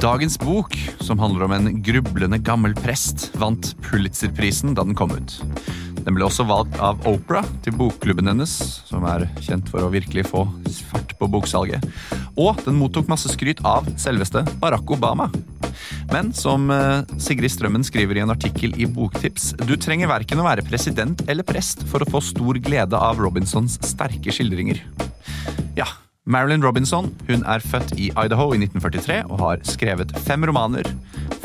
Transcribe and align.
Dagens 0.00 0.38
bok, 0.38 0.72
som 1.00 1.18
handler 1.18 1.42
om 1.44 1.52
en 1.52 1.82
grublende 1.82 2.38
gammel 2.40 2.72
prest, 2.72 3.26
vant 3.36 3.74
Pulitzerprisen 3.84 4.72
da 4.72 4.80
den 4.86 4.96
kom 4.96 5.12
ut. 5.12 5.34
Den 6.06 6.16
ble 6.16 6.24
også 6.24 6.46
valgt 6.48 6.78
av 6.80 7.02
Opera 7.04 7.42
til 7.60 7.76
bokklubben 7.76 8.30
hennes, 8.30 8.54
som 8.88 9.04
er 9.04 9.26
kjent 9.44 9.68
for 9.68 9.84
å 9.84 9.92
virkelig 9.92 10.24
få 10.30 10.46
fart 10.88 11.12
på 11.20 11.28
boksalget. 11.28 11.84
Og 12.40 12.64
den 12.64 12.80
mottok 12.80 13.12
masse 13.12 13.28
skryt 13.28 13.60
av 13.60 13.92
selveste 14.00 14.46
Barack 14.62 14.88
Obama. 14.88 15.28
Men 16.08 16.32
som 16.32 16.70
eh, 16.72 17.04
Sigrid 17.20 17.52
Strømmen 17.52 17.84
skriver 17.84 18.16
i 18.16 18.24
en 18.24 18.32
artikkel 18.32 18.72
i 18.80 18.88
Boktips, 18.88 19.52
du 19.68 19.76
trenger 19.76 20.08
verken 20.08 20.40
å 20.40 20.48
være 20.48 20.64
president 20.64 21.26
eller 21.28 21.44
prest 21.44 21.84
for 21.92 22.00
å 22.00 22.08
få 22.08 22.24
stor 22.24 22.56
glede 22.64 22.96
av 22.96 23.20
Robinsons 23.20 23.76
sterke 23.84 24.32
skildringer. 24.32 24.80
Ja, 25.76 25.92
Marilyn 26.28 26.60
Robinson 26.62 27.06
hun 27.30 27.44
er 27.48 27.62
født 27.64 27.94
i 27.96 28.10
Idaho 28.12 28.50
i 28.52 28.58
1943 28.60 29.22
og 29.30 29.40
har 29.40 29.62
skrevet 29.64 30.12
fem 30.26 30.44
romaner, 30.44 30.84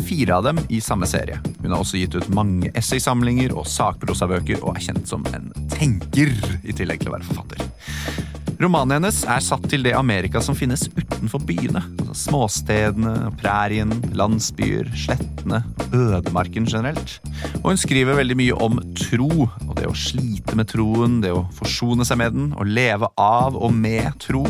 fire 0.03 0.35
av 0.35 0.43
dem 0.49 0.59
i 0.67 0.81
samme 0.83 1.07
serie. 1.07 1.39
Hun 1.61 1.71
har 1.71 1.79
også 1.79 2.01
gitt 2.01 2.17
ut 2.17 2.27
mange 2.35 2.73
essaysamlinger 2.75 3.55
og 3.55 3.69
sakprosabøker 3.71 4.59
og 4.59 4.75
er 4.75 4.83
kjent 4.89 5.07
som 5.07 5.23
en 5.31 5.47
tenker, 5.71 6.33
i 6.67 6.75
tillegg 6.75 7.05
til 7.05 7.13
å 7.13 7.15
være 7.15 7.29
forfatter. 7.29 8.34
Romanen 8.55 8.93
hennes 8.95 9.17
er 9.27 9.41
satt 9.43 9.65
til 9.67 9.83
det 9.83 9.91
Amerika 9.97 10.39
som 10.43 10.55
finnes 10.55 10.85
utenfor 10.95 11.41
byene. 11.43 11.81
Altså 12.05 12.29
småstedene, 12.29 13.13
prærien, 13.41 13.91
landsbyer, 14.15 14.87
slettene, 14.95 15.59
ødemarken 15.91 16.67
generelt. 16.69 17.17
Og 17.63 17.73
hun 17.73 17.81
skriver 17.81 18.15
veldig 18.15 18.37
mye 18.39 18.59
om 18.63 18.79
tro, 18.99 19.29
og 19.49 19.73
det 19.75 19.89
å 19.89 19.97
slite 19.97 20.55
med 20.55 20.71
troen, 20.71 21.19
det 21.25 21.33
å 21.35 21.43
forsone 21.57 22.07
seg 22.07 22.21
med 22.23 22.37
den, 22.37 22.49
og 22.55 22.71
leve 22.71 23.11
av 23.19 23.59
og 23.59 23.75
med 23.75 24.07
tro. 24.23 24.45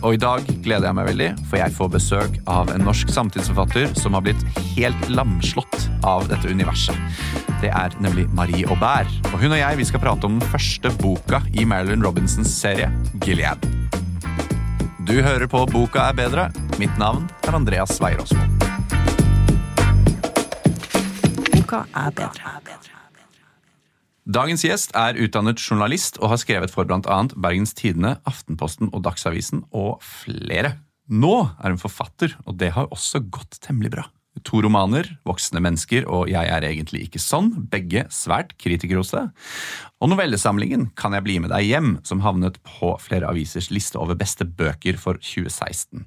Og 0.00 0.16
i 0.16 0.20
dag 0.20 0.42
gleder 0.64 0.88
jeg 0.88 0.98
meg 0.98 1.10
veldig, 1.12 1.30
for 1.46 1.60
jeg 1.60 1.76
får 1.76 1.94
besøk 1.94 2.38
av 2.50 2.74
en 2.74 2.86
norsk 2.88 3.12
samtidsforfatter 3.14 3.94
som 4.00 4.16
har 4.16 4.26
blitt 4.26 4.62
helt 4.74 5.10
lamslått 5.12 5.79
av 6.06 6.26
dette 6.30 6.50
universet. 6.50 6.96
Det 7.60 7.70
er 7.72 7.94
nemlig 8.02 8.26
Marie 8.36 8.66
Aubert. 8.68 9.10
Og 9.32 9.40
hun 9.42 9.52
og 9.52 9.60
jeg 9.60 9.80
vi 9.80 9.88
skal 9.88 10.02
prate 10.02 10.28
om 10.28 10.38
den 10.38 10.52
første 10.52 10.92
boka 11.02 11.42
i 11.52 11.66
Marilyn 11.68 12.04
Robinsons 12.06 12.52
serie, 12.52 12.90
Gilead. 13.24 13.64
Du 15.08 15.16
hører 15.24 15.48
på 15.50 15.64
Boka 15.72 16.10
er 16.10 16.16
bedre. 16.18 16.50
Mitt 16.78 16.92
navn 17.00 17.24
er 17.48 17.56
Andreas 17.56 17.96
Weier-Aasmo. 18.00 18.44
Boka 21.50 21.84
er 21.96 22.12
bedre. 22.14 22.60
Dagens 24.30 24.62
gjest 24.62 24.92
er 24.94 25.16
utdannet 25.18 25.58
journalist 25.58 26.20
og 26.20 26.30
har 26.30 26.38
skrevet 26.38 26.70
for 26.70 26.86
bl.a. 26.86 27.16
Bergens 27.34 27.72
Tidende, 27.74 28.18
Aftenposten 28.28 28.92
og 28.92 29.02
Dagsavisen 29.02 29.64
og 29.74 29.98
flere. 30.04 30.76
Nå 31.10 31.34
er 31.58 31.72
hun 31.72 31.80
forfatter, 31.82 32.36
og 32.46 32.54
det 32.60 32.70
har 32.76 32.86
også 32.94 33.24
gått 33.26 33.58
temmelig 33.64 33.90
bra. 33.96 34.04
To 34.44 34.62
romaner, 34.64 35.06
'Voksne 35.26 35.60
mennesker' 35.60 36.06
og 36.08 36.28
'Jeg 36.28 36.48
er 36.48 36.62
egentlig 36.62 37.08
ikke 37.08 37.20
sånn', 37.20 37.68
begge 37.70 38.04
svært 38.08 38.56
kritikerroste. 38.58 39.30
Og 40.00 40.08
novellesamlingen 40.08 40.90
'Kan 40.94 41.12
jeg 41.12 41.24
bli 41.24 41.38
med 41.38 41.50
deg 41.50 41.64
hjem', 41.64 42.06
som 42.06 42.20
havnet 42.20 42.58
på 42.62 42.98
flere 43.00 43.28
avisers 43.28 43.70
liste 43.70 43.98
over 43.98 44.14
beste 44.14 44.44
bøker 44.44 44.98
for 44.98 45.14
2016. 45.14 46.06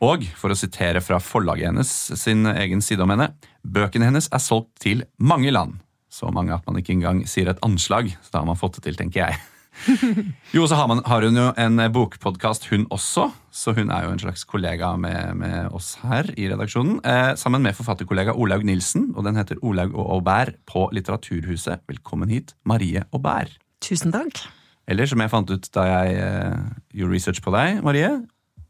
Og 0.00 0.24
for 0.34 0.50
å 0.50 0.56
sitere 0.56 1.00
fra 1.00 1.18
forlaget 1.18 1.66
hennes 1.66 1.88
sin 1.88 2.44
egen 2.46 2.80
side 2.80 3.00
om 3.00 3.10
henne, 3.10 3.34
bøkene 3.66 4.04
hennes 4.04 4.28
er 4.32 4.38
solgt 4.38 4.78
til 4.80 5.04
mange 5.18 5.50
land. 5.50 5.80
Så 6.10 6.32
mange 6.32 6.54
at 6.54 6.64
man 6.66 6.76
ikke 6.76 6.94
engang 6.94 7.26
sier 7.26 7.48
et 7.48 7.60
anslag, 7.62 8.16
så 8.22 8.30
da 8.32 8.38
har 8.38 8.46
man 8.46 8.56
fått 8.56 8.74
det 8.74 8.84
til, 8.84 8.94
tenker 8.94 9.26
jeg. 9.26 9.55
Jo, 10.56 10.66
så 10.68 10.78
har, 10.78 10.88
man, 10.90 11.02
har 11.06 11.24
hun 11.26 11.36
jo 11.38 11.46
en 11.60 11.80
bokpodkast, 11.92 12.68
hun 12.72 12.86
også. 12.94 13.28
Så 13.52 13.74
hun 13.76 13.90
er 13.92 14.06
jo 14.06 14.12
en 14.14 14.22
slags 14.22 14.44
kollega 14.48 14.92
med, 15.00 15.36
med 15.40 15.70
oss 15.76 15.94
her 16.02 16.28
i 16.36 16.48
redaksjonen. 16.50 17.00
Eh, 17.04 17.32
sammen 17.40 17.64
med 17.64 17.76
forfatterkollega 17.78 18.34
Olaug 18.36 18.66
Nilsen, 18.66 19.10
og 19.16 19.26
den 19.28 19.38
heter 19.38 19.60
Olaug 19.62 19.94
og 19.94 20.18
Aubert 20.18 20.58
på 20.68 20.88
Litteraturhuset. 20.96 21.84
Velkommen 21.90 22.32
hit, 22.32 22.54
Marie 22.64 23.04
Aubert. 23.12 23.58
Tusen 23.84 24.14
takk. 24.14 24.46
Eller 24.86 25.08
som 25.10 25.22
jeg 25.22 25.32
fant 25.32 25.50
ut 25.50 25.68
da 25.74 25.86
jeg 25.90 26.18
eh, 26.22 26.66
gjorde 27.00 27.16
research 27.16 27.42
på 27.44 27.54
deg, 27.54 27.82
Marie. 27.86 28.12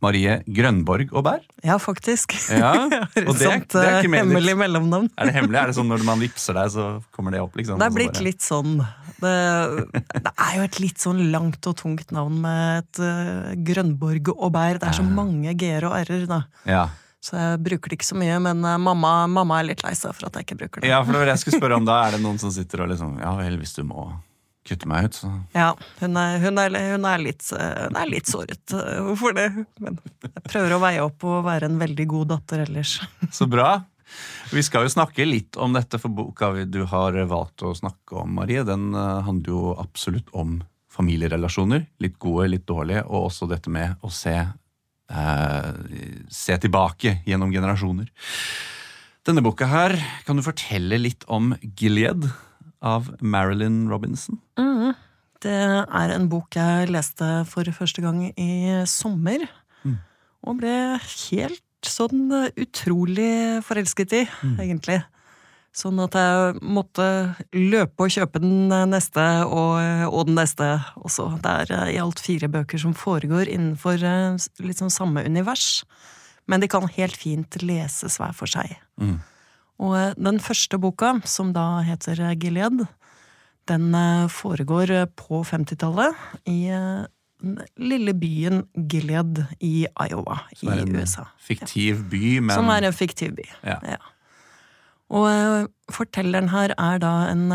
Marie 0.04 0.40
Grønborg 0.44 1.12
og 1.16 1.24
Bær? 1.26 1.44
Ja, 1.64 1.78
faktisk. 1.80 2.36
Ja, 2.52 2.72
og 3.28 3.32
det, 3.38 3.46
Sånt 3.46 3.72
det 3.72 3.84
er 3.84 3.98
eh, 4.02 4.10
hemmelig 4.18 4.56
mellomnavn. 4.60 5.08
Er 5.16 5.30
det 5.30 5.36
hemmelig? 5.38 5.60
Er 5.62 5.72
det 5.72 5.78
sånn 5.78 5.88
når 5.92 6.04
man 6.06 6.20
vippser 6.22 6.58
deg, 6.58 6.70
så 6.74 6.88
kommer 7.16 7.34
det 7.34 7.40
opp? 7.44 7.56
liksom? 7.56 7.80
Det 7.80 7.88
er 7.88 7.96
blitt 7.96 8.20
litt 8.24 8.44
sånn. 8.44 8.76
Det, 9.16 9.32
det 10.12 10.32
er 10.34 10.52
jo 10.58 10.66
et 10.66 10.78
litt 10.82 11.00
sånn 11.00 11.24
langt 11.32 11.64
og 11.70 11.78
tungt 11.80 12.12
navn 12.12 12.42
med 12.44 12.82
et 12.82 13.00
uh, 13.00 13.56
Grønborg 13.66 14.30
og 14.34 14.52
Bær. 14.54 14.82
Det 14.82 14.92
er 14.92 15.00
så 15.00 15.06
mange 15.06 15.56
g-er 15.56 15.88
og 15.88 15.96
r-er, 16.04 16.28
da. 16.28 16.44
Ja. 16.68 16.86
Så 17.26 17.34
jeg 17.40 17.62
bruker 17.64 17.90
det 17.90 17.98
ikke 17.98 18.06
så 18.06 18.18
mye, 18.18 18.36
men 18.42 18.60
eh, 18.62 18.78
mamma, 18.78 19.14
mamma 19.30 19.58
er 19.58 19.70
litt 19.72 19.82
lei 19.82 19.94
seg 19.98 20.14
for 20.14 20.28
at 20.28 20.36
jeg 20.38 20.46
ikke 20.46 20.60
bruker 20.60 20.84
det. 20.84 20.92
ja, 20.92 21.00
for 21.02 21.10
det 21.10 21.22
var 21.22 21.30
det 21.30 21.34
jeg 21.34 21.42
skulle 21.46 21.60
spørre 21.62 21.80
om 21.80 21.88
da. 21.88 21.96
Er 22.06 22.16
det 22.16 22.22
noen 22.22 22.38
som 22.38 22.52
sitter 22.54 22.84
og 22.84 22.92
liksom 22.92 23.16
Ja 23.22 23.32
vel, 23.40 23.56
hvis 23.58 23.74
du 23.78 23.82
må 23.88 24.12
kutte 24.66 24.88
meg 24.90 25.08
ut, 25.08 25.18
så 25.18 25.32
Ja, 25.54 25.72
hun 26.00 26.16
er, 26.20 26.38
hun 26.42 26.60
er, 26.60 26.78
hun 26.92 27.08
er, 27.08 27.22
litt, 27.22 27.44
hun 27.52 27.98
er 27.98 28.10
litt 28.10 28.30
såret 28.30 28.74
eh, 28.76 29.10
for 29.18 29.36
det. 29.36 29.48
Men 29.82 29.98
jeg 30.26 30.46
prøver 30.48 30.76
å 30.76 30.80
veie 30.82 31.04
opp 31.04 31.26
og 31.26 31.44
være 31.46 31.70
en 31.70 31.80
veldig 31.80 32.08
god 32.12 32.32
datter 32.34 32.64
ellers. 32.66 32.98
Så 33.38 33.48
bra. 33.50 33.78
Vi 34.52 34.62
skal 34.62 34.86
jo 34.86 34.92
snakke 34.92 35.26
litt 35.26 35.58
om 35.58 35.74
dette, 35.74 35.98
for 35.98 36.14
boka 36.14 36.52
du 36.70 36.84
har 36.90 37.16
valgt 37.26 37.64
å 37.66 37.74
snakke 37.74 38.22
om, 38.22 38.36
Marie, 38.38 38.62
den 38.66 38.92
eh, 38.94 39.26
handler 39.26 39.54
jo 39.54 39.74
absolutt 39.78 40.30
om 40.36 40.60
familierelasjoner. 40.96 41.88
Litt 42.02 42.16
gode, 42.22 42.48
litt 42.54 42.66
dårlige, 42.68 43.04
og 43.08 43.30
også 43.30 43.48
dette 43.50 43.72
med 43.72 44.00
å 44.06 44.12
se, 44.12 44.36
eh, 44.36 45.68
se 46.32 46.56
tilbake 46.62 47.20
gjennom 47.28 47.52
generasjoner. 47.52 48.08
Denne 49.26 49.42
boka 49.42 49.66
her, 49.66 49.96
kan 50.22 50.38
du 50.38 50.44
fortelle 50.46 51.00
litt 51.02 51.26
om 51.26 51.50
Gilead 51.74 52.28
av 52.84 53.10
Marilyn 53.20 53.86
Robinson? 53.90 54.40
Det 55.42 55.52
er 55.52 56.14
en 56.14 56.28
bok 56.32 56.56
jeg 56.56 56.90
leste 56.90 57.26
for 57.50 57.68
første 57.76 58.02
gang 58.02 58.22
i 58.30 58.82
sommer. 58.88 59.44
Og 60.46 60.60
ble 60.60 60.72
helt 61.00 61.62
sånn 61.86 62.30
utrolig 62.56 63.62
forelsket 63.66 64.14
i, 64.16 64.24
egentlig. 64.62 65.00
Sånn 65.76 65.98
at 66.00 66.14
jeg 66.16 66.60
måtte 66.64 67.06
løpe 67.52 68.06
og 68.06 68.12
kjøpe 68.14 68.40
den 68.40 68.70
neste 68.88 69.24
og, 69.44 69.76
og 70.08 70.22
den 70.30 70.38
neste 70.38 70.70
også. 70.96 71.34
Det 71.44 71.52
er 71.52 71.72
eh, 71.76 71.90
i 71.96 72.00
alt 72.00 72.22
fire 72.24 72.48
bøker 72.48 72.80
som 72.80 72.94
foregår 72.96 73.50
innenfor 73.52 74.00
eh, 74.00 74.38
litt 74.64 74.80
sånn 74.80 74.94
samme 74.94 75.26
univers. 75.26 75.84
Men 76.48 76.64
de 76.64 76.70
kan 76.72 76.88
helt 76.96 77.18
fint 77.20 77.58
leses 77.60 78.16
hver 78.22 78.32
for 78.38 78.48
seg. 78.48 78.72
Og 79.82 79.96
eh, 79.98 80.14
den 80.16 80.40
første 80.42 80.78
boka, 80.80 81.16
som 81.28 81.52
da 81.56 81.82
heter 81.86 82.20
eh, 82.24 82.36
Gilead, 82.40 82.86
den 83.68 83.86
eh, 83.94 84.26
foregår 84.32 84.94
på 85.18 85.42
50-tallet 85.46 86.16
i 86.48 86.60
den 86.70 87.58
lille 87.76 88.14
byen 88.16 88.64
Gilead 88.88 89.42
i 89.60 89.86
Iowa 90.08 90.40
i 90.62 90.70
USA. 90.88 91.26
Fiktiv 91.42 92.06
by, 92.10 92.38
men 92.40 92.56
Som 92.56 92.70
er 92.72 92.88
en 92.88 92.96
fiktiv 92.96 93.36
by. 93.36 93.48
Ja. 93.66 93.98
Og 95.12 95.28
eh, 95.30 95.66
fortelleren 95.92 96.50
her 96.54 96.74
er 96.74 97.02
da 97.02 97.14
en 97.30 97.48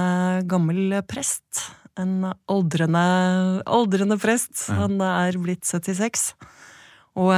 gammel 0.49 1.01
prest. 1.09 1.65
En 1.99 2.29
aldrende, 2.47 3.01
aldrende 3.67 4.15
prest. 4.21 4.69
Han 4.71 5.01
er 5.03 5.35
blitt 5.41 5.65
76. 5.67 6.31
Og 7.19 7.33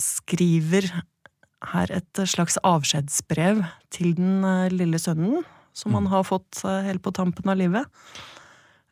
skriver 0.00 0.86
her 1.72 1.92
et 1.94 2.20
slags 2.30 2.58
avskjedsbrev 2.66 3.62
til 3.94 4.14
den 4.18 4.44
eh, 4.44 4.72
lille 4.74 5.00
sønnen, 5.00 5.44
som 5.74 5.96
han 5.98 6.10
har 6.12 6.26
fått 6.28 6.62
eh, 6.64 6.84
helt 6.88 7.02
på 7.04 7.14
tampen 7.14 7.50
av 7.50 7.58
livet. 7.60 7.88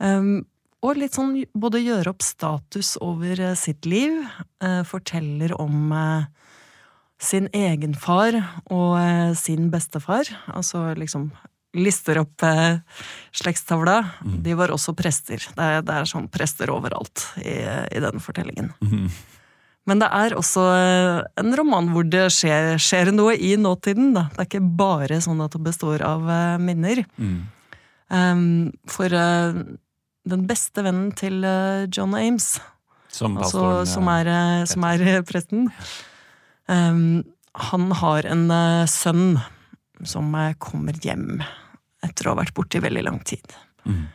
Um, 0.02 0.42
og 0.82 0.98
litt 0.98 1.14
sånn 1.14 1.36
både 1.54 1.82
gjøre 1.82 2.10
opp 2.10 2.24
status 2.26 2.96
over 3.04 3.38
eh, 3.38 3.58
sitt 3.58 3.86
liv, 3.86 4.18
forteller 4.86 5.54
om 5.58 5.90
sin 7.22 7.48
egen 7.54 7.94
far 7.98 8.34
og 8.70 9.34
sin 9.38 9.70
bestefar. 9.70 10.26
Altså 10.50 10.92
liksom 10.98 11.30
lister 11.74 12.20
opp 12.20 12.44
eh, 12.46 12.78
slektstavla. 13.32 13.98
De 14.44 14.54
var 14.58 14.72
også 14.74 14.94
prester. 14.96 15.42
Det 15.56 15.68
er, 15.68 15.84
det 15.86 15.94
er 15.94 16.08
sånn 16.08 16.28
prester 16.32 16.72
overalt 16.72 17.26
i, 17.40 17.56
i 17.96 18.02
den 18.02 18.22
fortellingen. 18.22 18.72
Men 19.90 19.98
det 19.98 20.08
er 20.14 20.36
også 20.38 20.62
eh, 20.76 21.20
en 21.42 21.54
roman 21.58 21.88
hvor 21.90 22.06
det 22.06 22.28
skjer, 22.36 22.76
skjer 22.82 23.10
noe 23.14 23.34
i 23.34 23.56
nåtiden. 23.58 24.12
Da. 24.14 24.28
Det 24.30 24.44
er 24.44 24.50
ikke 24.50 24.76
bare 24.78 25.18
sånn 25.24 25.42
at 25.42 25.56
det 25.56 25.62
består 25.64 26.04
av 26.06 26.28
eh, 26.30 26.58
minner. 26.62 27.02
Um, 28.12 28.70
for 28.92 29.08
uh, 29.08 29.56
den 30.28 30.44
beste 30.46 30.84
vennen 30.84 31.10
til 31.16 31.40
uh, 31.46 31.88
John 31.88 32.14
Ames, 32.14 32.58
Som 33.08 33.38
altså, 33.40 33.62
pastoren, 33.62 33.88
som, 33.88 34.10
er, 34.12 34.28
uh, 34.28 34.64
som 34.68 34.84
er 34.84 35.04
presten, 35.26 35.70
um, 36.68 37.22
han 37.72 37.88
har 38.02 38.28
en 38.28 38.44
uh, 38.52 38.84
sønn 38.90 39.40
som 40.04 40.34
kommer 40.60 40.98
hjem 41.00 41.40
etter 42.04 42.26
å 42.26 42.34
ha 42.34 42.42
vært 42.42 42.54
borte 42.56 42.78
i 42.78 42.84
veldig 42.84 43.04
lang 43.06 43.20
tid. 43.22 43.54
Mm. 43.86 44.06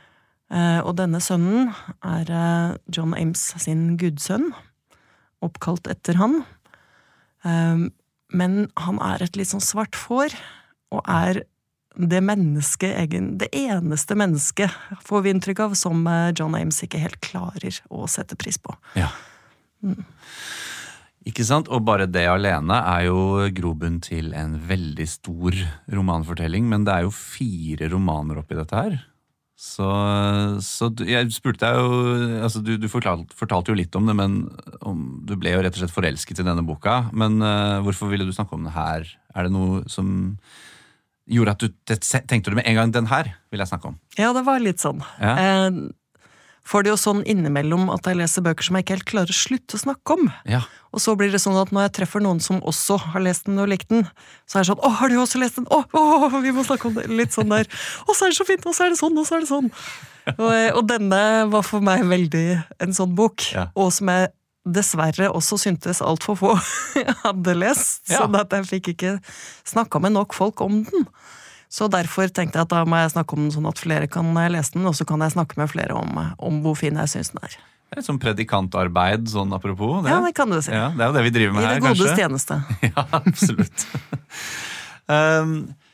Og 0.84 0.90
denne 1.00 1.22
sønnen 1.24 1.70
er 2.04 2.30
John 2.92 3.14
Ames 3.16 3.40
sin 3.64 3.94
gudsønn, 4.00 4.50
oppkalt 5.48 5.90
etter 5.92 6.20
han. 6.22 6.42
Eh, 7.48 7.88
men 8.38 8.58
han 8.76 9.02
er 9.04 9.24
et 9.24 9.40
litt 9.40 9.52
sånn 9.52 9.64
svart 9.64 9.96
får, 9.96 10.36
og 10.94 11.04
er 11.08 11.44
det 11.98 12.22
mennesket, 12.22 12.94
egen, 13.02 13.32
det 13.42 13.50
eneste 13.58 14.16
mennesket, 14.20 14.74
får 15.06 15.26
vi 15.26 15.34
inntrykk 15.34 15.64
av, 15.66 15.76
som 15.80 16.06
eh, 16.08 16.30
John 16.38 16.56
Ames 16.58 16.84
ikke 16.86 17.02
helt 17.02 17.20
klarer 17.26 17.82
å 17.90 18.06
sette 18.12 18.38
pris 18.40 18.60
på. 18.62 18.76
Ja. 19.00 19.10
Ikke 21.28 21.46
sant? 21.48 21.72
Og 21.74 21.84
bare 21.88 22.08
det 22.10 22.28
alene 22.30 22.78
er 22.94 23.08
jo 23.10 23.48
grobunn 23.56 24.00
til 24.04 24.32
en 24.38 24.56
veldig 24.70 25.08
stor 25.10 25.58
romanfortelling, 25.92 26.68
men 26.70 26.86
det 26.88 26.94
er 26.94 27.08
jo 27.08 27.14
fire 27.16 27.90
romaner 27.92 28.44
oppi 28.44 28.60
dette 28.60 28.84
her. 28.84 29.00
Så, 29.58 29.88
så 30.62 30.92
du- 30.94 31.08
jeg 31.10 31.32
spurte 31.34 31.66
deg 31.66 31.80
jo 31.82 32.44
altså 32.46 32.62
Du, 32.62 32.76
du 32.78 32.86
fortalte, 32.92 33.34
fortalte 33.34 33.72
jo 33.74 33.78
litt 33.80 33.96
om 33.98 34.06
det, 34.06 34.14
men 34.14 34.36
om, 34.86 35.00
du 35.26 35.34
ble 35.36 35.56
jo 35.56 35.64
rett 35.66 35.74
og 35.74 35.82
slett 35.82 35.96
forelsket 35.96 36.44
i 36.44 36.46
denne 36.46 36.62
boka. 36.68 37.08
Men 37.12 37.40
uh, 37.42 37.82
hvorfor 37.82 38.12
ville 38.12 38.28
du 38.28 38.34
snakke 38.36 38.54
om 38.54 38.68
det 38.70 38.76
her? 38.78 39.10
Er 39.34 39.48
det 39.48 39.54
noe 39.56 39.82
som 39.90 40.38
gjorde 41.28 41.56
at 41.58 41.64
du 41.66 41.74
tenkte 42.30 42.52
du 42.54 42.56
med 42.56 42.68
en 42.70 42.78
gang 42.78 42.94
den 42.96 43.10
her 43.10 43.34
vil 43.52 43.60
jeg 43.60 43.68
snakke 43.74 43.90
om? 43.90 43.98
Ja, 44.16 44.30
det 44.38 44.46
var 44.48 44.62
litt 44.64 44.80
sånn. 44.80 45.02
Ja. 45.20 45.34
Eh, 45.42 45.82
får 46.68 46.84
det 46.84 46.92
jo 46.92 46.98
sånn 47.00 47.22
innimellom 47.30 47.88
at 47.94 48.08
jeg 48.10 48.20
leser 48.20 48.44
bøker 48.46 48.68
som 48.68 48.78
jeg 48.78 48.86
ikke 48.86 48.96
helt 48.98 49.08
klarer 49.12 49.32
å 49.34 49.38
slutte 49.38 49.78
å 49.78 49.82
snakke 49.82 50.18
om. 50.18 50.28
Ja. 50.50 50.62
Og 50.96 51.02
så 51.04 51.16
blir 51.20 51.32
det 51.32 51.40
sånn 51.44 51.58
at 51.60 51.72
når 51.76 51.88
jeg 51.88 51.94
treffer 52.00 52.24
noen 52.24 52.42
som 52.44 52.60
også 52.60 52.98
har 53.14 53.24
lest 53.24 53.48
den 53.48 53.60
og 53.64 53.70
likt 53.72 53.90
den, 53.94 54.04
så 54.50 54.60
er 54.60 54.64
det 54.66 54.70
sånn 54.72 54.82
'Å, 54.84 54.90
har 55.00 55.10
du 55.10 55.18
også 55.22 55.40
lest 55.40 55.56
den?' 55.60 55.68
'Å, 55.72 55.80
å, 55.94 56.42
vi 56.42 56.52
må 56.52 56.66
snakke 56.68 56.88
om 56.90 56.96
det.' 57.00 57.08
Litt 57.08 57.32
sånn 57.36 57.50
der. 57.50 57.66
'Å, 57.68 58.12
så 58.16 58.26
er 58.26 58.30
det 58.32 58.40
så 58.40 58.48
fint, 58.48 58.66
og 58.66 58.76
så 58.76 58.86
er 58.86 58.90
det 58.92 59.00
sånn, 59.00 59.18
og 59.18 59.26
så 59.28 59.36
er 59.38 59.40
det 59.46 59.52
sånn'. 59.52 59.72
Og, 60.38 60.52
og 60.76 60.84
denne 60.88 61.22
var 61.52 61.64
for 61.64 61.80
meg 61.80 62.04
veldig 62.04 62.64
en 62.84 62.94
sånn 62.94 63.16
bok, 63.16 63.54
Ja. 63.54 63.70
og 63.76 63.94
som 63.96 64.10
jeg 64.12 64.34
dessverre 64.68 65.30
også 65.32 65.56
syntes 65.58 66.02
altfor 66.04 66.36
få 66.36 66.54
hadde 67.24 67.54
lest. 67.56 68.04
Ja. 68.10 68.26
Sånn 68.26 68.36
at 68.36 68.52
jeg 68.52 68.68
fikk 68.68 68.90
ikke 68.96 69.14
snakka 69.64 70.02
med 70.04 70.12
nok 70.18 70.34
folk 70.36 70.60
om 70.62 70.84
den. 70.84 71.08
Så 71.70 71.90
derfor 71.92 72.30
tenkte 72.32 72.60
jeg 72.60 72.68
at 72.68 72.72
da 72.72 72.84
må 72.88 73.00
jeg 73.02 73.12
snakke 73.12 73.36
om 73.36 73.46
den 73.46 73.54
sånn 73.56 73.68
at 73.68 73.80
flere 73.82 74.08
kan 74.12 74.30
lese 74.52 74.74
den, 74.78 74.86
og 74.88 74.96
så 74.96 75.08
kan 75.08 75.20
jeg 75.26 75.36
snakke 75.36 75.60
med 75.60 75.72
flere 75.72 75.98
om, 76.00 76.22
om 76.40 76.62
hvor 76.64 76.78
fin 76.80 76.96
jeg 76.96 77.12
syns 77.12 77.34
den 77.34 77.44
er. 77.44 77.58
Det 77.88 77.96
er 77.96 78.02
litt 78.02 78.08
sånn 78.08 78.20
predikantarbeid, 78.20 79.28
sånn 79.32 79.54
apropos. 79.56 80.02
Det. 80.04 80.12
Ja, 80.12 80.20
det 80.24 80.34
kan 80.36 80.52
du 80.52 80.58
si. 80.60 80.72
Ja, 80.76 80.90
det 80.96 81.04
er 81.06 81.12
jo 81.12 81.16
det 81.16 81.26
vi 81.28 81.34
driver 81.38 81.52
I 81.52 81.56
med 81.56 81.64
det 81.64 81.70
her, 81.72 81.84
godes 81.86 82.02
kanskje. 82.04 82.16
tjeneste. 82.20 82.62
Ja, 82.92 83.06
absolutt. 83.22 83.86
um, 85.08 85.54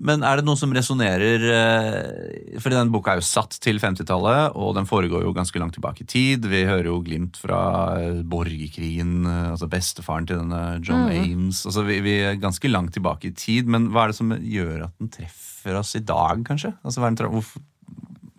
men 0.00 0.24
er 0.24 0.40
det 0.40 0.46
noe 0.46 0.56
som 0.56 0.72
resonnerer 0.72 1.42
Fordi 1.44 2.62
For 2.62 2.72
denne 2.72 2.92
boka 2.94 3.12
er 3.12 3.20
jo 3.20 3.26
satt 3.26 3.58
til 3.62 3.76
50-tallet, 3.82 4.56
og 4.56 4.72
den 4.78 4.88
foregår 4.88 5.26
jo 5.26 5.34
ganske 5.36 5.60
langt 5.60 5.76
tilbake 5.76 6.04
i 6.04 6.08
tid. 6.08 6.48
Vi 6.48 6.62
hører 6.66 6.88
jo 6.88 7.00
glimt 7.04 7.36
fra 7.38 7.60
eh, 8.00 8.22
borgerkrigen, 8.24 9.26
eh, 9.28 9.50
altså 9.52 9.68
bestefaren 9.70 10.26
til 10.28 10.40
denne 10.40 10.62
John 10.80 11.12
Ames. 11.12 11.62
Altså 11.68 11.84
vi, 11.86 12.00
vi 12.04 12.16
er 12.24 12.40
ganske 12.40 12.72
langt 12.72 12.96
tilbake 12.96 13.30
i 13.30 13.36
tid, 13.36 13.68
men 13.70 13.90
hva 13.92 14.06
er 14.06 14.14
det 14.14 14.18
som 14.18 14.32
gjør 14.32 14.88
at 14.88 14.96
den 15.02 15.12
treffer 15.12 15.78
oss 15.78 15.92
i 15.98 16.02
dag, 16.08 16.40
kanskje? 16.48 16.72
Altså, 16.82 17.02
hva, 17.02 17.12
den, 17.12 17.36
hvorfor, 17.36 17.62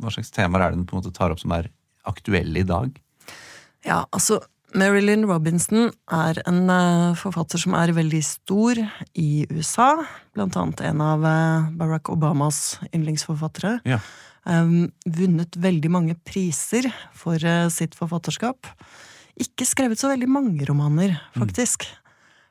hva 0.04 0.14
slags 0.18 0.34
temaer 0.34 0.66
er 0.66 0.74
det 0.74 0.82
den 0.82 0.90
på 0.90 0.98
en 0.98 1.04
måte 1.04 1.16
tar 1.16 1.36
opp 1.36 1.44
som 1.44 1.54
er 1.56 1.70
aktuelle 2.10 2.64
i 2.64 2.68
dag? 2.68 2.98
Ja, 3.86 4.04
altså 4.12 4.42
Marilyn 4.74 5.28
Robinson 5.30 5.92
er 6.10 6.40
en 6.50 6.62
eh, 6.72 7.14
forfatter 7.20 7.62
som 7.62 7.76
er 7.78 7.94
veldig 7.94 8.22
stor 8.26 8.80
i 9.20 9.46
USA. 9.52 9.92
Blant 10.34 10.58
annet 10.58 10.82
en 10.90 11.04
av 11.06 11.26
eh, 11.30 11.68
Barack 11.78 12.10
Obamas 12.14 12.80
yndlingsforfattere. 12.90 13.78
Ja. 13.88 14.00
Um, 14.44 14.90
vunnet 15.06 15.56
veldig 15.62 15.92
mange 15.94 16.18
priser 16.28 16.90
for 17.16 17.38
eh, 17.38 17.70
sitt 17.74 17.94
forfatterskap. 18.00 18.72
Ikke 19.40 19.68
skrevet 19.68 20.02
så 20.02 20.10
veldig 20.12 20.30
mange 20.30 20.66
romaner, 20.70 21.16
faktisk. 21.38 21.86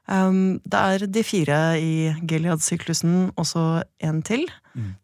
Um, 0.07 0.61
det 0.63 0.79
er 0.79 1.07
de 1.11 1.27
fire 1.27 1.61
i 1.79 1.93
Gilead-syklusen, 2.23 3.33
også 3.39 3.83
en 4.03 4.23
til, 4.27 4.49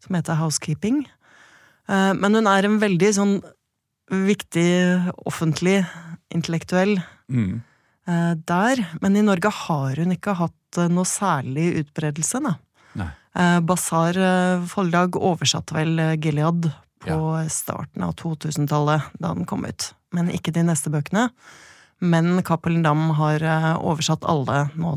som 0.03 0.17
heter 0.17 0.39
Housekeeping. 0.39 1.05
Men 1.87 2.35
hun 2.35 2.45
er 2.51 2.67
en 2.67 2.75
veldig 2.81 3.07
sånn 3.15 3.31
viktig 4.11 4.67
offentlig 5.29 5.79
intellektuell 6.33 6.99
Mm. 7.29 7.61
uh, 8.09 8.33
der. 8.49 8.79
Men 9.01 9.15
i 9.15 9.21
Norge 9.21 9.51
har 9.53 9.95
hun 10.01 10.11
ikke 10.15 10.33
hatt 10.39 10.77
eh, 10.77 10.87
noe 10.89 11.05
særlig 11.05 11.83
utbredelse, 11.83 12.41
da. 12.41 12.55
Nei. 12.97 13.09
Eh, 13.37 13.59
Basar 13.61 14.17
forlag 14.69 15.13
oversatte 15.17 15.73
vel 15.77 15.93
Gilead 16.21 16.71
på 17.05 17.19
starten 17.53 18.03
av 18.03 18.15
2000-tallet, 18.17 19.01
da 19.21 19.33
den 19.37 19.45
kom 19.45 19.65
ut. 19.65 19.91
Men 20.11 20.29
ikke 20.33 20.51
de 20.53 20.63
neste 20.65 20.89
bøkene. 20.89 21.29
Men 22.01 22.41
Cappelen 22.43 22.81
Dam 22.83 23.11
har 23.19 23.45
oversatt 23.77 24.25
alle 24.25 24.69
nå 24.75 24.95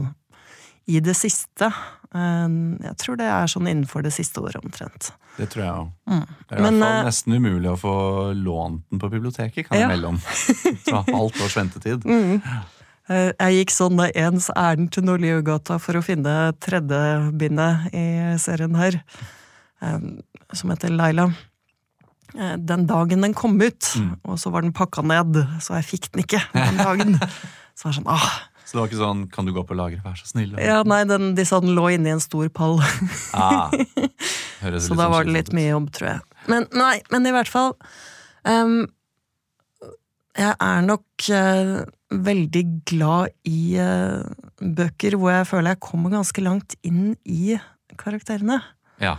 i 0.93 1.01
det 1.05 1.15
siste. 1.19 1.71
Eh, 2.13 2.49
Jeg 2.89 2.97
tror 3.01 3.17
det 3.21 3.29
er 3.33 3.49
sånn 3.51 3.69
innenfor 3.71 4.05
det 4.05 4.13
siste 4.15 4.43
året 4.45 4.61
omtrent. 4.63 5.13
Det 5.39 5.47
tror 5.49 5.63
jeg 5.65 5.73
òg. 5.73 5.91
Mm. 6.13 6.25
Det 6.49 6.53
er 6.53 6.59
i 6.59 6.63
Men, 6.67 6.75
hvert 6.77 6.85
fall 6.85 6.99
eh, 6.99 7.07
nesten 7.09 7.37
umulig 7.39 7.71
å 7.73 7.79
få 7.81 7.95
lånt 8.37 8.83
den 8.93 9.01
på 9.01 9.09
biblioteket, 9.15 9.67
kan 9.69 9.79
jeg 9.79 9.87
Ja. 9.87 9.89
melde 9.89 10.09
om. 10.13 10.19
Fra 10.87 11.03
halvt 11.09 11.41
års 11.47 11.57
ventetid. 11.57 12.05
Mm. 12.05 12.43
Jeg 13.13 13.55
gikk 13.59 13.73
sånn 13.75 13.99
ens 14.15 14.47
ærend 14.57 14.93
til 14.95 15.03
Nordliugata 15.05 15.79
for 15.83 15.99
å 15.99 16.03
finne 16.07 16.53
tredje 16.63 17.01
bindet 17.37 17.89
i 17.93 18.05
serien 18.41 18.77
her, 18.79 19.01
eh, 19.83 19.99
som 20.55 20.71
heter 20.71 20.93
Laila. 20.95 21.27
Eh, 22.39 22.55
Den 22.57 22.87
dagen 22.87 23.21
den 23.27 23.35
kom 23.35 23.59
ut, 23.61 23.89
og 24.25 24.39
så 24.39 24.53
var 24.53 24.63
den 24.63 24.73
pakka 24.73 25.03
ned, 25.05 25.35
så 25.61 25.75
jeg 25.81 25.89
fikk 25.91 26.11
den 26.13 26.23
ikke 26.25 26.41
den 26.55 26.77
dagen. 26.81 27.19
Så 27.75 27.87
var 27.89 27.93
det 27.95 28.03
sånn, 28.03 28.13
ah, 28.13 28.33
Så 28.73 28.79
det 28.79 28.81
var 28.81 28.89
ikke 28.89 29.05
sånn 29.05 29.23
'kan 29.29 29.45
du 29.45 29.53
gå 29.53 29.63
på 29.69 29.77
lageret, 29.77 30.01
vær 30.01 30.17
så 30.17 30.25
snill'? 30.25 30.57
ja, 30.57 30.79
nei, 30.89 31.03
den, 31.05 31.35
de 31.37 31.45
sa 31.45 31.61
den 31.61 31.75
lå 31.77 31.91
inni 31.93 32.09
en 32.09 32.23
stor 32.25 32.49
pall. 32.49 32.81
Ah, 33.37 33.69
Så 34.63 34.71
da 34.73 34.81
sånn 34.81 34.97
var 34.97 35.27
det 35.29 35.35
litt 35.35 35.51
mye 35.53 35.75
jobb, 35.75 35.91
tror 35.93 36.09
jeg. 36.09 36.23
Men 36.49 36.65
nei, 36.73 37.03
men 37.13 37.29
i 37.29 37.33
hvert 37.35 37.51
fall 37.51 37.75
um, 38.49 38.87
Jeg 40.39 40.55
er 40.57 40.81
nok 40.87 41.27
uh, 41.29 41.85
veldig 42.09 42.65
glad 42.89 43.37
i 43.45 43.77
uh, 43.77 44.25
bøker 44.57 45.19
hvor 45.21 45.35
jeg 45.35 45.51
føler 45.51 45.75
jeg 45.75 45.85
kommer 45.85 46.15
ganske 46.17 46.41
langt 46.41 46.79
inn 46.81 47.13
i 47.29 47.59
karakterene. 48.01 48.63
Ja. 49.05 49.19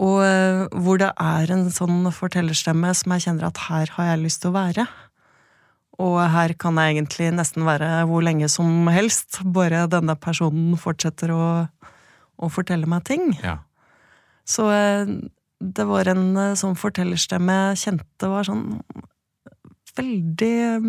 Og 0.00 0.22
uh, 0.24 0.64
hvor 0.72 1.04
det 1.04 1.12
er 1.20 1.52
en 1.52 1.68
sånn 1.68 2.08
fortellerstemme 2.08 2.96
som 2.96 3.12
jeg 3.12 3.28
kjenner 3.28 3.50
at 3.52 3.66
her 3.68 3.92
har 3.98 4.14
jeg 4.14 4.24
lyst 4.24 4.40
til 4.40 4.54
å 4.54 4.56
være. 4.56 4.88
Og 6.02 6.16
her 6.32 6.56
kan 6.58 6.78
jeg 6.80 6.96
egentlig 6.96 7.28
nesten 7.36 7.66
være 7.66 8.06
hvor 8.10 8.24
lenge 8.26 8.48
som 8.50 8.88
helst, 8.90 9.38
bare 9.44 9.84
denne 9.90 10.16
personen 10.18 10.74
fortsetter 10.80 11.30
å, 11.30 11.44
å 12.34 12.50
fortelle 12.50 12.88
meg 12.90 13.06
ting. 13.06 13.32
ja. 13.42 13.60
Så 14.44 14.68
eh, 14.72 15.08
det 15.64 15.86
var 15.88 16.10
en 16.12 16.36
eh, 16.36 16.54
sånn 16.60 16.76
fortellerstemme 16.76 17.56
jeg 17.70 17.82
kjente 17.86 18.30
var 18.30 18.46
sånn 18.48 18.66
veldig 19.96 20.54
eh, 20.68 20.88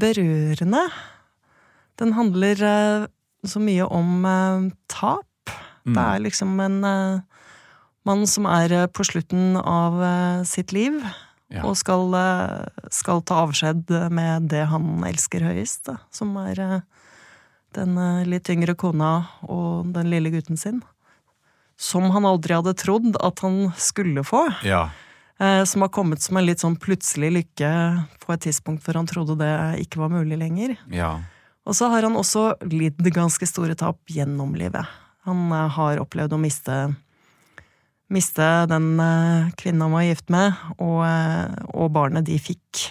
berørende. 0.00 0.84
Den 2.00 2.14
handler 2.16 2.62
så 3.44 3.60
mye 3.60 3.84
om 3.84 4.22
tap. 4.88 5.52
Mm. 5.84 5.92
Det 5.92 6.04
er 6.04 6.22
liksom 6.24 6.54
en 6.64 6.78
mann 8.08 8.22
som 8.30 8.46
er 8.48 8.86
på 8.94 9.04
slutten 9.04 9.58
av 9.58 9.98
sitt 10.48 10.72
liv, 10.72 10.96
Ja. 11.50 11.64
og 11.66 11.74
skal, 11.78 12.14
eh, 12.14 12.86
skal 12.94 13.22
ta 13.26 13.42
avskjed 13.44 13.90
med 14.14 14.46
det 14.52 14.68
han 14.70 15.02
elsker 15.06 15.42
høyest, 15.42 15.82
da, 15.88 15.96
som 16.14 16.36
er 16.38 16.60
eh, 16.62 16.80
den 17.74 17.98
eh, 17.98 18.24
litt 18.28 18.50
yngre 18.52 18.76
kona 18.78 19.26
og 19.42 19.90
den 19.96 20.10
lille 20.12 20.30
gutten 20.30 20.58
sin. 20.60 20.80
Som 21.80 22.10
han 22.14 22.28
aldri 22.28 22.54
hadde 22.54 22.76
trodd 22.78 23.16
at 23.18 23.42
han 23.42 23.72
skulle 23.80 24.24
få. 24.26 24.46
ja. 24.64 24.90
Som 25.40 25.80
har 25.80 25.88
kommet 25.88 26.20
som 26.20 26.36
en 26.36 26.44
litt 26.44 26.60
sånn 26.60 26.74
plutselig 26.76 27.30
lykke 27.32 27.68
på 28.20 28.32
et 28.34 28.42
tidspunkt 28.44 28.84
hvor 28.84 28.98
han 28.98 29.06
trodde 29.08 29.38
det 29.40 29.80
ikke 29.86 30.02
var 30.02 30.10
mulig 30.12 30.36
lenger. 30.36 30.74
Ja. 30.92 31.14
Og 31.64 31.72
så 31.78 31.88
har 31.88 32.04
han 32.04 32.18
også 32.20 32.58
lidd 32.68 33.00
ganske 33.08 33.48
store 33.48 33.72
tap 33.72 33.96
gjennom 34.12 34.52
livet. 34.52 34.84
Han 35.24 35.48
har 35.48 36.02
opplevd 36.02 36.36
å 36.36 36.42
miste 36.42 36.76
Miste 38.10 38.46
den 38.66 38.98
eh, 38.98 39.50
kvinnen 39.58 39.84
han 39.86 39.94
var 39.94 40.06
gift 40.08 40.30
med, 40.34 40.56
og, 40.82 41.02
eh, 41.06 41.60
og 41.78 41.92
barnet 41.94 42.26
de 42.26 42.38
fikk. 42.42 42.88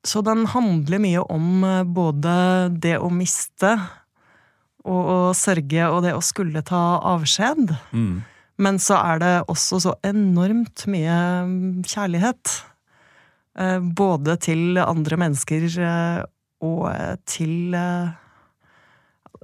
Så 0.00 0.20
den 0.24 0.44
handler 0.52 1.02
mye 1.02 1.24
om 1.32 1.64
eh, 1.66 1.82
både 1.88 2.34
det 2.70 2.98
å 3.02 3.10
miste 3.12 3.72
og 4.86 5.08
å 5.12 5.18
sørge 5.36 5.88
og 5.90 6.04
det 6.06 6.14
å 6.16 6.22
skulle 6.24 6.62
ta 6.64 7.00
avskjed. 7.10 7.74
Mm. 7.90 8.22
Men 8.60 8.78
så 8.80 9.00
er 9.00 9.20
det 9.20 9.34
også 9.50 9.80
så 9.82 9.96
enormt 10.06 10.86
mye 10.88 11.18
mm, 11.48 11.82
kjærlighet. 11.88 12.56
Både 13.98 14.36
til 14.40 14.78
andre 14.80 15.16
mennesker 15.20 15.64
og 16.64 16.84
til 17.28 17.74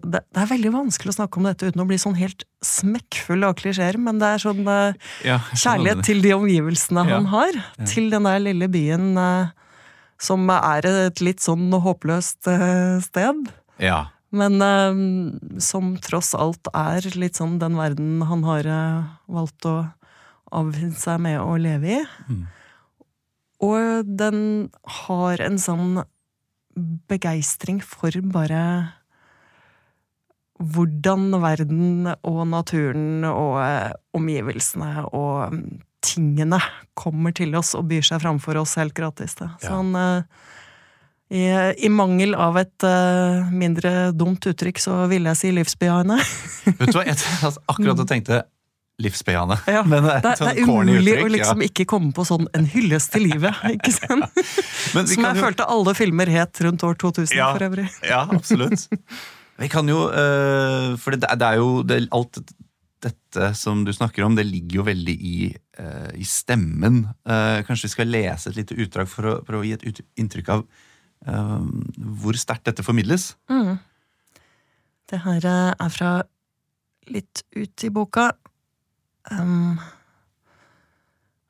det, 0.05 0.21
det 0.35 0.41
er 0.43 0.49
veldig 0.51 0.73
vanskelig 0.75 1.13
å 1.15 1.17
snakke 1.17 1.41
om 1.41 1.47
dette 1.49 1.69
uten 1.71 1.83
å 1.83 1.87
bli 1.89 1.97
sånn 2.01 2.17
helt 2.19 2.45
smekkfull 2.65 3.47
av 3.49 3.55
klisjeer, 3.59 3.97
men 4.01 4.19
det 4.21 4.29
er 4.35 4.43
sånn 4.43 4.67
eh, 4.69 4.99
Ja, 5.25 5.39
kjærlighet 5.57 6.03
til 6.07 6.21
de 6.25 6.35
omgivelsene 6.37 7.07
Ja. 7.09 7.15
han 7.17 7.31
har. 7.33 7.57
Ja. 7.79 7.87
Til 7.89 8.11
den 8.13 8.29
der 8.29 8.43
lille 8.45 8.69
byen 8.73 9.15
eh, 9.17 9.55
som 10.21 10.45
er 10.53 10.87
et 10.91 11.21
litt 11.25 11.41
sånn 11.45 11.71
håpløst 11.73 12.49
eh, 12.53 12.99
sted. 13.05 13.49
Ja. 13.83 14.07
Men 14.37 14.61
eh, 14.65 15.01
som 15.65 15.95
tross 16.05 16.35
alt 16.37 16.69
er 16.77 17.07
litt 17.17 17.41
sånn 17.41 17.57
den 17.63 17.77
verden 17.81 18.21
han 18.29 18.45
har 18.45 18.69
eh, 18.69 19.07
valgt 19.33 19.65
å 19.69 19.79
avfinne 20.57 20.95
seg 20.97 21.21
med 21.25 21.41
å 21.41 21.57
leve 21.61 21.99
i. 21.99 22.03
Mm. 22.29 22.45
Og 23.67 24.13
den 24.21 24.39
har 25.07 25.41
en 25.41 25.57
sånn 25.61 26.03
begeistring 27.09 27.81
for 27.81 28.13
bare 28.33 28.61
hvordan 30.59 31.31
verden 31.43 32.07
og 32.25 32.43
naturen 32.49 33.25
og 33.29 33.59
eh, 33.61 33.93
omgivelsene 34.17 35.05
og 35.13 35.53
mm, 35.53 35.65
tingene 36.07 36.61
kommer 36.97 37.35
til 37.37 37.55
oss 37.59 37.75
og 37.77 37.89
byr 37.91 38.05
seg 38.07 38.23
framfor 38.23 38.57
oss 38.63 38.77
helt 38.81 38.95
gratis. 38.97 39.35
Da. 39.37 39.51
Så 39.61 39.69
Ja. 39.73 39.77
han 39.81 39.95
eh, 39.97 40.23
i, 41.29 41.41
I 41.83 41.89
mangel 41.91 42.37
av 42.39 42.55
et 42.61 42.85
uh, 42.87 43.49
mindre 43.51 44.13
dumt 44.15 44.45
uttrykk, 44.47 44.79
så 44.79 45.09
ville 45.11 45.33
jeg 45.33 45.37
si 45.41 45.49
livsbejaende. 45.57 46.21
Vet 46.79 46.93
du 46.93 46.99
hva, 47.01 47.03
jeg 47.09 47.17
altså, 47.49 47.59
akkurat 47.67 47.99
og 47.99 48.07
tenkte 48.07 48.45
livsbejaende. 49.03 49.57
Ja, 49.69 49.83
Men 49.83 50.07
det 50.07 50.21
Det, 50.23 50.31
et 50.31 50.39
sånn 50.39 50.53
det 50.53 50.63
er 50.63 50.71
umulig 50.71 51.17
uttrykk, 51.17 51.25
å 51.27 51.33
liksom 51.35 51.65
ja. 51.65 51.67
ikke 51.73 51.85
komme 51.91 52.13
på 52.17 52.25
sånn 52.31 52.47
en 52.57 52.69
hyllest 52.71 53.11
til 53.13 53.27
livet, 53.27 53.59
ikke 53.75 53.91
sant? 53.93 54.39
Men 54.95 55.11
vi 55.11 55.17
Som 55.17 55.25
kan 55.27 55.33
jeg 55.35 55.41
jo- 55.43 55.45
følte 55.49 55.67
alle 55.75 55.97
filmer 55.99 56.31
het 56.31 56.63
rundt 56.65 56.87
år 56.87 56.95
2000 57.03 57.35
Ja. 57.37 57.51
for 57.57 57.67
øvrig. 57.67 57.89
Ja, 58.07 58.23
absolutt. 58.31 58.87
Vi 59.57 59.69
kan 59.73 59.89
jo 59.89 60.07
øh, 60.11 60.97
For 61.01 61.17
det, 61.17 61.25
det 61.25 61.47
er 61.49 61.61
jo 61.61 61.83
det, 61.83 62.09
Alt 62.13 62.41
dette 63.05 63.53
som 63.55 63.85
du 63.85 63.93
snakker 63.93 64.25
om, 64.25 64.35
det 64.37 64.47
ligger 64.49 64.81
jo 64.81 64.85
veldig 64.89 65.15
i, 65.15 65.39
øh, 65.79 66.13
i 66.17 66.25
stemmen. 66.25 67.05
Eh, 67.29 67.61
kanskje 67.69 67.87
vi 67.87 67.93
skal 67.93 68.09
lese 68.09 68.51
et 68.51 68.57
lite 68.57 68.75
utdrag 68.75 69.11
for 69.13 69.29
å 69.29 69.35
for 69.47 69.59
å 69.59 69.65
gi 69.67 69.75
et 69.77 70.01
inntrykk 70.17 70.49
av 70.57 70.65
hvor 71.27 72.37
sterkt 72.39 72.69
dette 72.69 72.85
formidles? 72.87 73.33
Mm. 73.51 73.79
Det 75.11 75.21
her 75.23 75.45
eh, 75.47 75.73
er 75.79 75.93
fra 75.93 76.11
litt 77.13 77.45
ut 77.55 77.85
i 77.87 77.91
boka. 77.95 78.31
Um, 79.31 79.79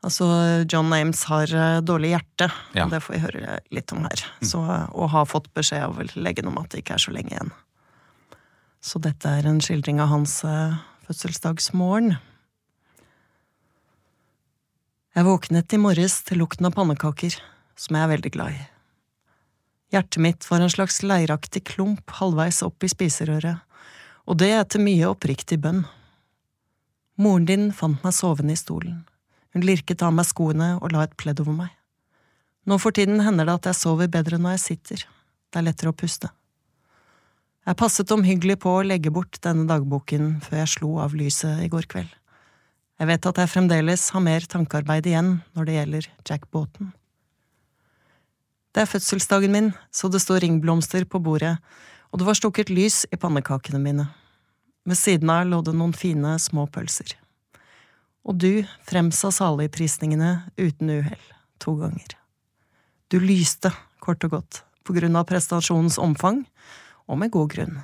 altså, 0.04 0.26
John 0.68 0.92
Ames 0.92 1.22
har 1.30 1.52
eh, 1.52 1.78
dårlig 1.84 2.12
hjerte. 2.12 2.50
Ja. 2.76 2.88
Det 2.92 3.00
får 3.04 3.16
vi 3.16 3.22
høre 3.24 3.60
litt 3.72 3.92
om 3.96 4.04
her. 4.04 4.24
Så, 4.44 4.60
og 4.60 5.12
har 5.14 5.28
fått 5.30 5.48
beskjed 5.56 5.86
av 5.88 6.02
legen 6.16 6.52
om 6.52 6.60
at 6.60 6.72
det 6.72 6.84
ikke 6.84 6.98
er 6.98 7.06
så 7.06 7.16
lenge 7.16 7.32
igjen. 7.32 7.54
Så 8.86 9.00
dette 9.02 9.26
er 9.26 9.48
en 9.48 9.58
skildring 9.62 9.98
av 9.98 10.12
hans 10.12 10.38
eh, 10.46 10.78
fødselsdagsmorgen. 11.08 12.14
Jeg 15.16 15.26
våknet 15.26 15.74
i 15.74 15.80
morges 15.80 16.20
til 16.28 16.38
lukten 16.42 16.68
av 16.68 16.76
pannekaker, 16.76 17.34
som 17.74 17.96
jeg 17.96 18.06
er 18.06 18.12
veldig 18.12 18.32
glad 18.36 18.54
i. 18.54 18.62
Hjertet 19.94 20.20
mitt 20.22 20.46
var 20.50 20.62
en 20.62 20.70
slags 20.70 21.00
leiraktig 21.02 21.64
klump 21.72 22.14
halvveis 22.20 22.60
opp 22.66 22.86
i 22.86 22.90
spiserøret, 22.92 23.58
og 24.26 24.38
det 24.38 24.52
etter 24.54 24.82
mye 24.82 25.10
oppriktig 25.10 25.58
bønn. 25.64 25.82
Moren 27.18 27.46
din 27.48 27.68
fant 27.74 28.02
meg 28.04 28.14
sovende 28.14 28.54
i 28.54 28.60
stolen. 28.60 29.02
Hun 29.56 29.66
lirket 29.66 30.04
av 30.04 30.14
meg 30.14 30.28
skoene 30.28 30.74
og 30.76 30.92
la 30.92 31.06
et 31.06 31.18
pledd 31.18 31.40
over 31.42 31.58
meg. 31.64 31.70
Nå 32.66 32.78
for 32.82 32.94
tiden 32.94 33.22
hender 33.24 33.48
det 33.48 33.60
at 33.62 33.70
jeg 33.72 33.82
sover 33.82 34.10
bedre 34.10 34.38
når 34.38 34.58
jeg 34.58 34.66
sitter. 34.68 35.06
Det 35.50 35.62
er 35.62 35.70
lettere 35.70 35.94
å 35.94 35.96
puste. 35.96 36.30
Jeg 37.66 37.78
passet 37.80 38.12
omhyggelig 38.14 38.60
på 38.62 38.76
å 38.78 38.84
legge 38.86 39.10
bort 39.10 39.40
denne 39.42 39.64
dagboken 39.66 40.36
før 40.44 40.60
jeg 40.60 40.70
slo 40.70 40.90
av 41.02 41.16
lyset 41.18 41.64
i 41.64 41.70
går 41.70 41.88
kveld. 41.90 42.12
Jeg 42.96 43.08
vet 43.10 43.26
at 43.26 43.40
jeg 43.42 43.50
fremdeles 43.50 44.04
har 44.14 44.22
mer 44.22 44.46
tankearbeid 44.46 45.08
igjen 45.10 45.32
når 45.56 45.66
det 45.66 45.74
gjelder 45.74 46.06
Jack 46.28 46.46
Båten. 46.54 46.92
Det 48.70 48.84
er 48.84 48.90
fødselsdagen 48.92 49.50
min, 49.50 49.72
så 49.90 50.06
det 50.12 50.22
står 50.22 50.44
ringblomster 50.44 51.08
på 51.10 51.18
bordet, 51.18 51.56
og 52.14 52.20
det 52.20 52.28
var 52.28 52.38
stukket 52.38 52.70
lys 52.70 53.02
i 53.10 53.18
pannekakene 53.18 53.82
mine. 53.82 54.06
Ved 54.86 55.00
siden 55.00 55.32
av 55.34 55.48
lå 55.50 55.58
det 55.66 55.74
noen 55.74 55.96
fine, 55.96 56.36
små 56.38 56.68
pølser. 56.70 57.16
Og 58.22 58.38
du 58.38 58.62
fremsa 58.86 59.32
saligprisningene 59.34 60.52
uten 60.54 60.92
uhell, 61.00 61.26
to 61.58 61.74
ganger. 61.82 62.14
Du 63.10 63.18
lyste, 63.18 63.74
kort 63.98 64.22
og 64.28 64.38
godt, 64.38 64.62
på 64.86 64.94
grunn 64.94 65.18
av 65.18 65.26
prestasjonens 65.26 65.98
omfang, 65.98 66.44
og 67.06 67.20
med 67.20 67.32
god 67.34 67.52
grunn. 67.54 67.78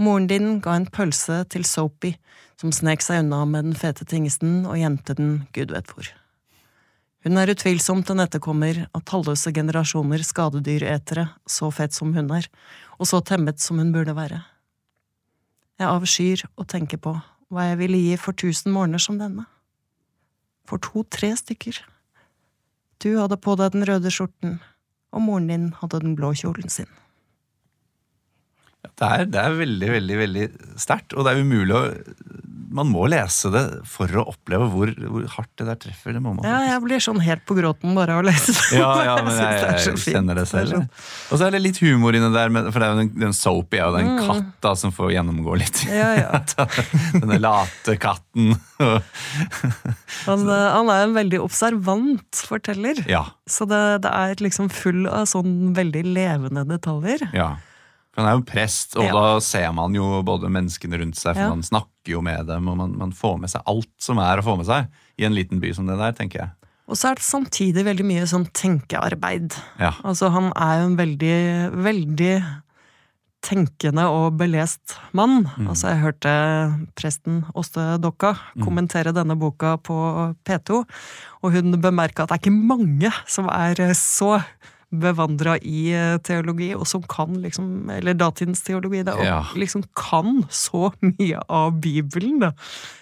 Moren 0.00 0.28
din 0.30 0.60
ga 0.64 0.78
en 0.78 0.88
pølse 0.88 1.42
til 1.52 1.66
Soapy, 1.68 2.14
som 2.60 2.72
snek 2.72 3.02
seg 3.04 3.24
unna 3.24 3.42
med 3.48 3.68
den 3.68 3.76
fete 3.76 4.06
tingsten 4.08 4.64
og 4.68 4.78
gjemte 4.80 5.16
den 5.16 5.34
gud 5.56 5.72
vet 5.74 5.92
hvor. 5.92 6.08
Hun 7.20 7.36
er 7.36 7.52
utvilsomt 7.52 8.08
en 8.12 8.22
etterkommer 8.24 8.86
av 8.96 9.02
talløse 9.08 9.52
generasjoner 9.52 10.22
skadedyretere, 10.24 11.26
så 11.44 11.68
fett 11.68 11.92
som 11.92 12.14
hun 12.16 12.30
er, 12.32 12.48
og 12.96 13.10
så 13.10 13.20
temmet 13.20 13.60
som 13.60 13.80
hun 13.80 13.92
burde 13.92 14.16
være. 14.16 14.40
Jeg 15.80 15.88
avskyr 15.88 16.46
å 16.56 16.64
tenke 16.68 16.96
på 17.00 17.12
hva 17.50 17.66
jeg 17.68 17.80
ville 17.82 18.00
gi 18.00 18.16
for 18.20 18.36
tusen 18.36 18.72
morgener 18.72 19.02
som 19.02 19.18
denne. 19.20 19.44
For 20.64 20.80
to–tre 20.80 21.34
stykker. 21.36 21.82
Du 23.00 23.14
hadde 23.18 23.36
på 23.40 23.56
deg 23.58 23.74
den 23.74 23.84
røde 23.88 24.12
skjorten, 24.12 24.58
og 25.12 25.24
moren 25.24 25.48
din 25.50 25.70
hadde 25.80 26.00
den 26.04 26.16
blå 26.16 26.32
kjolen 26.36 26.72
sin. 26.72 26.88
Det 28.80 29.06
er, 29.06 29.24
det 29.28 29.40
er 29.40 29.54
veldig, 29.58 29.88
veldig 29.92 30.16
veldig 30.24 30.44
sterkt, 30.80 31.12
og 31.16 31.24
det 31.26 31.32
er 31.36 31.42
umulig 31.44 31.74
å 31.76 31.84
Man 32.70 32.86
må 32.86 33.02
lese 33.10 33.48
det 33.50 33.62
for 33.90 34.06
å 34.14 34.22
oppleve 34.30 34.68
hvor, 34.70 34.90
hvor 35.10 35.24
hardt 35.34 35.50
det 35.58 35.64
der 35.66 35.78
treffer. 35.82 36.12
Det 36.14 36.20
må 36.22 36.36
man 36.36 36.44
Ja, 36.46 36.60
jeg 36.68 36.82
blir 36.84 37.00
sånn 37.02 37.18
helt 37.24 37.42
på 37.48 37.56
gråten 37.58 37.96
bare 37.98 38.14
av 38.14 38.20
å 38.22 38.26
lese 38.28 38.54
det. 38.54 38.78
Ja, 38.78 38.90
ja, 39.08 39.14
men 39.26 39.34
jeg, 39.40 39.56
jeg, 39.58 39.72
det 39.74 39.86
jeg 39.88 40.14
kjenner 40.14 40.38
det 40.38 40.44
selv. 40.46 40.76
sånn- 40.76 40.86
Og 41.34 41.40
så 41.40 41.48
er 41.48 41.56
det 41.56 41.60
litt 41.64 41.80
humor 41.82 42.14
inni 42.14 42.28
der, 42.30 42.52
for 42.70 42.78
det 42.78 42.86
er 42.86 42.92
jo 42.94 43.00
den, 43.02 43.10
den 43.24 43.34
Soapy 43.34 43.80
er 43.80 43.88
jo 43.88 43.96
den 43.96 44.10
Mm. 44.12 44.20
katt 44.28 44.52
da, 44.68 44.74
som 44.78 44.92
får 44.94 45.10
gjennomgå 45.16 45.56
litt. 45.58 45.82
Ja, 45.90 46.12
ja. 46.20 46.42
Denne 47.24 47.40
late 47.42 47.96
katten. 48.00 48.54
Han, 48.80 50.44
eh, 50.46 50.68
han 50.76 50.92
er 50.94 51.08
en 51.08 51.16
veldig 51.18 51.40
observant 51.42 52.44
forteller. 52.48 53.02
ja, 53.10 53.24
Så 53.50 53.66
det, 53.70 53.82
det 54.06 54.14
er 54.14 54.38
liksom 54.46 54.70
full 54.72 55.08
av 55.10 55.26
sånn 55.30 55.74
veldig 55.76 56.04
levende 56.14 56.64
detaljer. 56.70 57.26
ja. 57.34 57.50
For 58.12 58.22
han 58.24 58.30
er 58.32 58.38
jo 58.40 58.44
prest, 58.48 58.96
og 58.96 59.04
Ja. 59.04 59.12
da 59.12 59.40
ser 59.40 59.72
man 59.72 59.94
jo 59.94 60.22
både 60.26 60.50
menneskene 60.50 60.98
rundt 60.98 61.16
seg, 61.16 61.34
for 61.36 61.42
Ja. 61.42 61.48
man 61.48 61.62
snakker 61.62 62.10
jo 62.16 62.20
med 62.22 62.46
dem, 62.46 62.68
og 62.68 62.76
man, 62.76 62.96
man 62.98 63.12
får 63.12 63.38
med 63.40 63.50
seg 63.50 63.62
alt 63.66 63.92
som 63.98 64.18
er 64.18 64.38
å 64.38 64.42
få 64.42 64.56
med 64.56 64.66
seg 64.66 64.88
i 65.18 65.24
en 65.24 65.34
liten 65.34 65.60
by 65.60 65.72
som 65.72 65.86
det 65.86 65.96
der, 65.98 66.12
tenker 66.12 66.38
jeg. 66.40 66.50
Og 66.90 66.96
så 66.98 67.10
er 67.12 67.14
det 67.14 67.22
samtidig 67.22 67.84
veldig 67.86 68.04
mye 68.04 68.26
sånn 68.26 68.48
tenkearbeid. 68.50 69.54
Ja. 69.78 69.92
Altså, 70.02 70.28
han 70.34 70.50
er 70.56 70.80
jo 70.80 70.86
en 70.90 70.96
veldig, 70.98 71.36
veldig 71.84 72.34
tenkende 73.46 74.04
og 74.10 74.34
belest 74.36 74.96
mann. 75.16 75.46
Mm. 75.56 75.68
Altså, 75.70 75.88
jeg 75.94 76.02
hørte 76.02 76.32
presten 76.98 77.44
Åste 77.54 77.98
Dokka 78.02 78.34
Mm. 78.56 78.64
kommentere 78.66 79.14
denne 79.14 79.38
boka 79.38 79.76
på 79.80 80.34
P2, 80.44 80.84
og 81.42 81.52
hun 81.52 81.72
bemerka 81.80 82.24
at 82.24 82.28
det 82.28 82.36
er 82.36 82.50
ikke 82.50 82.66
mange 82.66 83.12
som 83.26 83.48
er 83.48 83.74
så 83.94 84.44
bevandra 84.90 85.54
i 85.62 85.92
eh, 85.94 86.16
teologi, 86.26 86.72
og 86.74 86.86
som 86.90 87.02
kan 87.06 87.36
liksom 87.42 87.90
Eller 87.94 88.14
datidens 88.18 88.62
teologi, 88.66 89.04
da, 89.06 89.14
og 89.14 89.24
Ja. 89.24 89.42
liksom 89.54 89.84
kan 89.94 90.42
så 90.50 90.90
mye 91.00 91.40
av 91.48 91.78
Bibelen, 91.80 92.40
da, 92.40 92.52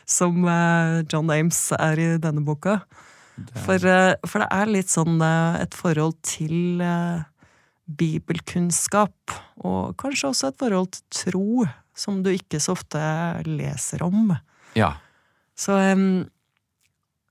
som 0.04 0.44
eh, 0.44 1.02
John 1.08 1.30
Ames 1.32 1.72
er 1.78 1.98
i 1.98 2.08
denne 2.18 2.44
boka. 2.44 2.82
For, 3.64 3.78
eh, 3.86 4.14
for 4.26 4.42
det 4.44 4.48
er 4.50 4.66
litt 4.66 4.90
sånn 4.92 5.22
et 5.62 5.74
forhold 5.74 6.16
til 6.26 6.82
bibelkunnskap, 7.88 9.32
og 9.64 9.96
kanskje 10.00 10.28
også 10.32 10.50
et 10.52 10.58
forhold 10.60 10.90
til 10.92 11.32
tro, 11.32 11.66
som 11.98 12.22
du 12.22 12.30
ikke 12.34 12.60
så 12.62 12.74
ofte 12.76 13.00
leser 13.48 14.02
om. 14.06 14.34
Ja. 14.78 14.92
Så, 15.58 15.74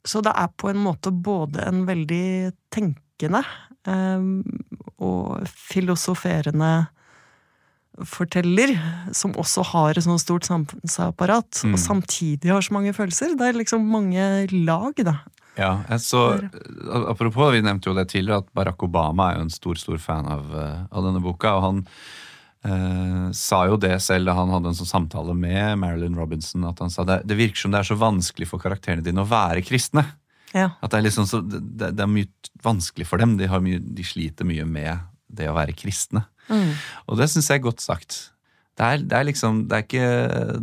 så 0.07 0.21
det 0.25 0.33
er 0.35 0.49
på 0.59 0.71
en 0.73 0.81
måte 0.83 1.11
både 1.13 1.63
en 1.69 1.85
veldig 1.87 2.53
tenkende 2.73 3.43
og 3.87 5.47
filosoferende 5.47 6.87
forteller, 8.05 8.75
som 9.15 9.33
også 9.39 9.63
har 9.71 9.97
et 9.97 10.05
sånt 10.05 10.21
stort 10.21 10.45
samfunnsapparat, 10.45 11.63
Mm. 11.63 11.73
og 11.73 11.79
samtidig 11.81 12.51
har 12.51 12.61
så 12.61 12.73
mange 12.73 12.93
følelser. 12.93 13.35
Det 13.37 13.47
er 13.47 13.57
liksom 13.57 13.81
mange 13.89 14.47
lag, 14.51 14.93
da. 15.01 15.15
Ja, 15.57 15.81
så, 15.97 16.37
Apropos, 17.09 17.51
vi 17.51 17.61
nevnte 17.65 17.89
jo 17.89 17.95
det 17.97 18.09
tidligere, 18.09 18.43
at 18.43 18.53
Barack 18.53 18.83
Obama 18.83 19.31
er 19.31 19.37
jo 19.39 19.47
en 19.47 19.49
stor 19.49 19.75
stor 19.75 19.97
fan 19.97 20.27
av, 20.27 20.53
eh, 20.53 20.85
av 20.91 21.03
denne 21.03 21.21
boka. 21.23 21.55
og 21.57 21.61
han 21.63 21.87
eh, 22.63 23.31
sa 23.31 23.65
jo 23.65 23.77
det 23.77 23.99
selv 24.01 24.25
da 24.25 24.33
han 24.33 24.49
hadde 24.49 24.67
en 24.67 24.77
sånn 24.77 25.09
samtale 25.09 25.33
med 25.33 25.79
Marilyn 25.79 26.15
Robinson. 26.15 26.63
At 26.65 26.79
han 26.79 26.89
sa 26.91 27.03
det, 27.03 27.25
det 27.25 27.37
virker 27.37 27.57
som 27.57 27.71
det 27.71 27.79
er 27.79 27.95
så 27.95 27.97
vanskelig 27.97 28.47
for 28.47 28.59
karakterene 28.59 29.01
dine 29.01 29.23
å 29.23 29.27
være 29.27 29.63
kristne. 29.65 30.05
Ja. 30.55 30.71
At 30.81 30.93
det 30.93 30.99
er, 30.99 31.05
liksom 31.09 31.27
så, 31.27 31.41
det, 31.43 31.91
det 31.97 32.03
er 32.03 32.09
mye 32.11 32.29
vanskelig 32.63 33.07
for 33.09 33.21
dem. 33.21 33.35
De, 33.39 33.49
har 33.51 33.63
mye, 33.63 33.81
de 33.81 34.05
sliter 34.07 34.47
mye 34.47 34.65
med 34.67 35.03
det 35.27 35.49
å 35.49 35.55
være 35.57 35.75
kristne. 35.77 36.23
Mm. 36.47 36.73
Og 37.07 37.19
det 37.19 37.29
syns 37.31 37.49
jeg 37.51 37.59
er 37.59 37.67
godt 37.67 37.83
sagt. 37.83 38.19
Det 38.77 38.85
er, 38.85 39.01
det 39.09 39.17
er 39.17 39.25
liksom 39.25 39.63
Det 39.67 39.75
er 39.75 39.83
ikke 39.83 40.09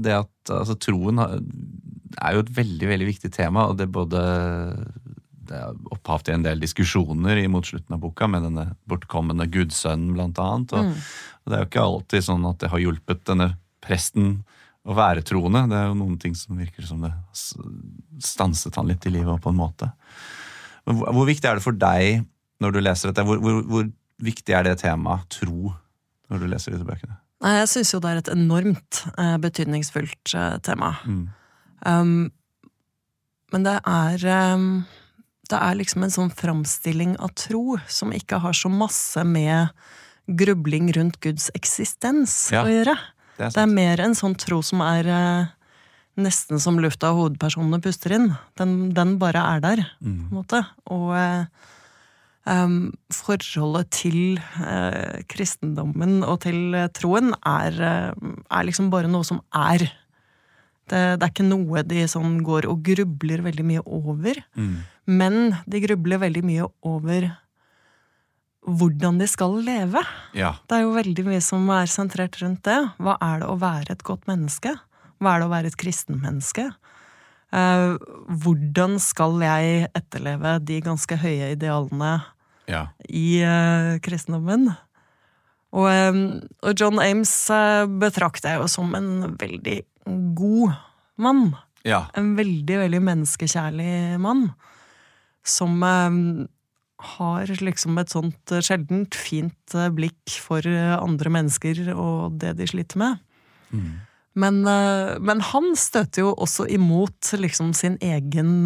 det 0.01 0.13
at 0.15 0.53
Altså, 0.55 0.77
troen 0.79 1.19
er 1.19 2.37
jo 2.37 2.45
et 2.45 2.53
veldig, 2.57 2.87
veldig 2.89 3.07
viktig 3.09 3.31
tema, 3.35 3.65
og 3.67 3.79
det 3.79 3.89
er 3.89 3.95
både 3.97 4.21
det 5.49 5.57
er 5.59 5.75
opphav 5.93 6.23
til 6.25 6.39
en 6.39 6.45
del 6.45 6.61
diskusjoner 6.63 7.41
i 7.41 7.49
mot 7.53 7.67
slutten 7.67 7.97
av 7.97 8.01
boka, 8.01 8.29
med 8.31 8.47
denne 8.47 8.67
bortkomne 8.89 9.47
gudsønnen, 9.53 10.15
blant 10.17 10.39
annet. 10.41 10.73
Og, 10.77 10.93
og 11.43 11.51
det 11.51 11.57
er 11.57 11.65
jo 11.65 11.69
ikke 11.71 11.85
alltid 11.85 12.27
sånn 12.29 12.47
at 12.49 12.61
det 12.63 12.71
har 12.73 12.83
hjulpet 12.85 13.25
denne 13.29 13.51
presten 13.85 14.39
å 14.85 14.97
være 14.97 15.25
troende. 15.25 15.65
Det 15.71 15.79
er 15.79 15.89
jo 15.89 15.99
noen 15.99 16.17
ting 16.21 16.35
som 16.37 16.61
virker 16.61 16.87
som 16.87 17.05
det 17.05 17.13
stanset 18.25 18.77
han 18.77 18.89
litt 18.91 19.07
i 19.09 19.13
livet 19.15 19.43
på 19.43 19.53
en 19.53 19.59
måte. 19.59 19.91
Hvor, 20.85 21.09
hvor 21.17 21.29
viktig 21.29 21.49
er 21.49 21.59
det 21.59 21.65
for 21.65 21.77
deg 21.77 22.25
når 22.63 22.75
du 22.75 22.81
leser 22.83 23.11
dette? 23.11 23.25
Hvor, 23.27 23.41
hvor, 23.41 23.63
hvor 23.71 23.89
viktig 24.25 24.57
er 24.57 24.67
det 24.69 24.79
temaet 24.85 25.29
tro 25.33 25.73
når 26.33 26.43
du 26.43 26.49
leser 26.51 26.75
disse 26.75 26.89
bøkene? 26.89 27.17
Nei, 27.45 27.57
Jeg 27.61 27.71
syns 27.73 27.93
jo 27.93 28.01
det 28.01 28.11
er 28.11 28.21
et 28.23 28.33
enormt 28.33 29.01
eh, 29.21 29.37
betydningsfullt 29.43 30.35
eh, 30.37 30.59
tema. 30.65 30.95
Mm. 31.05 31.25
Um, 31.85 32.13
men 33.53 33.67
det 33.67 33.75
er 33.77 34.23
um, 34.57 34.69
Det 35.51 35.59
er 35.61 35.77
liksom 35.77 36.07
en 36.07 36.15
sånn 36.15 36.31
framstilling 36.33 37.19
av 37.23 37.35
tro 37.37 37.77
som 37.93 38.15
ikke 38.17 38.41
har 38.41 38.57
så 38.57 38.71
masse 38.73 39.21
med 39.29 39.75
grubling 40.25 40.89
rundt 40.97 41.21
Guds 41.21 41.51
eksistens 41.55 42.47
Ja, 42.55 42.65
å 42.65 42.73
gjøre. 42.73 42.97
Det 43.39 43.47
er 43.47 43.51
Det 43.51 43.63
er 43.65 43.71
mer 43.75 44.01
en 44.05 44.15
sånn 44.15 44.37
tro 44.39 44.61
som 44.63 44.81
er 44.87 45.07
eh, 45.11 45.47
nesten 46.17 46.61
som 46.63 46.79
lufta 46.79 47.11
hovedpersonene 47.17 47.81
puster 47.83 48.15
inn. 48.15 48.29
Den, 48.59 48.93
den 48.95 49.17
bare 49.19 49.43
er 49.57 49.61
der, 49.65 49.83
på 49.99 50.07
Mm. 50.07 50.21
en 50.31 50.37
måte. 50.39 50.61
Og 50.95 51.15
eh, 51.19 51.47
forholdet 53.15 53.91
til 53.95 54.39
eh, 54.61 55.23
kristendommen 55.31 56.23
og 56.27 56.41
til 56.45 56.75
eh, 56.77 56.89
troen 56.95 57.33
er, 57.47 57.79
eh, 57.81 58.33
er 58.51 58.67
liksom 58.69 58.91
bare 58.93 59.09
noe 59.11 59.25
som 59.27 59.41
er. 59.55 59.87
Det, 60.85 61.01
det 61.19 61.25
er 61.25 61.31
ikke 61.33 61.47
noe 61.49 61.83
de 61.89 62.03
sånn 62.11 62.43
går 62.45 62.67
og 62.69 62.83
grubler 62.85 63.41
veldig 63.47 63.65
mye 63.65 63.85
over. 63.87 64.43
Mm. 64.55 64.75
Men 65.09 65.39
de 65.67 65.81
grubler 65.87 66.21
veldig 66.21 66.43
mye 66.45 66.67
over 66.85 67.31
hvordan 68.65 69.19
de 69.21 69.29
skal 69.29 69.59
leve. 69.65 70.01
Ja. 70.37 70.55
Det 70.69 70.79
er 70.79 70.87
jo 70.87 70.97
veldig 70.97 71.27
mye 71.27 71.43
som 71.45 71.69
er 71.75 71.91
sentrert 71.91 72.39
rundt 72.43 72.65
det. 72.67 72.79
Hva 73.03 73.19
er 73.23 73.43
det 73.43 73.51
å 73.51 73.59
være 73.61 73.95
et 73.95 74.05
godt 74.07 74.25
menneske? 74.31 74.73
Hva 75.23 75.35
er 75.35 75.43
det 75.43 75.49
å 75.49 75.53
være 75.53 75.73
et 75.73 75.79
kristenmenneske? 75.81 76.71
Eh, 77.55 77.91
hvordan 78.43 78.97
skal 79.03 79.37
jeg 79.45 79.91
etterleve 79.95 80.57
de 80.67 80.81
ganske 80.85 81.19
høye 81.21 81.53
idealene 81.55 82.17
ja. 82.71 82.89
i 83.07 83.43
eh, 83.45 83.95
kristendommen? 84.05 84.73
Og, 85.75 85.89
eh, 85.91 86.19
og 86.65 86.81
John 86.81 87.03
Ames 87.03 87.35
eh, 87.53 87.85
betrakter 88.01 88.55
jeg 88.55 88.65
jo 88.65 88.71
som 88.71 88.97
en 88.97 89.37
veldig 89.39 89.79
god 90.39 90.75
mann. 91.21 91.47
Ja. 91.85 92.07
En 92.17 92.33
veldig, 92.39 92.81
veldig 92.87 93.03
menneskekjærlig 93.05 94.19
mann. 94.25 94.49
Som 95.45 95.83
eh, 95.85 96.21
har 97.15 97.51
liksom 97.61 97.99
et 98.01 98.13
sånt 98.13 98.53
eh, 98.55 98.63
sjeldent 98.65 99.15
fint 99.19 99.75
eh, 99.77 99.91
blikk 99.95 100.35
for 100.43 100.65
eh, 100.67 100.95
andre 100.97 101.33
mennesker 101.35 101.87
og 101.95 102.39
det 102.43 102.57
de 102.59 102.67
sliter 102.71 103.01
med. 103.03 103.23
Mm. 103.75 103.93
Men, 104.35 104.57
men 105.23 105.41
han 105.47 105.69
støter 105.79 106.25
jo 106.25 106.33
også 106.43 106.65
imot 106.75 107.29
liksom 107.39 107.69
sin 107.79 107.95
egen 108.03 108.65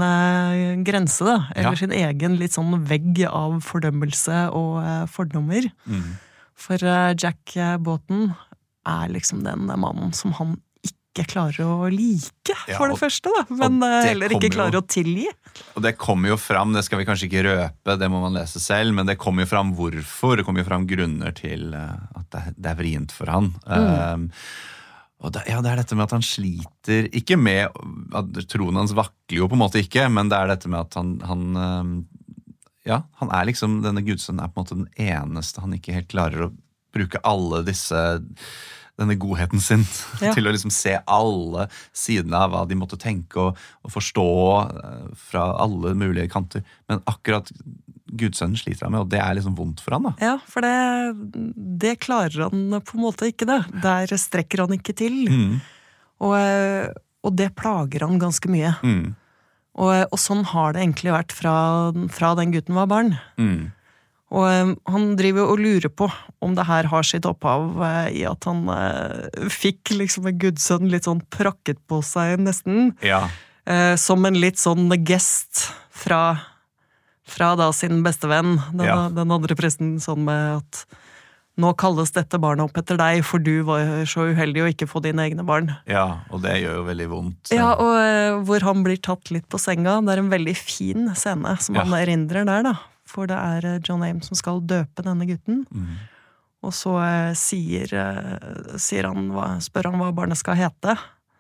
grense, 0.87 1.27
da. 1.27 1.35
Eller 1.53 1.75
Ja. 1.75 1.81
sin 1.83 1.93
egen 1.93 2.39
litt 2.41 2.55
sånn 2.57 2.73
vegg 2.89 3.21
av 3.29 3.59
fordømmelse 3.67 4.47
og 4.57 4.79
fordommer. 5.13 5.69
Mm. 5.85 6.15
For 6.57 6.81
Jack 7.21 7.53
Boughton 7.85 8.31
er 8.89 9.13
liksom 9.13 9.45
den 9.45 9.69
mannen 9.69 10.17
som 10.17 10.33
han 10.41 10.57
ikke 11.19 11.33
klarer 11.35 11.67
å 11.67 11.89
like, 11.93 12.55
Ja, 12.69 12.79
for 12.79 12.93
det 12.93 12.99
første, 13.01 13.33
da. 13.35 13.45
Men 13.59 13.83
eh, 13.83 14.09
heller 14.13 14.35
ikke 14.37 14.53
klarer 14.55 14.79
jo- 14.79 14.85
å 14.85 14.89
tilgi. 14.89 15.27
Og 15.75 15.83
det 15.83 15.97
kommer 15.99 16.33
jo 16.33 16.39
fram, 16.39 16.73
det 16.73 16.85
skal 16.87 17.01
vi 17.03 17.07
kanskje 17.09 17.27
ikke 17.29 17.45
røpe, 17.49 17.99
det 17.99 18.09
må 18.13 18.23
man 18.23 18.39
lese 18.39 18.63
selv, 18.63 18.95
men 18.95 19.09
det 19.11 19.19
kommer 19.19 19.43
jo 19.45 19.51
fram 19.51 19.75
hvorfor. 19.77 20.39
Det 20.39 20.47
kommer 20.47 20.63
jo 20.63 20.69
fram 20.71 20.87
grunner 20.89 21.35
til 21.37 21.73
eh, 21.75 21.95
at 22.21 22.29
det, 22.35 22.43
det 22.57 22.73
er 22.73 22.79
vrient 22.79 23.15
for 23.15 23.33
han. 23.33 23.53
Um, 23.67 24.29
og 25.19 25.33
det, 25.35 25.43
ja, 25.51 25.59
det 25.65 25.73
er 25.73 25.81
dette 25.83 25.97
med 25.99 26.07
at 26.07 26.15
han 26.15 26.23
sliter 26.23 27.09
Ikke 27.19 27.35
med 27.35 27.75
at 28.15 28.37
troen 28.53 28.77
hans 28.79 28.93
vakler 28.95 29.41
jo 29.41 29.49
på 29.51 29.57
en 29.59 29.63
måte 29.65 29.83
ikke, 29.83 30.05
men 30.15 30.31
det 30.31 30.39
er 30.39 30.53
dette 30.53 30.71
med 30.71 30.85
at 30.85 30.95
han, 30.95 31.17
han 31.27 31.59
um, 31.59 31.93
Ja, 32.87 33.01
han 33.19 33.33
er 33.35 33.49
liksom 33.51 33.81
Denne 33.83 34.05
gudsønnen 34.07 34.45
er 34.45 34.53
på 34.53 34.61
en 34.61 34.63
måte 34.63 34.79
den 34.79 35.09
eneste 35.11 35.65
han 35.65 35.75
ikke 35.75 35.97
helt 35.97 36.13
klarer 36.13 36.47
å 36.47 36.53
bruke 36.95 37.19
alle 37.27 37.65
disse 37.67 37.99
denne 38.99 39.17
godheten 39.21 39.63
sin 39.63 39.85
Ja. 40.23 40.33
til 40.37 40.49
å 40.49 40.55
liksom 40.55 40.73
se 40.75 40.97
alle 41.07 41.69
sidene 41.97 42.41
av 42.45 42.55
hva 42.55 42.65
de 42.69 42.79
måtte 42.79 42.99
tenke 43.01 43.41
og, 43.49 43.61
og 43.87 43.95
forstå 43.95 44.31
eh, 44.65 45.05
fra 45.31 45.45
alle 45.63 45.95
mulige 45.99 46.31
kanter. 46.33 46.65
Men 46.91 47.05
akkurat 47.11 47.53
gudsønnen 48.09 48.59
sliter 48.59 48.87
han 48.87 48.95
med, 48.97 49.05
og 49.05 49.13
det 49.13 49.21
er 49.21 49.37
liksom 49.37 49.57
vondt 49.59 49.83
for 49.85 49.97
han. 49.97 50.09
da. 50.09 50.15
Ja, 50.23 50.37
for 50.49 50.65
det, 50.65 51.53
det 51.85 51.99
klarer 52.05 52.49
han 52.49 52.79
på 52.81 52.97
en 52.97 53.05
måte 53.05 53.29
ikke, 53.31 53.49
det. 53.49 53.61
Der 53.85 54.15
strekker 54.19 54.65
han 54.65 54.77
ikke 54.79 54.97
til. 54.97 55.21
Mm. 55.29 55.59
Og, 56.25 56.35
eh, 56.39 56.89
og 57.27 57.35
det 57.39 57.53
plager 57.59 58.07
han 58.07 58.21
ganske 58.23 58.51
mye. 58.51 58.75
Mm. 58.83 59.17
Og, 59.79 59.91
eh, 59.95 60.07
og 60.09 60.21
sånn 60.21 60.45
har 60.53 60.75
det 60.75 60.85
egentlig 60.85 61.15
vært 61.15 61.35
fra, 61.37 61.57
fra 62.15 62.35
den 62.39 62.55
gutten 62.55 62.79
var 62.79 62.89
barn. 62.91 63.15
Mm. 63.39 63.69
Og 64.31 64.75
han 64.93 65.05
driver 65.17 65.49
og 65.49 65.61
lurer 65.63 65.89
på 65.89 66.11
om 66.45 66.53
det 66.55 66.67
her 66.69 66.85
har 66.93 67.07
sitt 67.07 67.25
opphav 67.25 67.79
eh, 67.81 68.11
i 68.21 68.25
at 68.29 68.45
han 68.45 68.67
eh, 68.69 69.49
fikk 69.49 69.95
liksom 69.97 70.29
en 70.29 70.39
gudsønn 70.43 70.91
litt 70.93 71.09
sånn 71.09 71.23
prakket 71.33 71.81
på 71.89 72.03
seg, 72.05 72.37
nesten. 72.45 72.91
Ja. 73.01 73.23
Eh, 73.65 73.95
som 73.97 74.25
en 74.29 74.37
litt 74.37 74.61
sånn 74.61 74.85
gest 75.09 75.71
fra, 75.91 76.21
fra 77.25 77.55
da 77.57 77.71
sin 77.73 78.03
bestevenn, 78.05 78.59
den, 78.75 78.85
Ja. 78.87 79.09
den 79.09 79.33
andre 79.33 79.57
presten, 79.57 79.97
sånn 80.01 80.25
med 80.29 80.59
at 80.61 80.85
nå 81.59 81.73
kalles 81.81 82.13
dette 82.15 82.39
barnet 82.39 82.69
opp 82.69 82.77
etter 82.79 82.97
deg, 83.01 83.25
for 83.27 83.41
du 83.43 83.65
var 83.67 84.05
så 84.07 84.29
uheldig 84.31 84.63
å 84.63 84.69
ikke 84.71 84.87
få 84.87 85.01
dine 85.03 85.25
egne 85.25 85.43
barn. 85.45 85.73
ja, 85.91 86.21
og 86.31 86.45
det 86.45 86.53
gjør 86.63 86.77
jo 86.77 86.85
veldig 86.87 87.09
vondt. 87.11 87.51
Ja, 87.51 87.73
og 87.75 87.97
uh, 87.97 88.45
hvor 88.47 88.61
han 88.63 88.85
blir 88.85 89.01
tatt 89.03 89.33
litt 89.35 89.49
på 89.51 89.59
senga. 89.59 89.97
Det 90.05 90.15
er 90.15 90.23
en 90.23 90.31
veldig 90.31 90.55
fin 90.57 91.09
scene 91.17 91.57
som 91.59 91.75
Ja. 91.75 91.83
han 91.83 91.97
erindrer 91.99 92.45
der, 92.47 92.63
da. 92.63 92.77
For 93.09 93.29
det 93.31 93.39
er 93.41 93.67
eh, 93.67 93.83
John 93.85 94.05
Ames 94.07 94.29
som 94.29 94.39
skal 94.39 94.63
døpe 94.69 95.05
denne 95.07 95.29
gutten. 95.29 95.65
Mm. 95.73 95.99
Og 96.67 96.75
så 96.75 96.97
eh, 97.01 97.35
sier, 97.39 97.93
eh, 97.95 98.73
sier 98.81 99.09
han, 99.09 99.31
spør 99.65 99.93
han 99.93 100.03
hva 100.03 100.11
barnet 100.17 100.41
skal 100.41 100.59
hete. 100.59 100.97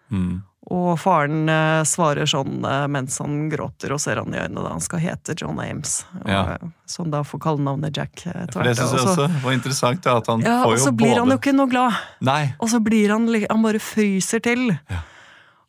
Mm. 0.09 0.39
Og 0.69 0.99
faren 1.01 1.49
svarer 1.89 2.29
sånn 2.29 2.59
mens 2.93 3.15
han 3.23 3.47
gråter 3.49 3.95
og 3.95 4.01
ser 4.03 4.19
han 4.21 4.35
i 4.35 4.41
øynene 4.43 4.61
da 4.67 4.73
han 4.75 4.83
skal 4.85 5.01
hete 5.01 5.33
John 5.39 5.57
Ames. 5.65 6.03
Og, 6.19 6.27
Ja. 6.29 6.59
Som 6.89 7.09
da 7.13 7.23
får 7.25 7.41
kallenavnet 7.41 7.97
Jack 7.97 8.27
For 8.53 8.67
det 8.67 8.75
syns 8.77 8.93
jeg 8.93 9.07
også 9.07 9.29
var 9.45 9.57
interessant, 9.57 10.03
da, 10.05 10.19
at 10.21 10.29
han 10.29 10.45
Ja, 10.45 10.59
får 10.67 10.75
og 10.75 10.83
så 10.83 10.93
blir 10.93 11.15
både 11.15 11.23
han 11.23 11.33
jo 11.33 11.39
ikke 11.41 11.55
noe 11.57 11.73
glad. 11.73 11.97
Nei. 12.21 12.43
Og 12.61 12.69
så 12.69 12.83
blir 12.85 13.15
han 13.15 13.31
Han 13.49 13.65
bare 13.65 13.81
fryser 13.81 14.45
til. 14.45 14.67
Ja. 14.91 15.01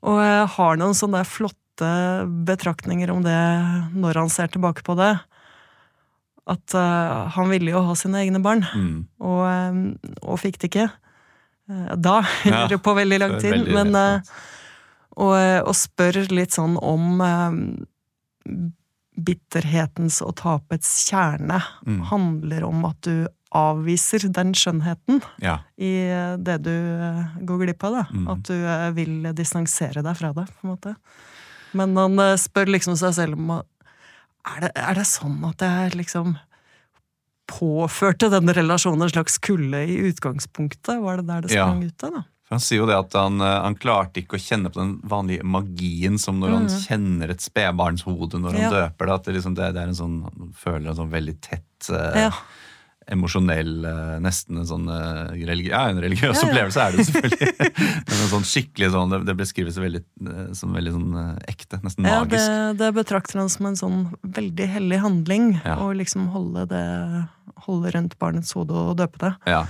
Og 0.03 0.19
har 0.57 0.79
noen 0.81 0.97
sånne 0.97 1.23
flotte 1.27 2.27
betraktninger 2.47 3.11
om 3.13 3.23
det 3.23 3.39
når 3.95 4.19
han 4.25 4.29
ser 4.33 4.51
tilbake 4.51 4.83
på 4.83 4.99
det. 4.99 5.13
At 6.49 6.73
uh, 6.73 7.27
han 7.35 7.49
ville 7.51 7.69
jo 7.75 7.83
ha 7.85 7.93
sine 7.99 8.23
egne 8.23 8.41
barn, 8.41 8.63
Mm. 8.73 9.05
og, 9.21 9.41
um, 9.45 9.81
og 10.23 10.39
fikk 10.41 10.57
det 10.63 10.71
ikke. 10.71 10.87
Uh, 11.69 11.93
da, 11.95 12.23
Ja, 12.49 12.65
på 12.81 12.95
veldig 12.97 13.19
lang 13.21 13.35
tid. 13.39 13.53
veldig 13.53 13.73
Men, 13.77 13.93
eh, 13.95 14.33
og, 15.19 15.35
og 15.67 15.75
spør 15.77 16.23
litt 16.31 16.55
sånn 16.55 16.77
om 16.81 17.21
bitterhetens 19.19 20.21
og 20.23 20.37
tapets 20.39 20.89
kjerne 21.09 21.59
Mm. 21.85 22.01
handler 22.07 22.63
om 22.63 22.85
at 22.85 23.01
du 23.01 23.27
avviser 23.51 24.31
den 24.31 24.53
skjønnheten 24.53 25.21
Ja. 25.41 25.57
i 25.77 25.91
det 26.37 26.61
du 26.63 26.71
går 27.45 27.65
glipp 27.65 27.83
av. 27.83 27.93
Da. 27.93 28.03
Mm. 28.13 28.27
At 28.29 28.43
du 28.43 28.93
vil 28.95 29.33
distansere 29.33 30.01
deg 30.03 30.15
fra 30.17 30.31
det. 30.33 30.45
på 30.47 30.63
en 30.67 30.75
måte. 30.75 30.95
Men 31.73 31.95
han 31.97 32.15
spør 32.37 32.65
liksom 32.71 32.95
seg 32.97 33.13
selv 33.13 33.33
om 33.37 33.61
er 34.55 34.61
det, 34.67 34.71
er 34.75 34.93
det 34.99 35.05
sånn 35.07 35.39
at 35.49 35.59
jeg 35.65 35.95
liksom 35.99 36.37
påførte 37.49 38.29
denne 38.29 38.53
relasjonen 38.53 39.07
en 39.07 39.09
slags 39.13 39.39
kulde 39.41 39.79
i 39.89 39.95
utgangspunktet? 40.11 40.99
Var 41.01 41.17
det 41.21 41.27
der 41.27 41.41
det 41.47 41.51
Ja. 41.55 41.65
sprang 41.65 41.83
ut 41.83 42.03
av? 42.03 42.11
da? 42.13 42.23
Han 42.49 42.59
sier 42.59 42.79
jo 42.79 42.85
det 42.87 42.95
at 42.97 43.13
han, 43.13 43.39
eh, 43.41 43.61
han 43.61 43.75
klarte 43.75 44.21
ikke 44.23 44.37
å 44.37 44.41
kjenne 44.41 44.71
på 44.73 44.79
den 44.81 44.99
vanlige 45.05 45.43
magien 45.43 46.17
som 46.19 46.39
når 46.39 46.49
han 46.49 46.65
Mhm. 46.65 46.79
kjenner 46.87 47.29
et 47.29 47.41
spedbarnshode 47.41 48.39
når 48.41 48.53
han 48.57 48.71
døper 48.71 49.05
det. 49.05 49.13
At 49.13 49.23
det, 49.23 49.35
liksom, 49.35 49.55
det, 49.55 49.73
det 49.73 49.81
er 49.83 49.87
en 49.87 49.93
sånn, 49.95 50.23
Han 50.23 50.53
føler 50.57 50.89
en 50.89 50.95
sånn 50.95 51.11
veldig 51.11 51.41
tett 51.41 51.89
uh, 51.91 52.15
Ja. 52.17 52.31
Emosjonell, 53.09 53.71
eh, 53.89 54.15
nesten 54.23 54.59
en 54.61 54.67
sånn 54.69 54.85
eh, 54.93 55.31
religi 55.49 55.71
Ja, 55.71 55.87
en 55.89 56.01
religiøs 56.03 56.35
Ja, 56.37 56.43
ja. 56.43 56.47
opplevelse 56.47 56.83
er 56.85 56.95
det 56.97 57.05
selvfølgelig. 57.09 57.71
Men 58.09 58.15
en 58.19 58.31
sånn 58.35 58.47
skikkelig 58.51 58.91
sånn, 58.93 59.13
det, 59.15 59.19
det 59.29 59.35
beskrives 59.39 59.79
veldig, 59.81 60.03
eh, 60.29 60.45
som 60.59 60.73
veldig 60.77 60.93
sånn 60.95 61.17
ekte, 61.49 61.81
nesten 61.85 62.05
Ja, 62.09 62.21
magisk. 62.23 62.45
det, 62.45 62.77
det 62.83 62.91
betrakter 62.99 63.41
han 63.41 63.49
som 63.53 63.69
en 63.71 63.79
sånn 63.79 63.99
veldig 64.39 64.69
hellig 64.77 65.01
handling. 65.03 65.51
Ja. 65.65 65.79
Å 65.83 65.91
liksom 65.97 66.29
holde 66.35 66.67
det 66.71 66.85
Holde 67.65 67.89
rundt 67.91 68.13
barnets 68.21 68.53
hode 68.55 68.71
og 68.71 68.93
døpe 69.01 69.19
det. 69.19 69.29
Ja. 69.51 69.65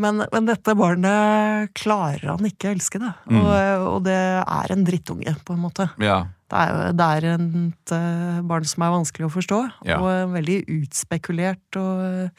Men, 0.00 0.22
men 0.32 0.46
dette 0.48 0.74
barnet 0.78 1.72
klarer 1.76 2.30
han 2.32 2.46
ikke 2.48 2.70
å 2.70 2.74
elske 2.76 3.00
det. 3.02 3.10
Mm. 3.28 3.40
Og, 3.40 3.86
og 3.94 3.98
det 4.06 4.18
er 4.40 4.72
en 4.74 4.84
drittunge, 4.86 5.34
på 5.44 5.56
en 5.56 5.64
måte. 5.68 5.90
ja. 6.02 6.22
Det 6.50 6.58
er, 6.58 6.94
det 6.98 7.04
er 7.06 7.24
et 7.30 7.92
eh, 7.94 8.38
barn 8.42 8.64
som 8.66 8.82
er 8.82 8.90
vanskelig 8.90 9.28
å 9.28 9.34
forstå, 9.36 9.58
Ja. 9.86 10.00
og 10.02 10.32
veldig 10.32 10.56
utspekulert 10.80 11.76
og 11.78 12.32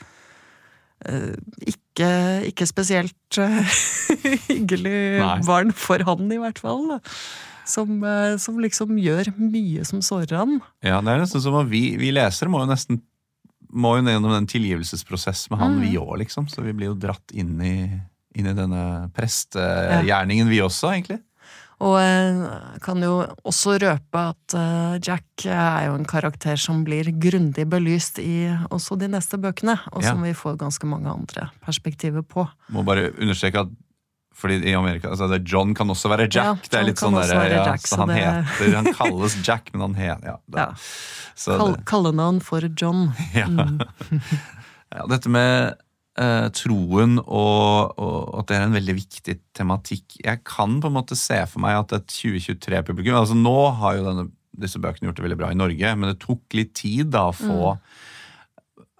uh, 1.08 1.38
ikke, 1.64 2.10
ikke 2.50 2.68
spesielt 2.68 3.40
uh, 3.40 3.78
hyggelig 4.50 4.98
Nei. 5.22 5.38
barn 5.48 5.72
for 5.72 6.04
han, 6.10 6.28
i 6.28 6.42
hvert 6.44 6.60
fall. 6.60 6.84
da. 6.92 7.00
Som, 7.72 8.04
som 8.42 8.58
liksom 8.60 8.98
gjør 9.00 9.30
mye 9.40 9.86
som 9.88 10.02
sårer 10.04 10.34
han. 10.42 10.58
Ja, 10.84 10.98
det 11.00 11.14
er 11.14 11.22
nesten 11.24 11.40
som 11.46 11.56
at 11.62 11.70
vi, 11.72 11.94
vi 12.02 12.12
lesere 12.12 12.52
må 12.52 12.66
jo 12.66 12.68
nesten 12.74 13.00
må 13.74 13.96
jo 13.98 14.04
gjennom 14.08 14.32
den 14.36 14.48
tilgivelsesprosess 14.48 15.50
med 15.52 15.60
han, 15.60 15.76
Mm. 15.78 15.82
vi 15.82 15.98
òg, 15.98 16.18
liksom. 16.20 16.48
Så 16.50 16.62
vi 16.64 16.74
blir 16.74 16.92
jo 16.92 16.96
dratt 16.96 17.32
inn 17.34 17.60
i, 17.62 18.02
inn 18.36 18.48
i 18.48 18.54
denne 18.54 19.10
prestegjerningen, 19.14 20.50
vi 20.50 20.60
også, 20.64 20.92
egentlig. 20.94 21.20
Og 21.82 21.98
kan 22.84 23.02
jo 23.02 23.24
også 23.44 23.80
røpe 23.82 24.22
at 24.36 24.54
eh, 24.54 25.00
Jack 25.02 25.48
er 25.50 25.88
jo 25.88 25.96
en 25.98 26.06
karakter 26.06 26.56
som 26.62 26.84
blir 26.86 27.10
grundig 27.18 27.66
belyst 27.72 28.20
i 28.22 28.46
også 28.70 29.00
de 29.02 29.08
neste 29.10 29.40
bøkene, 29.42 29.80
og 29.92 30.04
Ja. 30.04 30.12
som 30.12 30.22
vi 30.22 30.34
får 30.38 30.58
ganske 30.62 30.86
mange 30.86 31.10
andre 31.10 31.50
perspektiver 31.66 32.22
på. 32.22 32.48
Må 32.70 32.84
bare 32.86 33.10
understreke 33.18 33.62
at 33.66 33.68
fordi 34.36 34.58
i 34.72 34.74
Amerika, 34.74 35.10
altså 35.12 35.28
det, 35.30 35.42
John 35.52 35.74
kan 35.78 35.90
også 35.94 36.10
være 36.10 36.26
Jack. 36.32 36.64
Ja, 36.64 36.70
det 36.72 36.80
er 36.80 36.88
litt 36.88 37.02
sånn 37.02 37.14
der, 37.20 37.30
ja, 37.36 37.66
Jack, 37.72 37.84
så 37.86 38.00
han 38.02 38.10
det- 38.10 38.24
heter 38.24 38.76
Han 38.80 38.90
kalles 38.98 39.36
Jack, 39.46 39.70
men 39.74 39.82
han 39.90 39.96
heter 40.00 40.32
ja, 40.32 40.38
det, 40.48 40.58
Ja. 40.64 41.56
Kall, 41.58 41.74
det- 41.76 41.86
kallenavn 41.86 42.40
for 42.42 42.62
John. 42.80 43.12
ja. 43.38 43.48
ja, 44.96 45.06
dette 45.12 45.30
med 45.30 45.76
eh, 46.20 46.48
troen 46.58 47.20
og, 47.22 47.94
og 48.02 48.40
at 48.42 48.50
det 48.52 48.58
er 48.58 48.66
en 48.68 48.76
veldig 48.80 48.96
viktig 48.98 49.38
tematikk. 49.58 50.18
Jeg 50.26 50.42
kan 50.48 50.80
på 50.82 50.90
en 50.92 50.98
måte 50.98 51.18
se 51.20 51.40
for 51.52 51.64
meg 51.64 51.78
at 51.84 51.94
et 52.00 52.08
2023-publikum 52.18 53.16
altså 53.22 53.38
Nå 53.38 53.56
har 53.80 54.00
jo 54.00 54.08
denne, 54.10 54.28
disse 54.62 54.82
bøkene 54.84 55.08
gjort 55.10 55.22
det 55.22 55.28
veldig 55.28 55.40
bra 55.40 55.52
i 55.54 55.60
Norge, 55.60 55.94
men 55.98 56.12
det 56.12 56.20
tok 56.24 56.58
litt 56.58 56.74
tid 56.82 57.12
da 57.14 57.30
å 57.30 57.36
få 57.38 57.76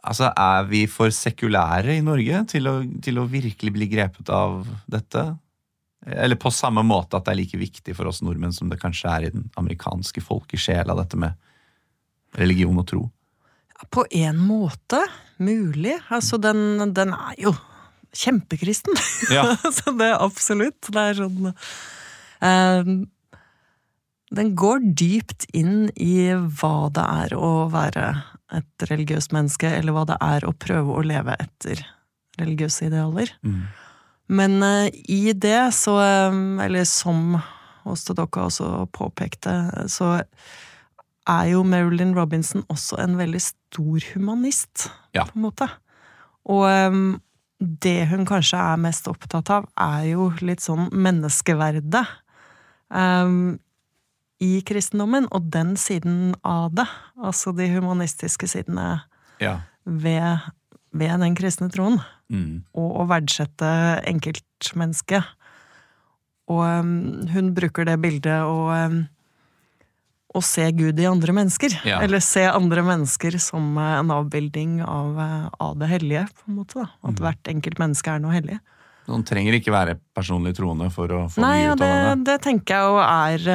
Altså, 0.02 0.32
Er 0.34 0.66
vi 0.66 0.86
for 0.90 1.14
sekulære 1.14 1.98
i 2.00 2.02
Norge 2.06 2.44
til 2.50 2.68
å, 2.68 2.80
til 3.06 3.22
å 3.22 3.30
virkelig 3.30 3.74
bli 3.76 3.88
grepet 3.92 4.30
av 4.34 4.66
dette? 4.90 5.28
Eller 6.02 6.40
på 6.42 6.50
samme 6.50 6.82
måte 6.82 7.20
at 7.20 7.28
det 7.28 7.36
er 7.36 7.42
like 7.44 7.60
viktig 7.62 7.94
for 7.94 8.10
oss 8.10 8.24
nordmenn 8.26 8.56
som 8.56 8.72
det 8.72 8.80
kanskje 8.82 9.12
er 9.12 9.28
i 9.28 9.34
den 9.34 9.46
amerikanske 9.62 10.24
folkesjela, 10.26 10.98
dette 10.98 11.20
med 11.22 11.38
religion 12.40 12.80
og 12.82 12.88
tro? 12.90 13.04
På 13.94 14.06
en 14.10 14.40
måte. 14.42 15.02
Mulig. 15.42 16.00
Altså, 16.10 16.38
den, 16.42 16.94
den 16.94 17.14
er 17.14 17.38
jo 17.42 17.54
kjempekristen. 18.18 18.98
Ja. 19.34 19.46
så 19.78 19.94
det 19.98 20.10
er 20.10 20.22
absolutt. 20.22 20.90
Det 20.90 21.06
er 21.12 21.18
sånn 21.22 21.52
eh, 22.42 22.92
Den 24.32 24.52
går 24.58 24.86
dypt 24.98 25.48
inn 25.54 25.90
i 25.96 26.32
hva 26.34 26.90
det 26.94 27.06
er 27.26 27.38
å 27.38 27.54
være 27.74 28.14
et 28.52 28.86
religiøst 28.90 29.32
menneske, 29.36 29.70
eller 29.80 29.96
hva 29.96 30.06
det 30.10 30.18
er 30.22 30.46
å 30.48 30.54
prøve 30.58 30.98
å 30.98 31.04
leve 31.06 31.36
etter 31.40 31.82
religiøse 32.40 32.88
idealer. 32.90 33.32
Mm. 33.46 33.62
Men 34.32 34.58
eh, 34.64 34.90
i 35.12 35.34
det, 35.34 35.74
så 35.76 35.98
eh, 36.04 36.36
Eller 36.66 36.86
som 36.88 37.40
Ostadokka 37.90 38.44
også 38.46 38.68
påpekte, 38.94 39.56
så 39.90 40.20
er 41.30 41.48
jo 41.50 41.64
Marilyn 41.66 42.14
Robinson 42.18 42.62
også 42.70 43.00
en 43.02 43.18
veldig 43.18 43.42
stor 43.42 44.06
humanist, 44.14 44.90
Ja. 45.18 45.26
på 45.26 45.36
en 45.40 45.48
måte. 45.48 45.68
Og 46.46 46.68
eh, 46.70 47.00
det 47.62 48.08
hun 48.10 48.26
kanskje 48.26 48.58
er 48.62 48.78
mest 48.82 49.08
opptatt 49.10 49.50
av, 49.54 49.68
er 49.78 50.12
jo 50.14 50.30
litt 50.42 50.62
sånn 50.64 50.88
menneskeverdet 50.94 52.06
eh, 52.94 53.36
i 54.42 54.62
kristendommen, 54.66 55.28
og 55.32 55.50
den 55.54 55.76
siden 55.78 56.34
av 56.44 56.72
det. 56.76 56.88
Altså 57.22 57.54
de 57.56 57.68
humanistiske 57.76 58.48
sidene 58.50 59.04
Ja. 59.40 59.60
ved, 59.86 60.40
ved 60.94 61.20
den 61.22 61.36
kristne 61.36 61.70
troen 61.72 62.00
Mm. 62.32 62.64
og 62.74 62.96
å 63.02 63.08
verdsette 63.10 63.70
enkeltmennesket. 64.08 65.24
Og 66.48 66.62
um, 66.64 67.28
hun 67.32 67.54
bruker 67.56 67.86
det 67.86 67.98
bildet 68.02 68.42
å, 68.48 68.72
um, 68.88 69.02
å 70.36 70.42
se 70.44 70.70
Gud 70.72 71.00
i 71.00 71.06
andre 71.10 71.34
mennesker. 71.36 71.76
Ja. 71.88 72.00
Eller 72.02 72.20
se 72.24 72.46
andre 72.48 72.82
mennesker 72.88 73.38
som 73.40 73.78
uh, 73.78 74.00
en 74.00 74.12
avbildning 74.16 74.80
av, 74.84 75.18
uh, 75.20 75.50
av 75.60 75.78
det 75.80 75.90
hellige, 75.92 76.26
på 76.40 76.50
en 76.50 76.56
måte. 76.62 76.74
Da. 76.82 76.88
At 77.04 77.16
Mm. 77.16 77.22
hvert 77.26 77.44
enkelt 77.54 77.80
menneske 77.84 78.08
er 78.16 78.20
noe 78.20 78.32
hellig. 78.34 78.60
Noen 79.10 79.24
trenger 79.28 79.56
ikke 79.58 79.74
være 79.74 79.96
personlig 80.16 80.54
troende 80.56 80.88
for 80.94 81.10
å 81.12 81.22
få 81.32 81.42
Nei, 81.42 81.64
mye 81.66 81.72
ut 81.74 81.80
det, 81.82 81.88
av 81.90 82.04
det. 82.20 82.26
det 82.30 82.36
tenker 82.46 82.76
jeg 82.78 82.92
jo 82.92 83.00
er 83.02 83.48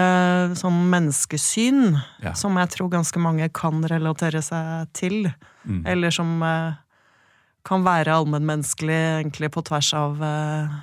uh, 0.51 0.55
sånn 0.59 0.81
menneskesyn, 0.93 1.85
Ja. 2.25 2.33
som 2.35 2.57
jeg 2.59 2.73
tror 2.75 2.91
ganske 2.93 3.23
mange 3.23 3.47
kan 3.55 3.85
relatere 3.87 4.43
seg 4.45 4.91
til. 4.97 5.31
Mm. 5.67 5.85
Eller 5.87 6.11
som 6.15 6.35
eh, 6.47 6.75
kan 7.67 7.83
være 7.87 8.15
allmennmenneskelig 8.21 8.99
egentlig 9.23 9.51
på 9.55 9.63
tvers 9.67 9.93
av 9.99 10.21
eh, 10.23 10.75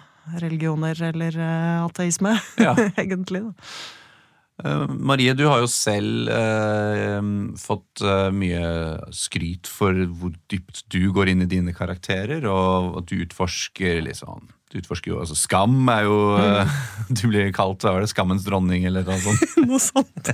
religioner 0.41 0.99
eller 1.11 1.37
eh, 1.39 1.83
ateisme, 1.85 2.33
Ja. 2.59 2.73
egentlig. 3.03 3.43
Da. 3.43 3.53
Eh, 4.63 4.87
Marie, 4.87 5.33
du 5.35 5.43
har 5.49 5.59
jo 5.63 5.69
selv 5.71 6.31
eh, 6.31 7.19
fått 7.59 8.03
eh, 8.03 8.29
mye 8.31 8.65
skryt 9.15 9.67
for 9.67 9.97
hvor 10.15 10.33
dypt 10.51 10.85
du 10.93 11.01
går 11.15 11.33
inn 11.33 11.43
i 11.43 11.49
dine 11.51 11.75
karakterer, 11.75 12.47
og 12.47 13.01
at 13.01 13.09
du 13.11 13.23
utforsker 13.25 14.03
liksom 14.07 14.47
Du 14.71 14.79
utforsker 14.79 15.11
jo 15.11 15.19
altså 15.21 15.35
Skam 15.37 15.75
er 15.91 16.07
jo 16.07 16.17
mm. 16.39 16.71
Du 17.19 17.27
blir 17.27 17.51
kalt 17.55 17.83
hva 17.83 17.97
var 17.97 18.05
det, 18.05 18.11
skammens 18.13 18.47
dronning, 18.47 18.87
eller 18.87 19.03
noe 19.03 19.19
sånt 19.21 19.57
Noe 19.67 19.81
sånt. 19.83 20.31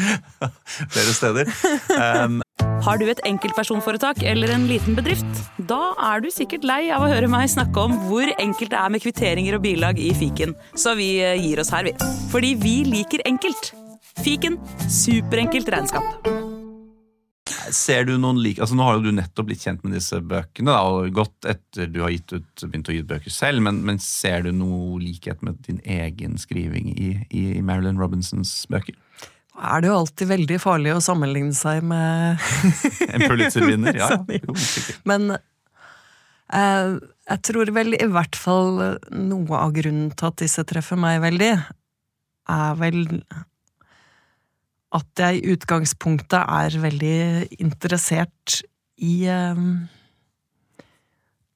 flere 0.94 1.12
steder. 1.14 1.50
Um, 1.92 2.40
Har 2.80 2.96
du 2.96 3.04
et 3.12 3.20
enkeltpersonforetak 3.28 4.22
eller 4.24 4.54
en 4.54 4.62
liten 4.68 4.96
bedrift? 4.96 5.40
Da 5.68 5.92
er 6.10 6.22
du 6.24 6.30
sikkert 6.32 6.64
lei 6.64 6.86
av 6.94 7.04
å 7.04 7.10
høre 7.10 7.28
meg 7.28 7.50
snakke 7.52 7.82
om 7.82 7.96
hvor 8.06 8.30
enkelt 8.40 8.72
det 8.72 8.78
er 8.80 8.92
med 8.92 9.02
kvitteringer 9.04 9.58
og 9.58 9.64
bilag 9.66 10.00
i 10.00 10.14
fiken, 10.16 10.54
så 10.72 10.94
vi 10.96 11.10
eh, 11.20 11.36
gir 11.36 11.60
oss 11.60 11.72
her, 11.74 11.84
vi. 11.84 11.92
Fordi 12.32 12.54
vi 12.62 12.74
liker 12.88 13.20
enkelt. 13.28 13.74
Fiken 14.24 14.56
superenkelt 14.88 15.68
regnskap. 15.72 16.30
ser 17.70 18.06
du 18.08 18.14
noen 18.18 18.40
like, 18.40 18.62
altså 18.64 18.74
Nå 18.74 18.86
har 18.86 18.96
jo 18.96 19.10
du 19.10 19.12
nettopp 19.14 19.50
blitt 19.50 19.62
kjent 19.66 19.84
med 19.84 19.92
disse 19.98 20.16
bøkene, 20.24 20.72
da, 20.72 20.80
og 20.88 21.12
gått 21.14 21.50
etter 21.52 21.90
du 21.92 22.00
har 22.00 22.14
gitt 22.14 22.32
ut, 22.32 22.64
begynt 22.64 22.88
å 22.88 22.96
gi 22.96 23.02
ut 23.04 23.12
bøker 23.12 23.34
selv, 23.34 23.60
men, 23.66 23.82
men 23.84 24.00
ser 24.00 24.48
du 24.48 24.54
noe 24.56 24.96
likhet 25.02 25.44
med 25.44 25.60
din 25.68 25.84
egen 25.84 26.40
skriving 26.40 26.94
i, 26.96 27.12
i 27.28 27.44
Marilyn 27.60 28.00
Robinsons 28.00 28.64
bøker? 28.72 28.96
Er 29.60 29.82
det 29.82 29.90
jo 29.90 29.98
alltid 29.98 30.30
veldig 30.30 30.58
farlig 30.62 30.94
å 30.94 31.02
sammenligne 31.04 31.54
seg 31.56 31.84
med 31.84 32.40
En 33.12 33.26
Pulitzer-vinner? 33.26 33.98
Ja. 34.00 34.08
Jo. 34.40 34.56
Men 35.08 35.34
eh, 35.36 36.96
jeg 37.30 37.42
tror 37.46 37.72
vel 37.76 37.94
i 37.98 38.08
hvert 38.10 38.38
fall 38.38 38.80
noe 39.12 39.60
av 39.60 39.76
grunnen 39.76 40.10
til 40.14 40.30
at 40.30 40.40
disse 40.40 40.64
treffer 40.68 40.98
meg 41.00 41.20
veldig, 41.24 41.52
er 42.50 42.80
vel 42.80 43.04
at 44.96 45.22
jeg 45.22 45.38
i 45.38 45.54
utgangspunktet 45.54 46.40
er 46.40 46.80
veldig 46.82 47.16
interessert 47.62 48.62
i 49.00 49.14
eh, 49.30 49.64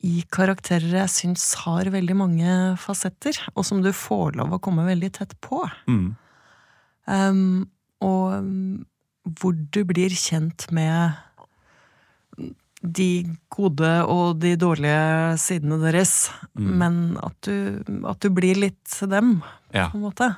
i 0.04 0.20
karakterer 0.32 0.98
jeg 0.98 1.12
syns 1.12 1.46
har 1.62 1.88
veldig 1.92 2.16
mange 2.18 2.54
fasetter, 2.80 3.38
og 3.54 3.64
som 3.64 3.80
du 3.84 3.88
får 3.96 4.36
lov 4.36 4.52
å 4.52 4.60
komme 4.62 4.84
veldig 4.84 5.10
tett 5.16 5.32
på. 5.44 5.62
Mm. 5.88 6.10
Um, 7.08 7.64
og 8.04 8.34
um, 8.38 8.84
hvor 9.40 9.54
du 9.72 9.80
blir 9.88 10.12
kjent 10.12 10.66
med 10.76 11.16
de 12.84 13.08
gode 13.54 13.90
og 14.12 14.40
de 14.42 14.54
dårlige 14.60 15.36
sidene 15.40 15.78
deres, 15.80 16.30
Mm. 16.54 16.72
men 16.78 16.96
at 17.24 17.34
du, 17.42 17.82
at 18.06 18.20
du 18.20 18.28
blir 18.30 18.54
litt 18.60 18.98
dem, 19.10 19.42
Ja. 19.72 19.88
på 19.90 19.96
en 19.96 20.02
måte. 20.04 20.28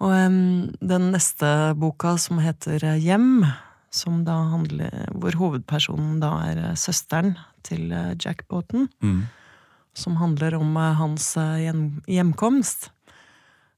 Og 0.00 0.10
um, 0.12 0.74
den 0.82 1.12
neste 1.14 1.74
boka, 1.80 2.16
som 2.18 2.38
heter 2.38 2.78
Hjem, 3.00 3.46
som 3.90 4.24
da 4.26 4.36
handler, 4.50 5.08
hvor 5.14 5.32
hovedpersonen 5.38 6.20
da 6.20 6.32
er 6.50 6.58
eh, 6.58 6.74
søsteren 6.74 7.36
til 7.62 7.90
eh, 7.92 8.14
Jack 8.20 8.46
Boughton, 8.48 8.88
Mm. 9.02 9.22
som 9.94 10.16
handler 10.16 10.54
om 10.58 10.76
eh, 10.76 10.94
hans 10.98 11.34
hjem, 11.34 12.02
hjemkomst. 12.06 12.90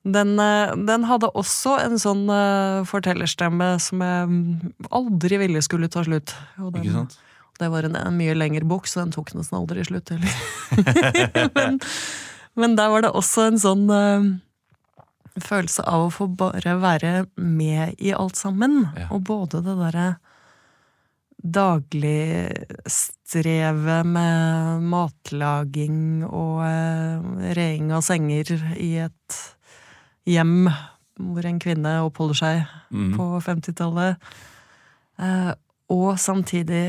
Den, 0.07 0.39
eh, 0.39 0.73
den 0.87 1.07
hadde 1.09 1.33
også 1.35 1.77
en 1.83 1.99
sånn 1.99 2.27
eh, 2.31 2.85
fortellerstemme 2.87 3.73
som 3.83 4.05
jeg 4.05 4.75
aldri 4.95 5.41
ville 5.43 5.63
skulle 5.65 5.91
ta 5.91 6.05
slutt. 6.07 6.35
Den, 6.59 6.83
Ikke 6.83 6.95
sant? 6.95 7.17
Det 7.59 7.71
var 7.73 7.89
en, 7.89 7.97
en 7.99 8.19
mye 8.19 8.37
lengre 8.37 8.67
bok, 8.69 8.87
så 8.87 9.03
den 9.03 9.15
tok 9.17 9.33
nesten 9.35 9.59
aldri 9.59 9.83
slutt 9.89 10.13
heller. 10.13 10.35
men, 11.57 11.81
men 12.55 12.77
der 12.79 12.93
var 12.93 13.07
det 13.07 13.15
også 13.17 13.49
en 13.49 13.59
sånn 13.59 13.87
uh, 13.89 14.29
følelse 15.41 15.87
av 15.89 16.07
å 16.07 16.13
få 16.13 16.29
bare 16.39 16.77
være 16.83 17.15
med 17.41 17.97
i 17.99 18.13
alt 18.15 18.37
sammen. 18.39 18.85
Ja. 18.95 19.09
Og 19.17 19.25
både 19.27 19.65
det 19.65 19.79
derre 19.81 20.09
daglig 21.37 22.53
strevet 22.91 24.07
med 24.09 24.87
matlaging 24.93 26.25
og 26.29 26.63
uh, 26.63 27.51
reing 27.57 27.91
av 27.97 28.05
senger 28.05 28.53
i 28.77 28.97
et 29.09 29.43
hjem 30.27 30.69
hvor 31.17 31.47
en 31.49 31.59
kvinne 31.63 31.95
oppholder 32.05 32.37
seg 32.43 32.67
Mm. 32.93 33.17
på 33.17 33.25
50-tallet. 33.43 34.17
Eh, 35.19 35.53
og 35.91 36.19
samtidig 36.23 36.85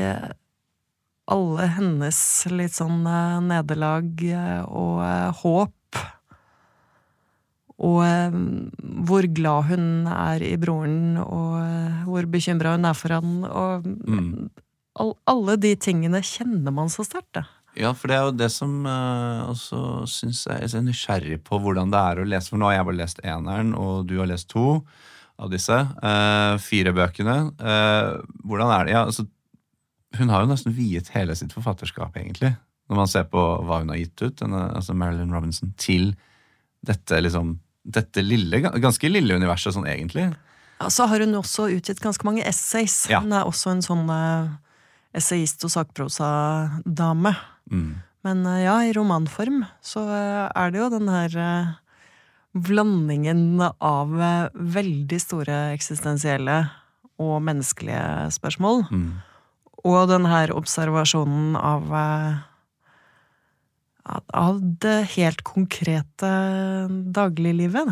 alle 1.28 1.66
hennes 1.74 2.18
litt 2.52 2.76
sånn 2.76 3.00
eh, 3.08 3.40
nederlag 3.42 4.22
eh, 4.22 4.62
og 4.68 5.00
eh, 5.02 5.32
håp. 5.42 5.74
Og 7.78 7.98
eh, 8.06 8.38
hvor 9.08 9.26
glad 9.34 9.68
hun 9.72 10.06
er 10.10 10.42
i 10.42 10.54
broren, 10.58 11.16
og 11.22 11.58
eh, 11.62 12.00
hvor 12.08 12.26
bekymra 12.30 12.76
hun 12.76 12.86
er 12.88 12.96
for 12.98 13.14
han. 13.18 13.36
Og 13.46 13.86
Mm. 14.08 14.50
all, 14.98 15.12
alle 15.30 15.56
de 15.62 15.74
tingene 15.76 16.22
kjenner 16.22 16.72
man 16.74 16.88
så 16.90 17.04
sterkt, 17.06 17.32
da. 17.38 17.44
Ja, 17.78 17.92
for 17.94 18.10
det 18.10 18.16
er 18.16 18.26
jo 18.26 18.34
det 18.34 18.48
som 18.50 18.72
uh, 18.88 19.50
også 19.52 19.80
syns 20.10 20.42
jeg 20.48 20.64
er 20.64 20.70
så 20.72 20.80
nysgjerrig 20.82 21.38
på 21.46 21.60
hvordan 21.62 21.92
det 21.92 22.00
er 22.10 22.20
å 22.20 22.26
lese. 22.26 22.50
For 22.50 22.58
nå 22.58 22.66
har 22.66 22.80
jeg 22.80 22.88
bare 22.88 22.98
lest 22.98 23.20
eneren, 23.22 23.70
og 23.78 24.08
du 24.10 24.16
har 24.18 24.30
lest 24.30 24.48
to 24.50 24.80
av 25.38 25.52
disse. 25.52 25.76
Uh, 26.02 26.58
fire 26.62 26.94
bøkene. 26.96 27.36
Uh, 27.60 28.18
hvordan 28.42 28.72
er 28.74 28.88
det? 28.88 28.96
Ja, 28.96 29.04
altså, 29.06 29.28
hun 30.18 30.32
har 30.32 30.42
jo 30.42 30.50
nesten 30.50 30.74
viet 30.74 31.12
hele 31.14 31.36
sitt 31.38 31.54
forfatterskap, 31.54 32.16
egentlig. 32.18 32.56
Når 32.90 32.98
man 32.98 33.10
ser 33.12 33.28
på 33.30 33.44
hva 33.68 33.82
hun 33.84 33.92
har 33.92 34.00
gitt 34.00 34.24
ut, 34.24 34.34
denne, 34.40 34.64
altså 34.74 34.96
Marilyn 34.98 35.34
Robinson, 35.34 35.70
til 35.78 36.10
dette 36.86 37.20
liksom 37.22 37.58
dette 37.88 38.22
lille, 38.24 38.58
ganske 38.82 39.08
lille 39.08 39.36
universet 39.38 39.76
sånn 39.76 39.86
egentlig. 39.88 40.26
Ja, 40.78 40.88
så 40.92 41.06
har 41.10 41.22
hun 41.22 41.38
også 41.38 41.68
utgitt 41.72 42.02
ganske 42.02 42.26
mange 42.26 42.42
essays. 42.46 43.04
Ja. 43.10 43.22
Hun 43.22 43.32
er 43.36 43.46
også 43.48 43.70
en 43.72 43.84
sånn 43.84 44.10
essayist 45.16 45.64
og 45.66 45.72
sakprosadame. 45.72 47.32
Mm. 47.70 47.94
Men 48.26 48.46
eh, 48.46 48.64
ja, 48.64 48.76
i 48.84 48.94
romanform 48.96 49.62
så 49.84 50.02
eh, 50.10 50.48
er 50.50 50.72
det 50.74 50.80
jo 50.82 50.90
den 50.94 51.08
her 51.12 51.36
eh, 51.38 51.70
blandingen 52.58 53.60
av 53.62 54.14
veldig 54.54 55.20
store 55.22 55.58
eksistensielle 55.76 56.60
og 57.20 57.40
menneskelige 57.44 58.30
spørsmål, 58.34 58.86
Mm. 58.90 59.10
og 59.84 60.08
den 60.10 60.26
her 60.26 60.52
observasjonen 60.54 61.56
av 61.58 61.92
av 64.08 64.60
det 64.80 65.10
helt 65.18 65.42
konkrete 65.44 66.30
dagliglivet. 67.12 67.90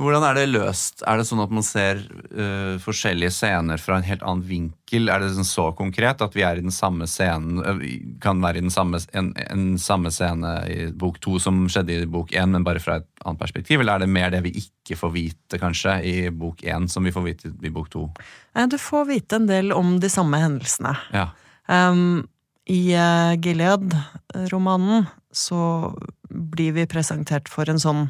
Da. 0.00 0.04
Hvordan 0.04 0.24
er 0.24 0.38
det 0.38 0.46
løst? 0.50 1.02
Er 1.04 1.20
det 1.20 1.26
sånn 1.28 1.42
at 1.44 1.52
man 1.52 1.64
ser 1.66 2.00
uh, 2.32 2.80
forskjellige 2.80 3.32
scener 3.36 3.80
fra 3.80 3.98
en 3.98 4.06
helt 4.06 4.24
annen 4.24 4.42
vinkel? 4.48 5.10
Er 5.12 5.20
det 5.20 5.34
sånn 5.36 5.48
så 5.48 5.66
konkret 5.76 6.24
at 6.24 6.34
vi 6.36 6.44
er 6.46 6.58
i 6.58 6.64
den 6.64 6.74
samme 6.74 7.06
scenen 7.10 7.60
øh, 7.60 7.84
kan 8.22 8.40
være 8.42 8.58
i 8.58 8.64
den 8.64 8.72
samme, 8.72 9.00
en, 9.12 9.30
en 9.44 9.66
samme 9.78 10.10
scene 10.14 10.54
i 10.72 10.88
bok 10.96 11.20
to 11.20 11.38
som 11.42 11.62
skjedde 11.70 12.00
i 12.00 12.08
bok 12.10 12.32
én, 12.32 12.50
men 12.54 12.64
bare 12.66 12.82
fra 12.82 12.98
et 13.00 13.08
annet 13.24 13.40
perspektiv? 13.40 13.80
Eller 13.80 13.98
er 13.98 14.04
det 14.06 14.10
mer 14.16 14.32
det 14.32 14.42
vi 14.48 14.54
ikke 14.62 14.98
får 14.98 15.14
vite, 15.14 15.60
kanskje, 15.60 16.00
i 16.02 16.16
bok 16.32 16.64
én, 16.64 16.88
som 16.90 17.06
vi 17.06 17.14
får 17.14 17.26
vite 17.26 17.52
i 17.52 17.72
bok 17.72 17.92
to? 17.92 18.08
Eh, 18.56 18.66
Du 18.70 18.78
får 18.80 19.06
vite 19.12 19.36
en 19.36 19.46
del 19.50 19.72
om 19.76 19.98
de 20.00 20.10
samme 20.10 20.40
hendelsene. 20.40 20.96
Ja. 21.14 21.30
Um, 21.70 22.26
I 22.66 22.96
uh, 22.96 23.36
Gilead-romanen 23.38 25.06
så 25.30 25.92
blir 26.30 26.74
vi 26.74 26.86
presentert 26.90 27.48
for 27.50 27.70
en 27.70 27.78
sånn 27.82 28.08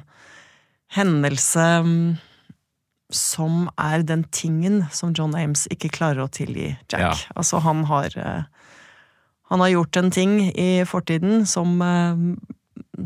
hendelse 0.96 1.66
um, 1.84 1.94
som 3.10 3.66
er 3.80 4.04
den 4.06 4.24
tingen 4.34 4.84
som 4.94 5.14
John 5.16 5.34
Ames 5.38 5.66
ikke 5.72 5.90
klarer 5.94 6.24
å 6.24 6.30
tilgi 6.30 6.72
Jack. 6.90 7.02
Ja. 7.02 7.12
Altså, 7.34 7.62
han 7.64 7.84
har 7.90 8.14
uh, 8.18 8.42
Han 9.50 9.60
har 9.64 9.72
gjort 9.72 9.96
en 9.98 10.10
ting 10.14 10.34
i 10.54 10.84
fortiden 10.86 11.46
som 11.46 11.80
uh, 11.82 12.14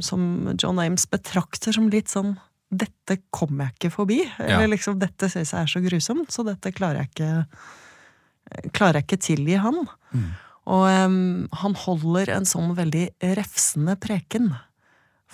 som 0.02 0.54
John 0.58 0.80
Ames 0.82 1.06
betrakter 1.06 1.72
som 1.72 1.88
litt 1.92 2.10
sånn 2.12 2.34
dette 2.74 3.20
kommer 3.30 3.68
jeg 3.68 3.76
ikke 3.76 3.94
forbi. 3.94 4.18
Ja. 4.24 4.56
Eller 4.56 4.72
liksom, 4.72 4.98
dette 4.98 5.28
synes 5.30 5.52
jeg 5.52 5.62
er 5.62 5.70
så 5.70 5.82
grusomt, 5.84 6.32
så 6.34 6.42
dette 6.46 6.72
klarer 6.74 7.04
jeg 7.04 7.12
ikke 7.12 8.70
klarer 8.74 9.00
jeg 9.00 9.06
ikke 9.06 9.22
tilgi 9.24 9.58
han. 9.62 9.84
Mm. 10.12 10.30
Og 10.74 10.84
um, 10.88 11.18
han 11.60 11.76
holder 11.84 12.32
en 12.34 12.46
sånn 12.48 12.72
veldig 12.76 13.08
refsende 13.36 13.96
preken, 14.00 14.54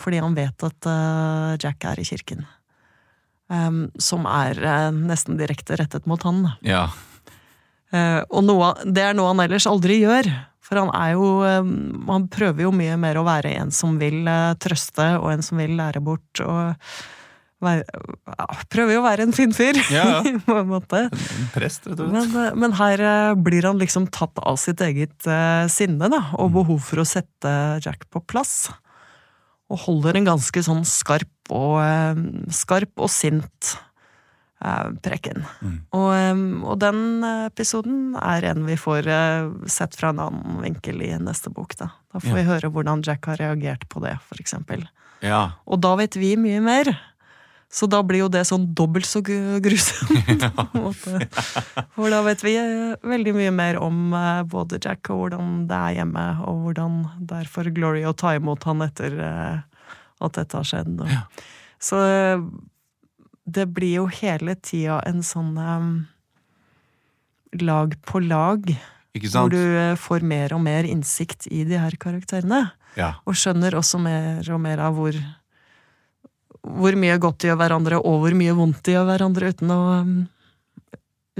fordi 0.00 0.20
han 0.24 0.34
vet 0.38 0.64
at 0.66 0.88
uh, 0.88 1.54
Jack 1.60 1.84
er 1.92 2.00
i 2.00 2.06
kirken. 2.08 2.46
Um, 3.50 3.88
som 3.98 4.26
er 4.30 4.58
uh, 4.62 4.90
nesten 4.94 5.38
direkte 5.40 5.76
rettet 5.80 6.06
mot 6.10 6.22
han. 6.26 6.44
ja. 6.66 6.88
Uh, 7.90 8.22
og 8.30 8.44
noe, 8.46 8.66
det 8.86 9.02
er 9.02 9.16
noe 9.18 9.32
han 9.32 9.40
ellers 9.42 9.64
aldri 9.66 9.96
gjør. 10.04 10.28
For 10.62 10.78
han 10.78 10.92
er 10.94 11.16
jo 11.16 11.30
um, 11.42 12.04
Han 12.06 12.28
prøver 12.30 12.62
jo 12.62 12.70
mye 12.70 12.94
mer 13.02 13.18
å 13.18 13.24
være 13.26 13.50
en 13.58 13.72
som 13.74 13.96
vil 13.98 14.28
trøste, 14.62 15.08
og 15.18 15.32
en 15.32 15.42
som 15.42 15.58
vil 15.58 15.72
lære 15.74 15.98
bort. 16.06 16.38
og 16.44 16.76
være, 17.66 17.82
Prøver 18.70 18.94
jo 18.94 19.00
å 19.02 19.06
være 19.08 19.26
en 19.26 19.34
fin 19.34 19.50
fyr, 19.56 19.80
Ja, 19.90 20.04
ja. 20.22 20.36
på 20.46 20.54
en 20.60 20.70
måte. 20.70 21.02
En 21.10 21.50
prest, 21.50 21.90
rett 21.90 21.98
og 21.98 22.12
slett. 22.14 22.30
Men, 22.36 22.62
men 22.62 22.78
her 22.78 23.02
blir 23.42 23.66
han 23.66 23.82
liksom 23.82 24.06
tatt 24.14 24.38
av 24.38 24.60
sitt 24.62 24.78
eget 24.86 25.26
sinne, 25.74 26.06
da, 26.14 26.22
Mm. 26.30 26.38
og 26.46 26.54
behov 26.60 26.78
for 26.92 27.02
å 27.02 27.08
sette 27.10 27.56
Jack 27.82 28.06
på 28.14 28.22
plass. 28.30 28.70
Og 29.70 29.78
holder 29.86 30.18
en 30.18 30.26
ganske 30.32 30.62
sånn 30.66 30.82
skarp 30.88 31.30
og, 31.54 31.78
eh, 31.84 32.18
skarp 32.50 32.90
og 32.98 33.10
sint 33.10 33.76
eh, 34.64 34.88
preken. 35.02 35.44
Mm. 35.62 35.76
Og, 35.96 36.08
eh, 36.14 36.42
og 36.66 36.78
den 36.82 37.02
episoden 37.46 38.16
er 38.20 38.48
en 38.50 38.64
vi 38.66 38.76
får 38.80 39.06
eh, 39.06 39.50
sett 39.70 39.94
fra 39.98 40.10
en 40.12 40.18
annen 40.26 40.58
vinkel 40.64 41.00
i 41.06 41.12
neste 41.22 41.52
bok. 41.54 41.76
Da, 41.78 41.92
da 42.12 42.18
får 42.22 42.32
Ja. 42.34 42.38
vi 42.40 42.48
høre 42.50 42.70
hvordan 42.74 43.04
Jack 43.06 43.26
har 43.30 43.36
reagert 43.40 43.86
på 43.88 44.02
det, 44.02 44.16
for 44.26 44.42
eksempel. 44.42 44.88
Ja. 45.22 45.52
Og 45.68 45.80
da 45.80 45.94
vet 46.00 46.16
vi 46.16 46.34
mye 46.36 46.60
mer. 46.64 46.90
Så 47.70 47.86
da 47.86 48.00
blir 48.02 48.24
jo 48.24 48.30
det 48.32 48.42
sånn 48.48 48.64
dobbelt 48.74 49.06
så 49.06 49.20
grusomt. 49.22 50.42
på 50.56 50.64
en 50.66 50.86
måte. 50.88 51.28
For 51.94 52.10
da 52.10 52.18
vet 52.26 52.42
vi 52.42 52.56
eh, 52.58 52.96
veldig 53.06 53.34
mye 53.36 53.52
mer 53.54 53.78
om 53.78 54.10
eh, 54.16 54.42
både 54.50 54.80
Jack 54.82 55.12
og 55.14 55.22
hvordan 55.22 55.68
det 55.70 55.78
er 55.78 56.00
hjemme, 56.00 56.24
og 56.50 56.64
hvordan 56.64 56.98
det 57.30 57.44
er 57.44 57.52
for 57.52 57.70
Glory 57.70 58.02
å 58.08 58.16
ta 58.18 58.34
imot 58.34 58.66
han 58.66 58.82
etter 58.88 59.14
eh, 59.22 59.86
at 60.20 60.40
dette 60.40 60.58
har 60.58 60.66
skjedd. 60.66 60.98
Ja. 61.06 61.22
Så 61.80 62.00
det 63.46 63.70
blir 63.72 64.00
jo 64.00 64.08
hele 64.18 64.58
tida 64.58 64.98
en 65.08 65.22
sånn 65.24 65.54
um, 65.56 65.92
lag 67.56 67.94
på 68.04 68.20
lag, 68.20 68.66
hvor 69.30 69.48
du 69.54 69.62
får 69.96 70.26
mer 70.26 70.52
og 70.58 70.60
mer 70.66 70.84
innsikt 70.84 71.48
i 71.48 71.62
de 71.64 71.78
her 71.80 71.96
karakterene. 72.02 72.66
Ja. 72.98 73.14
Og 73.24 73.38
skjønner 73.38 73.78
også 73.78 74.02
mer 74.02 74.44
og 74.52 74.60
mer 74.60 74.82
av 74.84 74.98
hvor 74.98 75.16
hvor 76.66 76.96
mye 76.98 77.16
godt 77.22 77.40
de 77.42 77.50
gjør 77.50 77.60
hverandre, 77.62 78.02
og 78.02 78.20
hvor 78.24 78.36
mye 78.36 78.56
vondt 78.56 78.82
de 78.86 78.96
gjør 78.96 79.08
hverandre, 79.08 79.54
uten 79.54 79.72
å 79.74 79.80
um, 80.02 80.18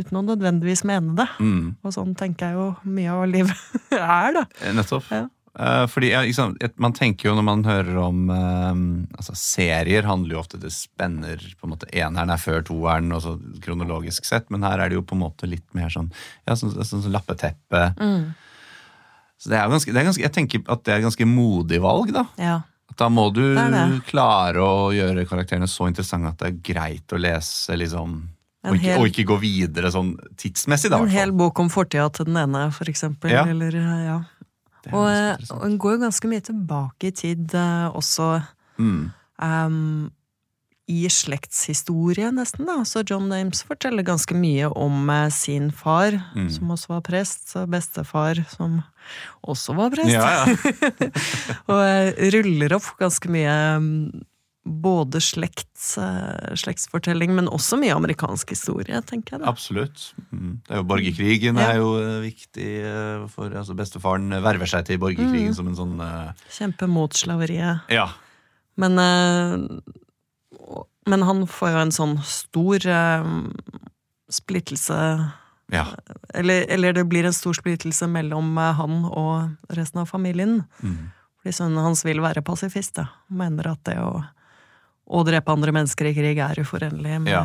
uten 0.00 0.20
å 0.20 0.24
nødvendigvis 0.24 0.84
mene 0.88 1.16
det. 1.18 1.28
Mm. 1.42 1.74
Og 1.84 1.94
sånn 1.94 2.16
tenker 2.18 2.50
jeg 2.50 2.58
jo 2.58 2.94
mye 2.96 3.12
av 3.12 3.28
livet 3.30 3.76
er, 3.98 4.32
da. 4.38 4.46
Eh, 4.62 4.74
Nettopp. 4.76 5.10
Ja. 5.12 5.26
Eh, 5.50 5.84
fordi 5.90 6.12
Man 6.78 6.94
tenker 6.94 7.28
jo 7.28 7.34
når 7.34 7.46
man 7.46 7.64
hører 7.66 7.96
om 7.98 8.28
eh, 8.30 8.82
altså 9.18 9.34
Serier 9.34 10.06
handler 10.06 10.36
jo 10.36 10.42
ofte 10.44 10.60
det 10.62 10.70
spenner 10.70 11.42
på 11.58 11.66
en 11.66 11.74
måte 11.74 11.90
Eneren 11.90 12.30
er 12.30 12.40
før 12.40 12.62
toeren, 12.66 13.10
og 13.16 13.24
så 13.24 13.34
kronologisk 13.64 14.28
sett, 14.28 14.46
men 14.50 14.64
her 14.66 14.78
er 14.78 14.90
det 14.90 15.00
jo 15.00 15.06
på 15.06 15.18
en 15.18 15.24
måte 15.26 15.50
litt 15.50 15.66
mer 15.76 15.90
sånn 15.92 16.12
ja, 16.46 16.54
sånn, 16.54 16.76
sånn, 16.78 17.02
sånn 17.02 17.14
lappeteppe. 17.14 17.90
Så 19.40 19.48
det 19.48 19.56
er 19.56 19.70
ganske, 19.72 19.92
det 19.92 20.00
er 20.00 20.04
ganske, 20.04 20.22
Jeg 20.22 20.36
tenker 20.36 20.64
at 20.68 20.82
det 20.84 20.92
er 20.92 21.00
et 21.00 21.08
ganske 21.08 21.26
modig 21.28 21.80
valg, 21.82 22.12
da. 22.14 22.26
Ja. 22.40 22.58
Da 22.96 23.08
må 23.08 23.32
du 23.32 23.54
Det 23.54 23.70
det. 23.72 24.02
klare 24.10 24.60
å 24.60 24.90
gjøre 24.92 25.26
karakterene 25.28 25.68
så 25.70 25.86
interessante 25.88 26.28
at 26.28 26.38
det 26.38 26.48
er 26.48 26.74
greit 26.74 27.14
å 27.14 27.18
lese, 27.20 27.76
liksom. 27.76 28.20
Og 28.68 28.74
ikke, 28.76 28.84
hel- 28.84 29.00
og 29.00 29.06
ikke 29.08 29.24
gå 29.24 29.38
videre 29.40 29.90
sånn 29.90 30.16
tidsmessig, 30.36 30.90
da. 30.90 30.98
En 31.00 31.08
hel 31.08 31.32
bok 31.32 31.58
om 31.58 31.70
fortida 31.72 32.10
til 32.12 32.26
den 32.26 32.36
ene, 32.36 32.66
for 32.76 32.84
eksempel. 32.92 33.30
Ja. 33.32 33.46
Eller, 33.48 33.74
eh, 33.74 34.04
ja. 34.04 34.18
Og, 34.92 35.08
eh, 35.08 35.36
og 35.54 35.78
går 35.78 35.96
jo 35.96 36.02
ganske 36.04 36.28
mye 36.28 36.40
tilbake 36.44 37.08
i 37.08 37.10
tid 37.10 37.54
eh, 37.54 37.88
også. 37.92 38.42
Mm. 38.78 39.12
um, 39.42 40.10
i 40.90 41.04
slektshistorie, 41.12 42.30
nesten. 42.34 42.66
da. 42.66 42.80
Så 42.88 43.04
John 43.06 43.28
Names 43.30 43.62
forteller 43.66 44.02
ganske 44.06 44.34
mye 44.34 44.70
om 44.74 45.06
eh, 45.10 45.28
sin 45.34 45.70
far, 45.72 46.16
Mm. 46.34 46.48
som 46.50 46.70
også 46.74 46.88
var 46.96 47.00
prest, 47.06 47.54
bestefar, 47.70 48.42
som 48.50 48.80
også 49.46 49.74
var 49.78 49.90
prest. 49.94 50.10
Ja, 50.10 50.26
ja. 50.46 51.10
og 51.70 51.80
eh, 51.84 52.26
ruller 52.34 52.74
opp 52.76 52.90
ganske 53.00 53.30
mye 53.32 53.54
mm, 53.80 54.26
både 54.70 55.18
slekts, 55.24 55.94
eh, 55.98 56.52
slektsfortelling, 56.60 57.32
men 57.38 57.48
også 57.50 57.78
mye 57.80 57.94
amerikansk 57.96 58.52
historie, 58.52 59.00
tenker 59.08 59.36
jeg. 59.38 59.42
da. 59.44 59.48
Absolutt. 59.50 60.10
Mm. 60.30 60.58
Det 60.66 60.74
er 60.76 60.82
jo 60.82 60.88
Borgerkrigen 60.90 61.58
Ja. 61.62 61.70
er 61.72 61.80
jo 61.80 61.88
viktig 62.26 62.68
for 63.32 63.50
altså 63.56 63.74
Bestefaren 63.78 64.28
verver 64.44 64.68
seg 64.70 64.84
til 64.90 65.00
borgerkrigen 65.00 65.54
som 65.56 65.70
en 65.70 65.78
sånn 65.78 65.96
uh... 66.02 66.30
Kjempe 66.52 66.86
mot 66.90 67.16
slaveriet. 67.16 67.86
Ja. 67.90 68.10
Men, 68.80 68.98
og- 69.00 69.80
men 71.08 71.22
han 71.22 71.46
får 71.48 71.70
jo 71.72 71.78
en 71.84 71.94
sånn 71.94 72.16
stor 72.26 72.86
eh, 72.86 73.30
splittelse 74.30 74.98
ja. 75.72 75.86
eller, 76.34 76.66
eller 76.68 76.92
det 76.92 77.04
blir 77.10 77.24
en 77.24 77.36
stor 77.36 77.56
splittelse 77.56 78.08
mellom 78.10 78.58
eh, 78.58 78.76
han 78.78 79.00
og 79.08 79.74
resten 79.76 80.02
av 80.02 80.10
familien. 80.10 80.62
Mm. 80.82 81.10
Fordi 81.40 81.56
sønnen 81.56 81.84
hans 81.84 82.04
vil 82.04 82.20
være 82.20 82.44
pasifist, 82.44 82.98
da. 82.98 83.08
Mener 83.32 83.72
at 83.72 83.84
det 83.88 83.96
å, 84.02 84.20
å 84.20 85.24
drepe 85.26 85.54
andre 85.54 85.72
mennesker 85.72 86.10
i 86.10 86.14
krig 86.16 86.40
er 86.44 86.60
uforenlig 86.60 87.16
med, 87.22 87.32
Ja. 87.32 87.44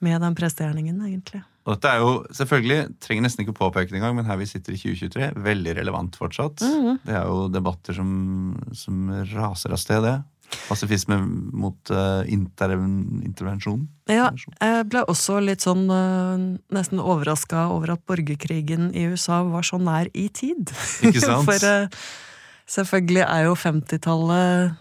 med 0.00 0.22
den 0.24 0.36
prestegjerningen, 0.38 1.02
egentlig. 1.04 1.42
Og 1.68 1.74
dette 1.76 1.90
er 1.92 2.00
jo 2.00 2.12
selvfølgelig, 2.32 2.94
trenger 3.04 3.26
nesten 3.26 3.44
ikke 3.44 3.52
å 3.52 3.58
påpeke 3.58 3.92
det 3.92 3.98
engang, 4.00 4.16
men 4.16 4.24
her 4.24 4.38
vi 4.40 4.48
sitter 4.48 4.72
i 4.72 4.80
2023, 4.80 5.34
veldig 5.44 5.74
relevant 5.76 6.16
fortsatt. 6.16 6.64
Mhm. 6.64 7.02
Det 7.04 7.18
er 7.18 7.28
jo 7.28 7.48
debatter 7.52 7.98
som, 7.98 8.10
som 8.72 9.10
raser 9.34 9.76
av 9.76 9.82
sted, 9.82 10.00
det. 10.06 10.16
Pasifisme 10.68 11.16
mot 11.52 11.90
uh, 11.94 12.22
interven, 12.30 13.20
intervensjon. 13.26 13.84
Ja, 14.10 14.30
jeg 14.60 14.86
ble 14.90 15.04
også 15.10 15.38
litt 15.44 15.62
sånn 15.62 15.84
uh, 15.90 16.34
nesten 16.74 16.98
overraska 17.02 17.68
over 17.70 17.92
at 17.94 18.02
borgerkrigen 18.10 18.90
i 18.96 19.04
USA 19.12 19.42
var 19.46 19.62
så 19.66 19.78
nær 19.78 20.10
i 20.14 20.26
tid. 20.34 20.72
Ikke 21.06 21.22
sant? 21.22 21.46
For 21.46 21.58
uh, 21.66 21.86
selvfølgelig 22.70 23.22
er 23.26 23.46
jo 23.48 23.54
50-tallet 23.58 24.74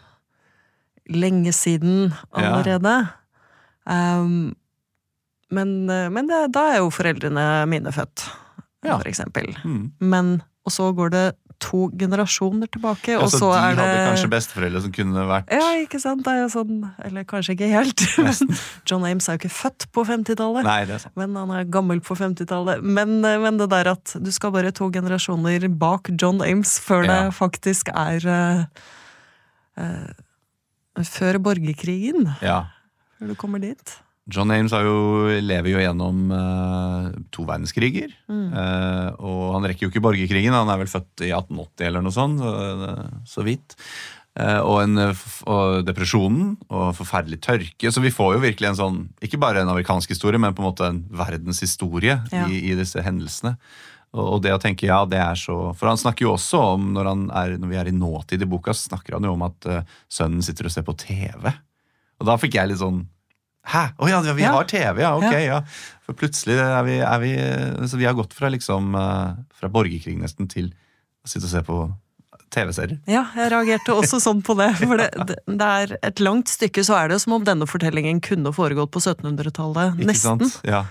lenge 1.09 1.53
siden 1.57 2.11
Ja. 2.37 2.49
allerede. 2.53 2.95
Um, 3.89 4.55
men 5.49 5.89
eh, 5.89 6.09
men 6.13 6.27
det, 6.29 6.51
da 6.53 6.67
er 6.75 6.77
jo 6.83 6.91
foreldrene 6.93 7.65
mine 7.65 7.89
født, 7.91 8.27
Ja. 8.85 8.97
for 8.99 9.07
eksempel. 9.09 9.47
Mm. 9.65 9.91
Men, 9.99 10.27
og 10.65 10.71
så 10.75 10.91
går 10.93 11.09
det 11.09 11.23
to 11.59 11.89
generasjoner 11.99 12.69
tilbake, 12.71 13.13
Ja, 13.13 13.19
og 13.23 13.29
så 13.31 13.39
så 13.41 13.49
de 13.53 13.75
det 13.75 13.83
hadde 13.85 14.05
kanskje 14.09 14.29
besteforeldre 14.31 14.81
som 14.85 14.93
kunne 14.95 15.25
vært 15.29 15.51
Ja, 15.53 15.67
ikke 15.83 15.99
sant? 16.01 16.23
Det 16.25 16.33
er 16.33 16.41
jo 16.43 16.49
sånn 16.53 16.79
Eller 17.05 17.25
kanskje 17.29 17.55
ikke 17.55 17.69
helt. 17.71 18.03
Men 18.25 18.55
John 18.89 19.05
Ames 19.07 19.27
er 19.29 19.37
jo 19.37 19.43
ikke 19.43 19.53
født 19.53 19.87
på 19.95 20.05
50-tallet. 20.07 20.63
Nei, 20.67 20.79
det 20.89 20.97
er 20.97 21.03
sant. 21.05 21.15
Men 21.19 21.35
han 21.39 21.53
er 21.55 21.69
gammel 21.71 22.01
på 22.05 22.17
50-tallet. 22.19 22.83
Men, 22.83 23.19
eh, 23.27 23.37
men 23.43 23.59
det 23.61 23.69
der 23.71 23.91
at 23.93 24.15
du 24.19 24.31
skal 24.35 24.53
bare 24.55 24.71
to 24.75 24.89
generasjoner 24.93 25.67
bak 25.79 26.09
John 26.15 26.41
Ames 26.45 26.77
før 26.83 27.05
Ja. 27.05 27.13
det 27.13 27.37
faktisk 27.37 27.89
er 27.93 28.25
uh, 28.25 28.65
uh, 29.79 31.03
Før 31.05 31.39
borgerkrigen. 31.39 32.33
Ja. 32.43 32.65
Før 33.19 33.31
du 33.31 33.35
kommer 33.39 33.59
dit. 33.63 33.99
John 34.29 34.53
Ames 34.53 34.73
jo, 34.73 34.99
lever 35.41 35.71
jo 35.73 35.81
gjennom 35.81 36.29
uh, 36.31 37.09
to 37.33 37.45
verdenskriger. 37.47 38.13
Mm. 38.29 38.45
Uh, 38.53 39.09
og 39.17 39.41
han 39.57 39.67
rekker 39.69 39.87
jo 39.87 39.91
ikke 39.91 40.03
borgerkrigen, 40.05 40.55
han 40.55 40.69
er 40.69 40.79
vel 40.81 40.91
født 40.91 41.25
i 41.25 41.33
1880 41.33 41.89
eller 41.89 42.05
noe 42.05 42.15
sånt. 42.15 42.39
Så, 42.39 42.53
eh, 42.85 43.19
så 43.29 43.45
vidt. 43.47 43.75
Uh, 44.39 44.61
og, 44.61 44.75
en, 44.85 45.03
og 45.49 45.83
depresjonen 45.87 46.53
og 46.69 46.93
forferdelig 46.99 47.41
tørke. 47.43 47.91
Så 47.91 48.03
vi 48.03 48.13
får 48.13 48.37
jo 48.37 48.43
virkelig 48.45 48.71
en 48.71 48.79
sånn, 48.79 48.99
ikke 49.25 49.41
bare 49.41 49.63
en 49.63 49.73
amerikansk 49.73 50.13
historie, 50.13 50.41
men 50.41 50.55
på 50.55 50.63
en 50.63 50.69
måte 50.69 50.89
en 50.89 51.03
verdenshistorie 51.09 52.19
Ja. 52.31 52.45
i, 52.45 52.61
i 52.71 52.77
disse 52.77 53.01
hendelsene. 53.03 53.57
Og, 54.13 54.25
og 54.35 54.43
det 54.45 54.53
å 54.53 54.61
tenke, 54.61 54.87
ja, 54.89 55.03
det 55.05 55.19
er 55.21 55.37
så 55.37 55.69
For 55.77 55.85
han 55.85 55.99
snakker 56.01 56.25
jo 56.25 56.31
også 56.33 56.61
om, 56.75 56.87
når, 56.95 57.09
han 57.11 57.27
er, 57.29 57.57
når 57.61 57.73
vi 57.73 57.81
er 57.81 57.89
i 57.89 57.97
nåtid 57.97 58.45
i 58.45 58.49
boka, 58.49 58.73
snakker 58.77 59.17
han 59.17 59.27
jo 59.27 59.33
om 59.35 59.47
at 59.49 59.71
sønnen 60.09 60.45
sitter 60.45 60.69
og 60.69 60.73
ser 60.73 60.85
på 60.87 60.97
TV. 60.97 61.49
Og 62.19 62.27
da 62.27 62.37
fikk 62.41 62.57
jeg 62.57 62.71
litt 62.71 62.81
sånn 62.81 63.03
Hæ? 63.67 63.83
Å 63.99 64.09
ja, 64.09 64.19
vi 64.23 64.45
har 64.47 64.67
TV, 64.69 65.01
ja. 65.03 65.13
Ok, 65.17 65.35
ja. 65.43 65.61
For 66.07 66.17
plutselig 66.17 66.55
er 66.63 66.83
vi, 66.87 66.99
er 67.05 67.19
vi 67.21 67.31
Så 67.91 67.99
vi 67.99 68.07
har 68.07 68.15
gått 68.17 68.33
fra 68.33 68.49
liksom 68.49 68.95
eh, 68.97 69.33
Fra 69.59 69.69
borgerkrig 69.69 70.15
nesten 70.17 70.47
til 70.49 70.71
å 71.19 71.29
sitte 71.29 71.45
og 71.45 71.51
se 71.51 71.61
på 71.67 71.79
TV-serier. 72.49 72.97
Ja, 73.05 73.27
jeg 73.37 73.51
reagerte 73.53 73.93
også 73.93 74.17
sånn 74.25 74.39
på 74.45 74.55
det. 74.57 74.71
For 74.79 74.97
det, 74.97 75.35
det, 75.45 75.67
er 75.67 75.91
et 76.07 76.21
langt 76.23 76.49
stykke 76.49 76.81
så 76.87 76.95
er 76.97 77.11
det 77.11 77.19
som 77.21 77.35
om 77.35 77.43
denne 77.45 77.67
fortellingen 77.69 78.21
kunne 78.25 78.53
foregått 78.55 78.89
på 78.95 79.03
1700-tallet. 79.03 79.99
Ikke 79.99 80.09
Nesten. 80.09 80.41
sant? 80.47 80.63
Ja. 80.65 80.85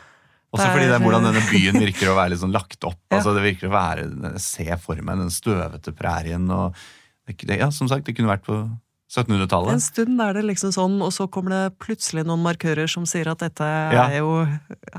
Også 0.55 0.69
fordi 0.71 0.87
det 0.89 0.95
er 0.97 1.03
hvordan 1.03 1.27
denne 1.29 1.43
byen 1.51 1.81
virker 1.87 2.13
å 2.13 2.17
være 2.17 2.33
litt 2.33 2.43
sånn 2.45 2.55
lagt 2.55 2.85
opp. 2.89 3.01
Ja. 3.11 3.19
Altså 3.19 3.35
det 3.37 3.45
virker 3.45 3.69
å 3.69 3.75
være, 3.75 4.37
Se 4.45 4.69
for 4.81 5.01
meg 5.05 5.25
den 5.25 5.35
støvete 5.35 5.97
prærien 5.97 6.47
og 6.55 6.79
det- 7.29 7.59
Ja, 7.59 7.73
som 7.75 7.91
sagt, 7.91 8.07
det 8.07 8.15
kunne 8.17 8.31
vært 8.31 8.47
på 8.47 8.63
En 9.09 9.25
1700-tallet. 9.25 9.73
En 9.73 9.81
stund 9.81 10.21
er 10.21 10.35
det 10.37 10.43
liksom 10.45 10.73
sånn, 10.75 10.99
og 11.01 11.13
så 11.17 11.25
kommer 11.33 11.51
det 11.55 11.79
plutselig 11.81 12.27
noen 12.29 12.43
markører 12.45 12.89
som 12.93 13.07
sier 13.09 13.31
at 13.33 13.39
dette 13.41 13.65
Ja. 13.65 14.05
er 14.11 14.19
jo 14.19 14.47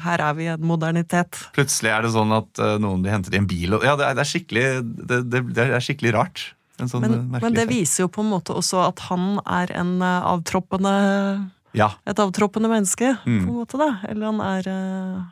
Her 0.01 0.19
er 0.19 0.33
vi 0.33 0.43
i 0.43 0.47
en 0.47 0.61
modernitet. 0.65 1.37
Plutselig 1.53 1.91
er 1.93 2.01
det 2.01 2.11
sånn 2.11 2.31
at 2.35 2.57
eh, 2.57 2.77
noen 2.81 3.03
blir 3.03 3.11
hentet 3.13 3.33
i 3.33 3.37
en 3.37 3.45
bil 3.45 3.75
og 3.75 3.83
Ja, 3.83 3.95
det 3.95 4.07
er, 4.07 4.15
det 4.15 4.21
er 4.25 4.31
skikkelig 4.31 4.65
det, 5.07 5.19
det, 5.53 5.67
er 5.67 5.79
skikkelig 5.79 6.13
rart. 6.15 6.53
En 6.79 6.87
sånn 6.89 7.01
Men, 7.01 7.13
eh, 7.35 7.39
men 7.43 7.53
det 7.53 7.67
viser 7.69 8.05
jo 8.05 8.07
på 8.09 8.21
en 8.25 8.31
måte 8.31 8.55
også 8.55 8.81
at 8.87 8.99
han 9.11 9.39
er 9.45 9.71
en 9.77 10.01
eh, 10.01 10.21
avtroppende 10.33 11.51
Ja. 11.77 11.91
Et 12.07 12.17
avtroppende 12.17 12.67
menneske, 12.67 13.13
Mm. 13.27 13.45
på 13.45 13.49
en 13.53 13.59
måte, 13.61 13.77
da. 13.77 13.99
Eller 14.09 14.25
han 14.25 14.41
er 14.41 15.31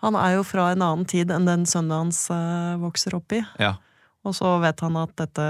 Han 0.00 0.14
er 0.14 0.36
jo 0.36 0.42
fra 0.44 0.70
en 0.72 0.80
annen 0.80 1.04
tid 1.06 1.28
enn 1.30 1.44
den 1.44 1.66
sønnen 1.66 1.90
hans 2.06 2.28
vokser 2.80 3.14
opp 3.18 3.32
i. 3.32 3.42
ja. 3.58 3.74
Og 4.24 4.34
så 4.36 4.60
vet 4.60 4.80
han 4.84 4.96
at 5.00 5.14
dette 5.16 5.46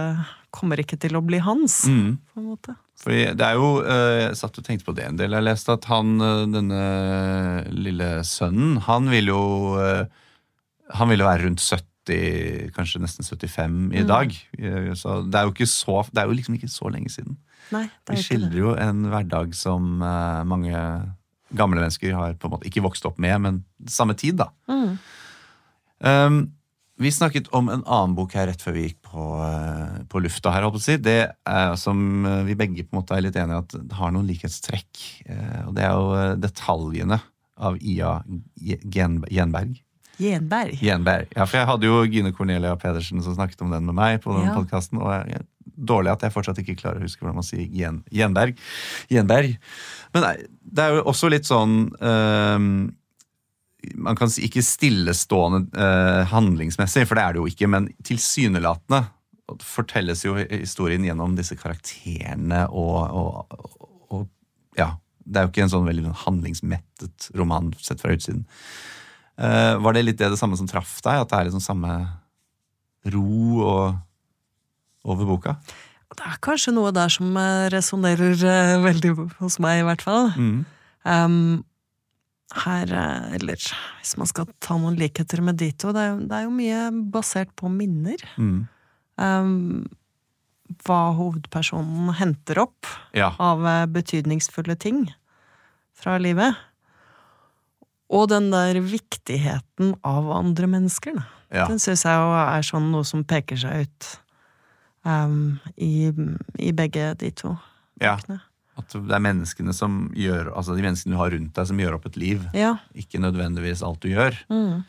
kommer 0.54 0.78
ikke 0.82 0.98
til 1.00 1.16
å 1.18 1.22
bli 1.26 1.38
hans, 1.42 1.84
Mm. 1.88 2.18
på 2.34 2.38
en 2.40 2.46
måte. 2.52 2.76
Fordi 3.00 3.34
det 3.34 3.40
er 3.46 3.54
jo, 3.54 3.80
eh, 3.82 4.28
Jeg 4.28 4.36
satt 4.36 4.58
og 4.58 4.64
tenkte 4.64 4.84
på 4.84 4.94
det 4.94 5.04
en 5.06 5.16
del. 5.16 5.30
Jeg 5.32 5.42
leste 5.46 5.72
at 5.72 5.84
han, 5.86 6.20
eh, 6.20 6.46
denne 6.46 7.64
lille 7.72 8.20
sønnen, 8.22 8.78
han 8.82 9.08
vil 9.10 9.26
jo 9.26 10.08
han 10.92 11.08
vil 11.08 11.18
jo 11.20 11.26
være 11.26 11.44
rundt 11.46 11.60
70, 11.62 12.72
kanskje 12.74 13.00
nesten 13.00 13.24
75 13.24 13.92
i 13.94 14.02
Mm. 14.02 14.06
dag. 14.08 14.32
Eh, 14.58 14.94
Så 14.94 15.22
det 15.30 15.34
er 15.38 15.44
jo 15.44 15.52
ikke 15.52 15.68
så 15.70 16.04
Det 16.12 16.18
er 16.18 16.26
jo 16.26 16.34
liksom 16.34 16.54
ikke 16.58 16.68
så 16.70 16.90
lenge 16.90 17.08
siden. 17.10 17.36
Nei, 17.72 17.84
det 18.06 18.10
er 18.10 18.14
Vi 18.16 18.22
skildrer 18.22 18.58
jo 18.58 18.74
en 18.74 19.04
hverdag 19.06 19.54
som 19.54 20.02
eh, 20.02 20.42
mange 20.44 20.72
gamle 21.54 21.76
mennesker 21.80 22.12
har 22.14 22.34
på 22.34 22.44
en 22.46 22.50
måte 22.58 22.66
ikke 22.70 22.82
vokst 22.82 23.04
opp 23.06 23.18
med, 23.18 23.40
men 23.40 23.64
samme 23.86 24.14
tid, 24.16 24.36
da. 24.36 24.48
Mm. 24.68 24.98
Um, 26.02 26.52
vi 27.00 27.10
snakket 27.14 27.48
om 27.56 27.70
en 27.72 27.82
annen 27.88 28.14
bok 28.18 28.34
her 28.36 28.46
rett 28.50 28.60
før 28.62 28.76
vi 28.76 28.82
gikk 28.88 28.98
på, 29.08 29.26
eh, 29.44 30.00
på 30.10 30.20
lufta. 30.22 30.52
her, 30.52 30.66
si. 30.78 30.96
Det 31.00 31.18
er, 31.32 31.76
som 31.80 32.26
eh, 32.28 32.42
vi 32.44 32.54
begge 32.60 32.84
på 32.84 32.92
en 32.94 33.00
måte 33.00 33.16
er 33.16 33.24
litt 33.24 33.36
enige 33.40 33.56
i 33.56 33.62
at 33.64 33.76
det 33.88 33.96
har 33.96 34.12
noen 34.12 34.28
likhetstrekk. 34.28 35.04
eh, 35.26 35.62
og 35.66 35.74
Det 35.74 35.84
er 35.84 35.92
jo 35.96 36.36
detaljene 36.40 37.20
av 37.60 37.76
Ia 37.80 38.18
Gjenberg. 38.60 39.80
Gjenberg. 40.20 40.76
Gjenberg. 40.80 41.28
Ja, 41.36 41.46
for 41.48 41.56
jeg 41.56 41.66
hadde 41.70 41.88
jo 41.88 42.02
Gine 42.04 42.32
Cornelia 42.36 42.74
Pedersen 42.76 43.22
som 43.24 43.34
snakket 43.36 43.62
om 43.64 43.70
den 43.72 43.86
med 43.88 43.94
meg 43.96 44.20
på 44.20 44.34
den 44.36 44.48
Ja. 44.50 44.54
podcasten, 44.54 45.00
og 45.00 45.08
jeg, 45.28 45.46
dårlig 45.80 46.12
at 46.12 46.20
jeg 46.20 46.32
fortsatt 46.32 46.58
ikke 46.60 46.76
klarer 46.76 47.00
å 47.00 47.06
huske 47.06 47.20
hvordan 47.24 47.40
man 47.40 47.46
sier 47.46 47.64
Gjenberg. 48.12 48.58
Gjenberg. 49.08 49.56
Men 50.12 50.22
det 50.60 50.84
er 50.84 50.96
jo 50.96 51.04
også 51.08 51.30
litt 51.32 51.48
sånn 51.48 51.90
ehm, 52.00 52.92
man 53.94 54.18
kan 54.18 54.30
si 54.32 54.44
ikke 54.46 54.64
stillestående 54.64 55.62
eh, 55.76 56.22
handlingsmessig, 56.30 57.06
for 57.08 57.18
det 57.18 57.24
er 57.24 57.36
det 57.36 57.42
jo 57.42 57.50
ikke, 57.50 57.70
men 57.70 57.88
tilsynelatende 58.06 59.04
fortelles 59.66 60.22
jo 60.24 60.36
historien 60.38 61.04
gjennom 61.04 61.34
disse 61.38 61.56
karakterene 61.58 62.66
og, 62.70 62.98
og, 63.10 63.62
og 64.10 64.26
Ja. 64.78 64.94
Det 65.30 65.38
er 65.38 65.44
jo 65.44 65.50
ikke 65.52 65.62
en 65.62 65.70
sånn 65.70 65.86
veldig 65.86 66.12
handlingsmettet 66.24 67.28
roman 67.38 67.68
sett 67.78 68.00
fra 68.02 68.10
utsiden. 68.16 68.40
Eh, 69.38 69.74
var 69.78 69.94
det 69.94 70.02
litt 70.02 70.18
det, 70.18 70.32
det 70.32 70.38
samme 70.40 70.58
som 70.58 70.66
traff 70.66 70.96
deg? 71.04 71.22
At 71.22 71.30
det 71.30 71.36
er 71.38 71.46
liksom 71.46 71.62
samme 71.62 71.92
ro 73.14 73.60
og, 73.62 74.00
over 75.06 75.28
boka? 75.28 75.54
Det 76.10 76.26
er 76.26 76.40
kanskje 76.42 76.74
noe 76.74 76.90
der 76.96 77.12
som 77.12 77.36
eh, 77.38 77.68
resonnerer 77.70 78.42
eh, 78.42 78.76
veldig 78.82 79.14
hos 79.38 79.60
meg, 79.62 79.84
i 79.84 79.86
hvert 79.86 80.02
fall. 80.04 80.32
Mm. 80.34 80.64
Um, 81.06 81.36
her, 82.64 82.90
eh, 82.92 83.34
eller 83.38 83.56
hvis 84.00 84.16
man 84.18 84.26
skal 84.26 84.46
ta 84.60 84.76
noen 84.78 84.96
likheter 84.98 85.40
med 85.42 85.56
Dito, 85.60 85.92
det 85.94 86.00
er, 86.02 86.08
jo- 86.14 86.26
det 86.26 86.32
er 86.38 86.42
jo 86.48 86.50
mye 86.50 87.10
basert 87.12 87.52
på 87.56 87.70
minner. 87.70 88.16
Mm. 88.36 88.68
Um, 89.20 89.86
hva 90.86 91.12
hovedpersonen 91.16 92.12
henter 92.14 92.58
opp 92.62 92.86
Ja. 93.14 93.32
av 93.38 93.64
eh, 93.66 93.86
betydningsfulle 93.86 94.76
ting 94.78 95.08
fra 95.94 96.18
livet. 96.18 96.56
Og 98.10 98.28
den 98.28 98.50
der 98.50 98.80
viktigheten 98.82 99.94
av 100.02 100.30
andre 100.34 100.66
mennesker. 100.66 101.14
Da. 101.14 101.24
ja. 101.54 101.66
Den 101.70 101.78
syns 101.78 102.02
jeg 102.04 102.16
jo 102.18 102.32
er 102.34 102.62
sånn 102.66 102.90
noe 102.90 103.04
som 103.06 103.22
peker 103.24 103.56
seg 103.60 103.84
ut 103.86 104.08
um, 105.06 105.60
i, 105.76 106.10
i 106.58 106.72
begge 106.72 107.12
de 107.20 107.30
to 107.30 107.52
ja. 108.00 108.16
bøkene. 108.16 108.40
At 108.80 108.96
det 108.96 109.14
er 109.16 109.22
menneskene 109.24 109.74
som 109.76 110.02
gjør 110.16 110.52
Altså 110.56 110.76
de 110.76 110.84
menneskene 110.84 111.14
du 111.14 111.20
har 111.20 111.32
rundt 111.34 111.54
deg, 111.56 111.68
som 111.70 111.80
gjør 111.82 111.98
opp 111.98 112.08
et 112.10 112.18
liv. 112.20 112.44
Ja. 112.56 112.74
Ikke 112.96 113.20
nødvendigvis 113.22 113.84
alt 113.86 114.02
du 114.02 114.10
gjør. 114.12 114.36
Mm. 114.52 114.82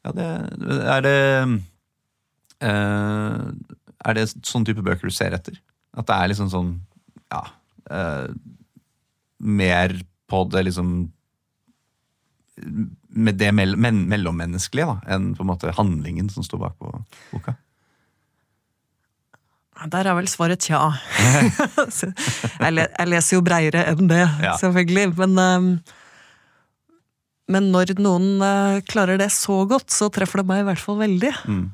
Ja, 0.00 0.12
det, 0.16 0.28
er 0.96 1.02
det 1.04 1.16
uh, 2.64 3.48
Er 4.08 4.16
det 4.16 4.30
sånn 4.32 4.64
type 4.64 4.84
bøker 4.84 5.10
du 5.10 5.14
ser 5.14 5.36
etter? 5.36 5.58
At 5.92 6.08
det 6.08 6.16
er 6.16 6.32
liksom 6.32 6.52
sånn 6.52 6.76
Ja, 7.32 7.46
Uh, 7.90 8.28
mer 9.40 9.90
på 10.30 10.44
det 10.52 10.60
liksom 10.68 10.90
Med 13.08 13.38
det 13.40 13.48
mell 13.56 13.72
men 13.80 14.04
mellommenneskelige 14.06 14.86
da, 14.86 15.14
enn 15.16 15.32
på 15.34 15.42
en 15.42 15.48
måte 15.48 15.72
handlingen 15.74 16.28
som 16.30 16.44
står 16.46 16.60
bak 16.60 16.76
på 16.78 16.92
boka. 17.32 17.56
Der 19.88 20.10
er 20.10 20.16
vel 20.18 20.28
svaret 20.28 20.60
tja. 20.60 20.80
Jeg, 22.60 23.06
leser 23.08 23.36
jo 23.38 23.42
breiere 23.44 23.86
enn 23.88 24.10
det, 24.10 24.26
Ja. 24.42 24.56
selvfølgelig. 24.60 25.14
Men, 25.16 25.38
ehm, 25.40 25.68
men 27.48 27.70
når 27.72 27.94
noen 27.98 28.42
eh, 28.44 28.80
klarer 28.84 29.18
det 29.18 29.30
så 29.32 29.62
godt, 29.68 29.88
så 29.90 30.10
treffer 30.12 30.42
det 30.42 30.50
meg 30.50 30.60
i 30.62 30.68
hvert 30.68 30.82
fall 30.84 31.00
veldig. 31.00 31.32
Mm. 31.48 31.64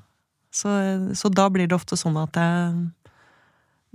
Så, 0.54 0.70
så 1.18 1.28
da 1.34 1.48
blir 1.52 1.66
det 1.68 1.76
ofte 1.76 1.98
sånn 2.00 2.16
at 2.22 2.38
jeg 2.38 2.86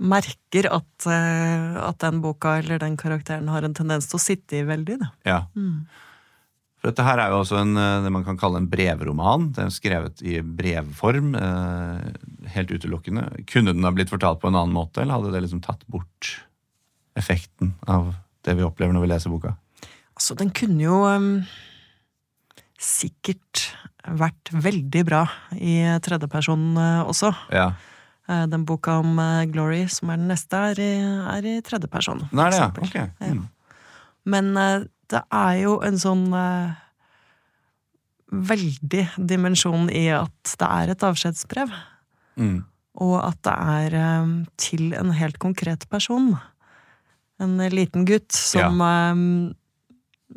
merker 0.02 0.68
at, 0.74 1.06
eh, 1.06 1.74
at 1.82 1.98
den 2.02 2.20
boka 2.22 2.58
eller 2.60 2.80
den 2.82 2.96
karakteren 3.00 3.48
har 3.50 3.64
en 3.66 3.74
tendens 3.74 4.08
til 4.10 4.18
å 4.18 4.22
sitte 4.22 4.60
i 4.60 4.64
veldig. 4.66 4.98
Da. 5.02 5.10
Ja. 5.26 5.40
Mm. 5.56 5.86
For 6.82 6.90
dette 6.90 7.04
her 7.06 7.20
er 7.22 7.30
jo 7.30 7.40
også 7.44 7.60
en, 7.62 7.76
eh, 7.78 8.00
det 8.02 8.10
man 8.10 8.24
kan 8.26 8.38
kalle 8.38 8.58
en 8.58 8.68
brevroman. 8.70 9.52
Den 9.54 9.70
er 9.70 9.74
skrevet 9.74 10.22
i 10.26 10.40
brevform, 10.42 11.34
eh, 11.38 12.12
helt 12.54 12.72
utelukkende. 12.72 13.26
Kunne 13.50 13.74
den 13.74 13.86
ha 13.86 13.92
blitt 13.94 14.12
fortalt 14.12 14.40
på 14.42 14.50
en 14.50 14.58
annen 14.58 14.74
måte, 14.76 15.02
eller 15.02 15.18
hadde 15.18 15.32
det 15.34 15.44
liksom 15.46 15.62
tatt 15.64 15.84
bort 15.90 16.34
effekten 17.18 17.74
av 17.90 18.14
det 18.46 18.56
vi 18.58 18.64
opplever 18.66 18.94
når 18.96 19.06
vi 19.06 19.12
leser 19.12 19.32
boka? 19.32 19.54
Altså, 20.16 20.36
den 20.38 20.52
kunne 20.54 20.82
jo 20.82 21.02
um, 21.08 21.30
sikkert 22.80 23.68
vært 24.02 24.50
veldig 24.52 25.04
bra 25.06 25.22
i 25.54 25.78
tredjeperson 26.02 26.72
eh, 26.74 27.02
også. 27.06 27.30
Ja. 27.54 27.70
Eh, 28.28 28.46
Den 28.50 28.64
boka 28.64 28.98
om 29.02 29.18
eh, 29.18 29.44
Glory, 29.50 29.86
som 29.90 30.10
er 30.10 30.20
den 30.20 30.30
neste, 30.30 30.58
er 30.72 30.80
i, 30.82 30.92
er 31.36 31.48
i 31.48 31.58
tredjeperson. 31.64 32.26
Nå 32.30 32.46
er 32.46 32.54
det, 32.54 32.60
ja. 32.60 32.70
okay. 32.70 33.08
Ok. 33.10 33.28
Mm. 33.28 33.44
Men 34.32 34.56
eh, 34.56 34.88
det 35.12 35.22
er 35.28 35.56
jo 35.60 35.76
en 35.84 35.98
sånn 36.00 36.22
veldig 38.32 39.02
dimensjon 39.28 39.90
i 39.92 40.06
at 40.16 40.54
det 40.56 40.68
er 40.68 40.92
et 40.94 41.04
avskjedsbrev. 41.04 41.74
Mm. 42.36 42.62
Og 43.00 43.16
at 43.24 43.38
det 43.46 43.54
er 43.56 43.96
um, 44.22 44.32
til 44.60 44.92
en 44.98 45.12
helt 45.16 45.38
konkret 45.40 45.86
person. 45.92 46.34
En 47.40 47.56
liten 47.72 48.04
gutt 48.06 48.30
som 48.36 48.80
eh, 48.84 49.22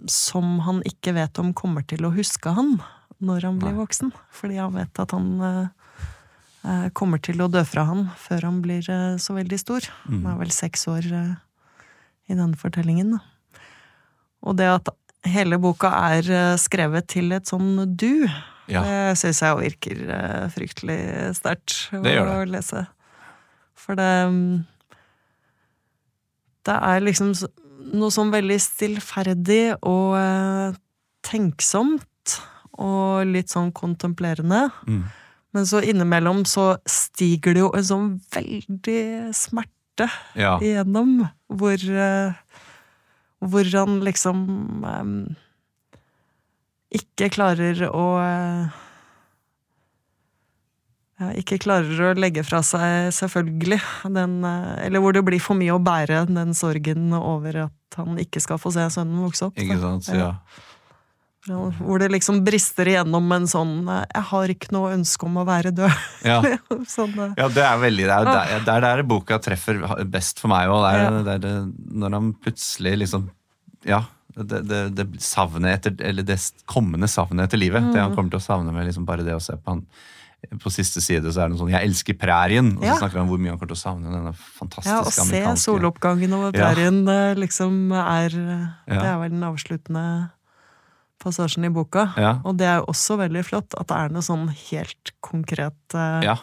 Som 0.10 0.60
han 0.66 0.82
ikke 0.88 1.14
vet 1.16 1.39
om 1.39 1.54
kommer 1.54 1.86
til 1.88 2.08
å 2.08 2.14
huske 2.16 2.56
han 2.56 2.80
når 3.24 3.46
han 3.48 3.60
blir 3.60 3.72
Nei. 3.72 3.80
voksen. 3.80 4.12
Fordi 4.36 4.58
han 4.60 4.74
vet 4.76 5.00
at 5.00 5.14
han 5.16 5.30
uh, 5.39 6.88
kommer 6.93 7.22
til 7.24 7.39
å 7.41 7.48
dø 7.48 7.62
fra 7.64 7.86
han 7.88 8.10
før 8.20 8.50
han 8.50 8.58
blir 8.64 8.84
uh, 8.91 9.16
så 9.22 9.38
veldig 9.38 9.60
stor. 9.62 9.88
Mm. 10.10 10.18
Han 10.18 10.28
er 10.34 10.41
vel 10.41 10.52
seks 10.52 10.84
år 10.91 11.08
uh, 11.14 11.32
i 12.28 12.36
den 12.36 12.58
fortellingen. 12.60 13.16
Og 14.43 14.60
det 14.60 14.68
at 14.68 14.91
hele 15.26 15.58
boka 15.64 15.89
er 16.12 16.58
skrevet 16.62 17.08
til 17.16 17.32
et 17.34 17.48
sånn 17.50 17.96
du, 17.98 18.28
Ja. 18.72 18.82
det 18.82 19.18
syns 19.22 19.43
jeg 19.43 19.57
virker 19.59 19.99
eh, 20.16 20.45
fryktelig 20.53 20.99
sterkt 21.38 21.76
Det 21.93 22.16
gjør 22.16 22.32
å 22.32 22.38
lese. 22.49 22.86
For 23.78 23.97
det 23.99 24.13
mm, 24.32 24.63
Det 26.66 26.78
er 26.89 27.05
liksom 27.05 27.36
noe 27.93 28.09
sånn 28.13 28.34
veldig 28.34 28.57
stillferdig 28.63 29.76
og 29.86 30.16
eh, 30.18 30.80
tenksomt 31.26 32.39
og 32.82 33.30
litt 33.30 33.53
sånn 33.53 33.70
kontemplerende. 33.76 34.66
Mm. 34.89 35.03
Men 35.55 35.68
så 35.70 35.80
innimellom 35.86 36.43
så 36.49 36.74
stiger 36.89 37.55
det 37.55 37.61
jo 37.63 37.70
en 37.78 37.88
sånn 37.88 38.09
veldig 38.34 39.32
smerte 39.38 40.09
ja. 40.36 40.57
igjennom, 40.59 41.22
hvor 41.47 41.80
eh, 41.80 42.41
Hvor 43.45 43.68
han 43.78 43.99
liksom 44.01 44.38
eh, 44.89 45.36
ikke 46.98 47.30
klarer 47.34 47.86
å 47.89 48.06
ja, 51.16 51.30
ikke 51.39 51.62
klarer 51.64 52.02
å 52.10 52.14
legge 52.20 52.43
fra 52.43 52.60
seg, 52.66 53.14
selvfølgelig, 53.16 53.80
den 54.12 54.41
Eller 54.43 55.00
hvor 55.00 55.16
det 55.16 55.24
blir 55.24 55.39
for 55.39 55.56
mye 55.56 55.72
å 55.72 55.80
bære 55.80 56.26
den 56.28 56.52
sorgen 56.58 57.14
over 57.16 57.62
at 57.70 58.00
han 58.00 58.20
ikke 58.20 58.41
skal 58.43 58.60
få 58.60 58.74
se 58.76 58.84
sønnen 58.91 59.24
vokse 59.24 59.48
opp. 59.48 59.60
Ikke 59.60 59.80
sant? 59.80 60.10
Ja. 60.12 60.34
Hvor 61.46 62.02
det 62.02 62.08
liksom 62.10 62.39
brister 62.46 62.89
igjennom 62.89 63.30
en 63.36 63.46
sånn 63.46 63.86
'jeg 63.86 64.24
har 64.32 64.50
ikke 64.50 64.72
noe 64.74 64.96
ønske 64.96 65.28
om 65.28 65.38
å 65.38 65.46
være 65.46 65.72
død'. 65.78 66.00
Ja. 66.26 66.41
sånn, 66.96 67.14
eh, 67.20 67.34
Ja, 67.38 67.48
det 67.48 67.62
er 67.62 67.78
veldig, 67.78 68.06
det 68.10 68.16
er 68.16 68.60
det 68.66 68.74
er 68.74 68.82
der 68.82 69.04
boka 69.04 69.38
treffer 69.38 69.78
best 70.10 70.39
for 70.39 70.50
meg 70.50 70.68
òg. 70.68 70.84
Ja. 70.89 71.66
når 71.93 72.12
han 72.14 72.34
plutselig 72.34 72.98
liksom 73.06 73.30
Ja. 73.86 74.06
Det, 74.36 74.59
det, 74.67 74.79
det 74.95 75.05
savnet 75.23 75.77
etter 75.86 75.95
Eller 76.03 76.23
det 76.27 76.36
kommende 76.67 77.07
savnet 77.07 77.45
etter 77.47 77.57
livet. 77.61 77.81
Det 77.93 77.99
Mm. 78.01 78.09
han 78.09 78.15
kommer 78.17 78.29
til 78.33 78.39
å 78.41 78.43
savne 78.43 78.73
med 78.73 78.86
liksom 78.86 79.05
bare 79.07 79.23
det 79.23 79.33
å 79.36 79.39
se 79.41 79.53
på 79.55 79.71
han 79.71 79.86
På 80.61 80.69
siste 80.69 81.01
side 81.01 81.23
så 81.33 81.41
er 81.41 81.47
det 81.49 81.55
noe 81.55 81.61
sånn 81.63 81.71
'Jeg 81.71 81.88
elsker 81.88 82.13
prærien', 82.21 82.75
og 82.77 82.83
så 82.83 82.86
Ja. 82.86 82.97
snakker 82.99 83.17
han 83.17 83.21
om 83.25 83.29
hvor 83.29 83.39
mye 83.39 83.49
han 83.49 83.57
kommer 83.57 83.73
til 83.73 83.79
å 83.81 83.86
savne 83.88 84.11
denne 84.13 84.33
fantastiske 84.36 84.91
Ja, 84.93 85.01
å 85.01 85.55
se 85.57 85.71
soloppgangen 85.71 86.33
over 86.33 86.51
prærien 86.51 87.05
ja. 87.07 87.33
liksom 87.33 87.91
er 87.95 88.29
Det 88.29 89.03
er 89.09 89.17
vel 89.17 89.29
den 89.31 89.41
avsluttende 89.43 90.29
passasjen 91.19 91.65
i 91.65 91.69
boka. 91.69 92.13
Ja. 92.17 92.41
Og 92.45 92.57
det 92.57 92.67
er 92.67 92.77
jo 92.81 92.86
også 92.91 93.17
veldig 93.17 93.43
flott 93.45 93.73
at 93.79 93.88
det 93.88 93.97
er 93.97 94.09
noe 94.09 94.21
sånn 94.21 94.49
helt 94.69 95.11
konkret 95.23 95.73
eh, 95.95 96.21
Ja. 96.21 96.36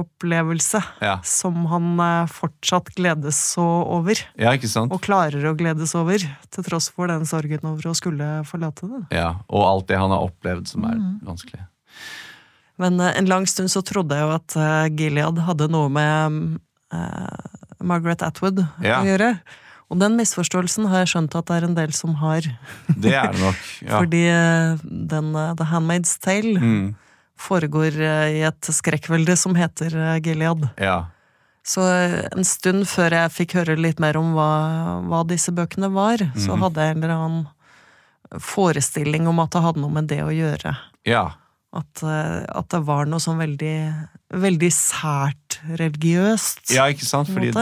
Naturopplevelse 0.00 0.82
Ja. 1.00 1.20
som 1.22 1.66
han 1.66 2.00
eh, 2.00 2.26
fortsatt 2.26 2.94
gledes 2.96 3.36
så 3.54 3.62
over. 3.86 4.14
ja, 4.36 4.52
ikke 4.52 4.68
sant? 4.68 4.92
Og 4.92 5.00
klarer 5.02 5.44
å 5.50 5.56
gledes 5.56 5.94
over, 5.94 6.18
til 6.50 6.64
tross 6.64 6.88
for 6.90 7.06
den 7.08 7.24
sorgen 7.26 7.60
over 7.64 7.82
å 7.90 7.94
skulle 7.94 8.44
forlate 8.44 8.88
det. 8.88 9.16
Ja, 9.16 9.36
Og 9.48 9.64
alt 9.64 9.86
det 9.88 9.98
han 9.98 10.10
har 10.10 10.20
opplevd 10.28 10.66
som 10.68 10.84
er 10.84 10.94
Mm. 10.96 11.20
vanskelig. 11.24 11.66
Men 12.78 13.00
eh, 13.00 13.12
en 13.18 13.26
lang 13.26 13.46
stund 13.46 13.68
så 13.70 13.82
trodde 13.82 14.14
jeg 14.14 14.22
jo 14.24 14.34
at 14.34 14.56
eh, 14.56 14.88
Gilead 14.96 15.38
hadde 15.38 15.68
noe 15.70 15.88
med 15.88 16.58
uh, 16.92 17.36
Margaret 17.82 18.22
Atwood 18.22 18.66
Ja. 18.82 19.00
å 19.02 19.04
gjøre. 19.06 19.40
Og 19.90 19.98
den 19.98 20.16
misforståelsen 20.16 20.86
har 20.88 21.00
jeg 21.04 21.08
skjønt 21.16 21.34
at 21.34 21.46
det 21.46 21.56
er 21.56 21.64
en 21.66 21.74
del 21.74 21.92
som 21.92 22.14
har. 22.14 22.40
Det 22.96 23.12
er 23.12 23.32
det 23.32 23.40
nok. 23.40 23.56
Ja. 23.82 23.98
Fordi 24.00 24.22
den 24.84 25.34
uh, 25.36 25.54
The 25.54 25.64
Handmaid's 25.64 26.18
Tale 26.20 26.58
Mm. 26.60 26.94
Foregår 27.40 27.96
eh, 28.00 28.40
i 28.40 28.42
et 28.48 28.68
skrekkvelde 28.72 29.36
som 29.40 29.56
heter 29.58 29.96
eh, 29.96 30.20
Gilead. 30.24 30.68
ja. 30.80 30.98
Så 31.70 31.82
eh, 31.84 32.22
en 32.32 32.44
stund 32.48 32.86
før 32.88 33.12
jeg 33.12 33.32
fikk 33.34 33.52
høre 33.58 33.74
litt 33.76 33.98
mer 34.00 34.16
om 34.16 34.30
hva, 34.32 34.46
hva 35.04 35.18
disse 35.28 35.52
bøkene 35.52 35.90
var, 35.92 36.16
så 36.34 36.54
Mhm. 36.56 36.62
hadde 36.64 36.86
jeg 36.86 36.96
en 36.96 37.02
eller 37.04 37.14
annen 37.14 37.46
forestilling 38.40 39.26
om 39.28 39.40
at 39.42 39.50
det 39.54 39.62
hadde 39.64 39.82
noe 39.82 39.92
med 39.92 40.08
det 40.10 40.22
å 40.24 40.32
gjøre. 40.34 40.76
ja. 41.06 41.30
At, 41.72 42.00
at 42.02 42.66
det 42.72 42.80
var 42.82 43.06
noe 43.06 43.20
sånn 43.22 43.38
veldig, 43.38 43.74
veldig 44.34 44.70
sært 44.74 45.60
religiøst. 45.78 46.72
Ja, 46.74 46.88
ikke 46.90 47.06
sant? 47.06 47.28
Fordi. 47.30 47.52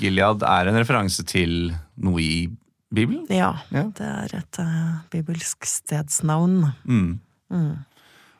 Gilead 0.00 0.42
er 0.42 0.66
en 0.66 0.74
referanse 0.80 1.22
til 1.30 1.70
noe 2.02 2.18
i 2.18 2.48
Bibelen. 2.92 3.28
Ja, 3.30 3.52
Ja. 3.70 3.84
det 3.94 4.08
er 4.08 4.34
et 4.40 4.58
uh, 4.58 4.98
bibelsk 5.14 5.62
stedsnavn. 5.62 6.72
Mm. 6.82 7.20
Mm. 7.54 7.70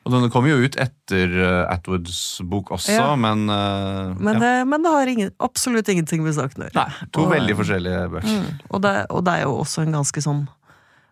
Og 0.05 0.11
denne 0.15 0.31
kom 0.33 0.47
jo 0.49 0.55
ut 0.63 0.75
etter 0.81 1.29
eh, 1.29 1.73
Atwoods 1.73 2.41
bok 2.49 2.71
også, 2.73 2.95
Ja. 2.95 3.15
men, 3.15 3.43
uh, 3.49 4.15
Men, 4.17 4.33
ja. 4.33 4.39
det, 4.39 4.67
men 4.67 4.81
det 4.81 4.91
har 4.95 5.07
ingen, 5.07 5.31
absolutt 5.39 5.87
ingenting 5.93 6.23
med 6.25 6.33
saken 6.33 6.63
å 6.63 6.69
gjøre. 6.69 6.75
Nei, 6.75 7.07
to 7.13 7.21
Og- 7.27 7.31
veldig 7.35 7.55
forskjellige 7.59 8.09
bøker. 8.09 8.27
Mm. 8.41 8.59
Og, 8.71 8.81
det, 8.81 8.95
og 9.11 9.23
det 9.25 9.33
er 9.37 9.41
jo 9.45 9.53
også 9.61 9.81
en 9.85 9.91
ganske 9.99 10.21
sånn 10.25 10.47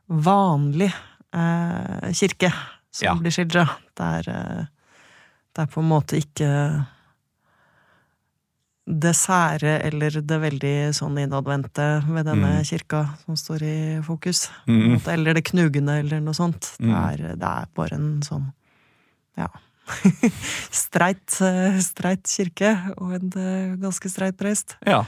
vanlig 0.10 0.90
eh, 1.34 2.10
kirke 2.18 2.50
som 2.92 3.06
Ja. 3.06 3.14
blir 3.16 3.30
skildra. 3.32 3.68
Det 3.96 4.28
eh, 4.28 4.66
det 5.56 5.62
er 5.64 5.68
på 5.74 5.82
en 5.82 5.90
måte 5.90 6.18
ikke 6.18 6.88
det 8.90 9.12
sære 9.14 9.76
eller 9.86 10.10
det 10.26 10.38
veldig 10.42 10.76
sånn 10.98 11.18
innadvendte 11.22 12.02
ved 12.10 12.26
denne 12.26 12.56
Mm. 12.58 12.64
kirka 12.66 13.02
som 13.26 13.36
står 13.36 13.62
i 13.62 14.02
fokus. 14.02 14.50
Mm. 14.68 14.98
Eller 15.08 15.34
det 15.36 15.44
knugende 15.46 16.00
eller 16.00 16.20
noe 16.20 16.34
sånt. 16.34 16.76
Det, 16.80 16.88
Mm. 16.88 16.96
er, 17.14 17.18
det 17.36 17.44
er 17.44 17.68
bare 17.76 17.94
en 17.94 18.22
sånn 18.22 18.52
ja 19.40 19.50
streit, 20.84 21.40
eh, 21.42 21.80
streit 21.82 22.28
kirke 22.30 22.76
og 23.00 23.16
en 23.18 23.32
eh, 23.42 23.72
ganske 23.82 24.12
streit 24.12 24.38
prest 24.38 24.76
Ja. 24.86 25.02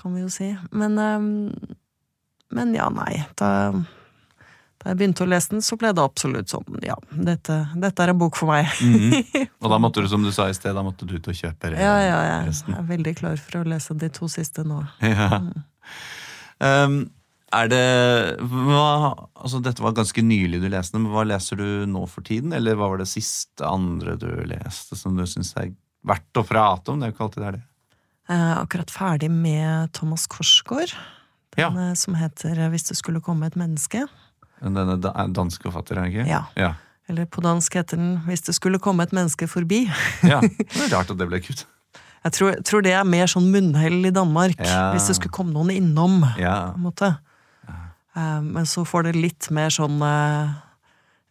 kan 0.00 0.14
vi 0.16 0.24
jo 0.24 0.30
si. 0.32 0.48
Men, 0.72 0.96
ehm, 0.98 1.28
men 2.50 2.72
ja, 2.74 2.88
nei. 2.90 3.20
Da, 3.38 3.70
da 4.80 4.90
jeg 4.90 4.98
begynte 4.98 5.22
å 5.22 5.28
lese 5.30 5.52
den, 5.52 5.62
så 5.62 5.76
ble 5.78 5.92
det 5.94 6.02
absolutt 6.02 6.50
sånn 6.50 6.80
ja, 6.82 6.96
dette, 7.12 7.60
dette 7.78 8.02
er 8.02 8.14
en 8.14 8.18
bok 8.18 8.34
for 8.40 8.50
meg. 8.50 8.66
Mhm. 8.82 9.46
Og 9.62 9.70
da 9.70 9.78
måtte 9.78 10.02
du, 10.02 10.08
som 10.10 10.24
du 10.26 10.32
sa 10.34 10.48
i 10.50 10.56
sted, 10.56 10.74
da 10.74 10.82
måtte 10.82 11.06
du 11.06 11.14
ut 11.18 11.30
og 11.30 11.36
kjøpe 11.36 11.74
ja, 11.76 11.94
ja, 12.02 12.18
ja. 12.32 12.40
Jeg 12.50 12.76
er 12.80 12.90
veldig 12.90 13.14
klar 13.20 13.38
for 13.38 13.60
å 13.60 13.68
lese 13.76 13.94
de 13.94 14.10
to 14.18 14.26
siste 14.32 14.64
nå. 14.66 14.82
Ja. 15.06 15.44
Um, 16.58 17.02
er 17.52 17.68
det 17.72 17.80
hva, 18.46 19.14
altså 19.34 19.58
Dette 19.64 19.82
var 19.82 19.94
ganske 19.96 20.22
nylig 20.22 20.60
du 20.62 20.68
leste, 20.70 20.98
men 20.98 21.10
hva 21.12 21.24
leser 21.26 21.58
du 21.58 21.86
nå 21.90 22.04
for 22.10 22.22
tiden? 22.26 22.52
Eller 22.56 22.76
hva 22.78 22.88
var 22.92 22.98
det 23.02 23.08
siste 23.10 23.66
andre 23.66 24.16
du 24.20 24.28
leste 24.46 24.96
som 24.98 25.16
du 25.18 25.24
syns 25.26 25.50
er 25.58 25.72
verdt 26.06 26.38
å 26.40 26.44
prate 26.46 26.92
om? 26.92 27.00
Det 27.00 27.08
er 27.08 27.12
jo 27.12 27.16
ikke 27.16 27.26
alltid 27.28 27.42
det 27.42 27.48
er 27.48 27.56
det. 27.58 27.64
eh, 28.30 28.52
akkurat 28.60 28.90
ferdig 28.94 29.30
med 29.34 29.92
Thomas 29.92 30.26
Korsgaard. 30.30 30.94
Den 31.56 31.64
Ja. 31.76 31.90
eh, 31.90 31.94
som 31.94 32.14
heter 32.14 32.52
eh, 32.58 32.68
'Hvis 32.70 32.88
det 32.88 32.96
skulle 32.96 33.20
komme 33.20 33.46
et 33.46 33.54
menneske'. 33.58 34.06
Denne 34.62 35.00
danske 35.32 35.62
forfatter, 35.64 35.96
er 35.98 36.04
ikke? 36.06 36.26
Ja. 36.28 36.44
ja. 36.56 36.74
Eller 37.08 37.24
på 37.26 37.40
dansk 37.42 37.74
heter 37.74 37.96
den 37.96 38.22
'Hvis 38.26 38.44
det 38.46 38.54
skulle 38.54 38.78
komme 38.78 39.02
et 39.02 39.10
menneske 39.12 39.46
forbi'. 39.48 39.90
Ja, 40.22 40.40
Det 40.40 40.92
er 40.92 40.94
rart 40.96 41.10
at 41.10 41.18
det 41.18 41.26
ble 41.28 41.40
kutt. 41.40 41.66
Jeg 42.22 42.32
tror, 42.32 42.62
tror 42.62 42.82
det 42.82 42.92
er 42.92 43.02
mer 43.04 43.26
sånn 43.26 43.50
munnhell 43.50 44.04
i 44.06 44.10
Danmark. 44.10 44.54
Ja. 44.60 44.92
Hvis 44.92 45.06
det 45.08 45.16
skulle 45.16 45.32
komme 45.32 45.52
noen 45.52 45.70
innom. 45.70 46.22
Ja. 46.38 46.70
på 46.72 46.76
en 46.76 46.82
måte. 46.84 47.18
Eh, 48.20 48.40
Men 48.44 48.66
så 48.68 48.84
får 48.84 49.08
det 49.08 49.16
litt 49.16 49.50
mer 49.54 49.72
sånn 49.72 50.00
eh, 50.04 50.52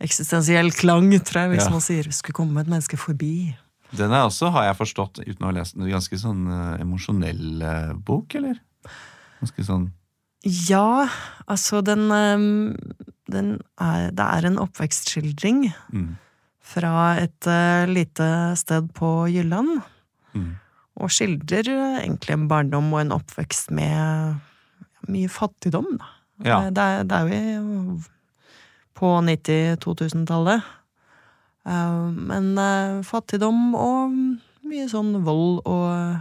eksistensiell 0.01 0.71
klang, 0.75 1.11
tror 1.27 1.43
jeg, 1.45 1.49
hvis 1.55 1.65
Ja. 1.67 1.69
man 1.75 1.81
sier 1.81 2.03
'skulle 2.09 2.33
komme 2.33 2.61
et 2.61 2.67
menneske 2.67 2.97
forbi'. 2.97 3.55
Den 3.95 4.11
er 4.11 4.25
også, 4.27 4.51
har 4.51 4.63
jeg 4.69 4.77
forstått, 4.77 5.19
uten 5.27 5.41
å 5.43 5.45
ha 5.49 5.51
lest 5.51 5.73
den, 5.75 5.83
en 5.87 5.91
ganske 5.91 6.17
sånn 6.17 6.47
eh, 6.47 6.81
emosjonell 6.81 7.61
eh, 7.61 7.93
bok, 7.93 8.35
eller? 8.35 8.59
Ganske 9.41 9.63
sånn 9.65 9.91
Ja, 10.69 11.09
altså 11.47 11.81
den, 11.83 12.09
eh, 12.11 12.75
den 13.29 13.59
er, 13.79 14.11
Det 14.11 14.25
er 14.25 14.45
en 14.45 14.57
oppvekstskildring 14.57 15.73
mm, 15.91 16.17
fra 16.61 17.17
et 17.17 17.47
eh, 17.47 17.85
lite 17.87 18.55
sted 18.55 18.93
på 18.93 19.27
Jylland. 19.27 19.81
mm. 20.35 20.55
Og 20.99 21.09
skildrer 21.09 22.03
egentlig 22.03 22.33
en 22.33 22.47
barndom 22.47 22.93
og 22.93 22.99
en 23.01 23.11
oppvekst 23.11 23.71
med 23.71 24.39
mye 25.07 25.27
fattigdom. 25.29 25.97
Da. 25.97 26.05
Ja. 26.45 26.61
Eh, 26.65 26.71
Det, 26.71 26.83
er, 26.83 27.03
det 27.03 27.17
er 27.17 27.55
jo 27.59 27.99
på 28.99 29.13
90-2000-tallet. 29.23 30.61
Eh, 31.67 32.11
Men 32.15 32.51
eh, 32.57 33.01
fattigdom 33.07 33.73
og 33.75 34.15
mye 34.69 34.87
sånn 34.91 35.15
vold 35.25 35.61
og, 35.65 36.19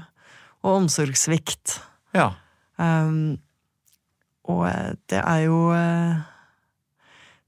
og 0.65 0.71
omsorgssvikt. 0.83 1.81
Ja. 2.17 2.33
Um, 2.79 3.39
og 4.49 4.65
det 5.11 5.19
er 5.19 5.41
jo 5.45 5.57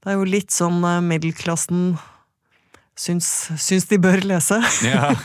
Det 0.03 0.11
er 0.11 0.17
jo 0.19 0.25
litt 0.27 0.51
sånn 0.51 0.83
middelklassen 1.07 1.95
syns, 2.99 3.27
syns 3.61 3.87
de 3.89 3.99
bør 4.01 4.23
lese. 4.25 4.59
ja. 4.85 5.11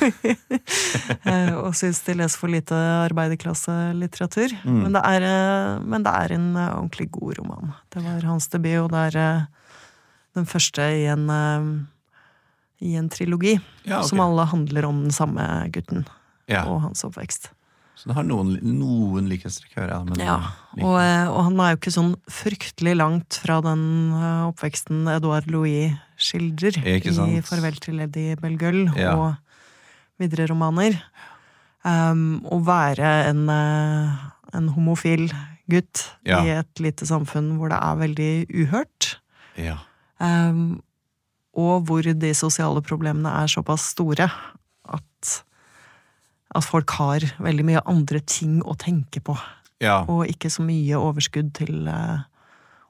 Eh, 1.27 1.53
og 1.59 1.75
syns 1.75 1.99
de 2.07 2.15
leser 2.21 2.39
for 2.39 2.51
lite 2.51 2.77
arbeiderklasselitteratur. 3.07 4.53
Mm. 4.63 4.77
Men, 4.85 4.95
det 4.95 5.03
er, 5.09 5.27
eh, 5.27 5.83
men 5.83 6.05
det 6.07 6.13
er 6.15 6.35
en 6.37 6.47
eh, 6.55 6.71
ordentlig 6.77 7.09
god 7.15 7.41
roman. 7.41 7.73
Det 7.91 8.03
var 8.05 8.27
hans 8.29 8.47
debut, 8.53 8.85
og 8.85 8.93
det 8.95 9.03
er 9.09 9.47
den 10.39 10.47
første 10.47 10.87
i 11.01 11.05
en, 11.11 11.27
i 12.79 12.95
en 12.99 13.11
trilogi. 13.11 13.57
ja 13.85 14.01
okay. 14.01 14.11
Som 14.13 14.23
alle 14.23 14.47
handler 14.53 14.87
om 14.87 15.03
den 15.07 15.15
samme 15.15 15.43
gutten 15.75 16.07
ja. 16.47 16.63
og 16.63 16.85
hans 16.87 17.03
oppvekst. 17.07 17.51
Så 17.97 18.11
det 18.11 18.19
har 18.19 18.27
noen, 18.29 18.55
noen 18.63 19.27
likhetstrekk, 19.31 19.79
hører 19.81 19.97
jeg. 19.97 20.23
Ja, 20.27 20.39
og, 20.79 20.99
og 21.01 21.41
han 21.49 21.63
er 21.65 21.73
jo 21.73 21.81
ikke 21.81 21.95
sånn 21.95 22.15
fryktelig 22.31 22.99
langt 23.01 23.41
fra 23.43 23.59
den 23.65 23.87
oppveksten 24.51 25.09
Edouard 25.17 25.51
Louis 25.51 25.97
skildrer 26.17 26.79
i 26.85 27.41
'Farvel 27.45 27.81
til 27.81 28.01
Lady 28.01 28.35
Belgøll' 28.41 28.97
Ja. 28.97 29.15
og 29.17 29.35
videre 30.19 30.49
romaner. 30.51 31.01
Um, 31.85 32.43
å 32.51 32.59
være 32.67 33.29
en, 33.29 33.49
eh, 33.49 34.57
en 34.59 34.69
homofil 34.75 35.29
gutt 35.71 36.17
Ja. 36.25 36.43
i 36.43 36.49
et 36.59 36.81
lite 36.81 37.07
samfunn 37.07 37.59
hvor 37.59 37.69
det 37.71 37.79
er 37.79 37.97
veldig 37.97 38.47
uhørt, 38.51 39.19
ja. 39.57 39.79
um, 40.19 40.83
og 41.55 41.87
hvor 41.87 42.03
de 42.03 42.35
sosiale 42.35 42.83
problemene 42.83 43.31
er 43.31 43.47
såpass 43.47 43.93
store 43.95 44.31
at 44.89 45.45
at 46.55 46.65
folk 46.65 46.91
har 46.91 47.21
veldig 47.43 47.65
mye 47.65 47.83
andre 47.87 48.21
ting 48.21 48.63
å 48.65 48.77
tenke 48.79 49.21
på 49.21 49.37
ja. 49.83 50.05
og 50.09 50.27
ikke 50.31 50.51
så 50.53 50.65
mye 50.65 50.99
overskudd 50.99 51.53
til 51.59 51.89
eh, 51.91 52.25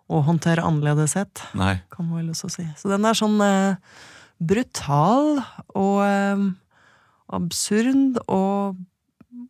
å 0.08 0.20
håndtere 0.22 0.62
annerledeshet, 0.62 1.42
Nei. 1.58 1.80
kan 1.90 2.06
man 2.08 2.20
vel 2.22 2.30
også 2.34 2.50
si. 2.52 2.66
Så 2.78 2.88
den 2.92 3.04
er 3.08 3.16
sånn 3.18 3.40
eh, 3.42 3.76
brutal 4.38 5.40
og 5.74 6.02
eh, 6.06 6.44
absurd 7.34 8.20
og 8.30 8.76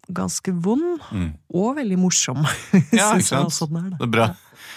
ganske 0.06 0.52
vond, 0.62 1.00
Mm. 1.12 1.32
og 1.54 1.76
veldig 1.76 1.98
morsom. 1.98 2.40
Ja, 2.94 3.12
ikke 3.18 3.26
sant? 3.26 3.52
Sånn 3.54 3.76
er, 3.80 3.90
det. 3.90 3.98
Det 4.00 4.06
er 4.06 4.12
bra. 4.16 4.26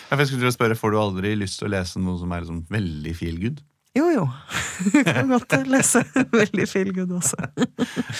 Ja, 0.10 0.18
Jeg 0.18 0.28
skulle 0.32 0.52
spørre, 0.54 0.76
Får 0.78 0.92
du 0.92 0.98
aldri 1.00 1.36
lyst 1.38 1.60
til 1.62 1.70
å 1.70 1.74
lese 1.76 2.02
noe 2.02 2.18
som 2.20 2.32
er 2.34 2.42
liksom 2.44 2.64
veldig 2.70 3.14
feel 3.18 3.38
good? 3.42 3.62
Jo, 3.98 4.06
jo. 4.14 4.26
Du 4.94 5.02
kan 5.04 5.28
godt 5.28 5.54
lese 5.68 6.02
veldig 6.32 6.66
feel 6.72 6.92
good 6.96 7.10
også. 7.18 7.36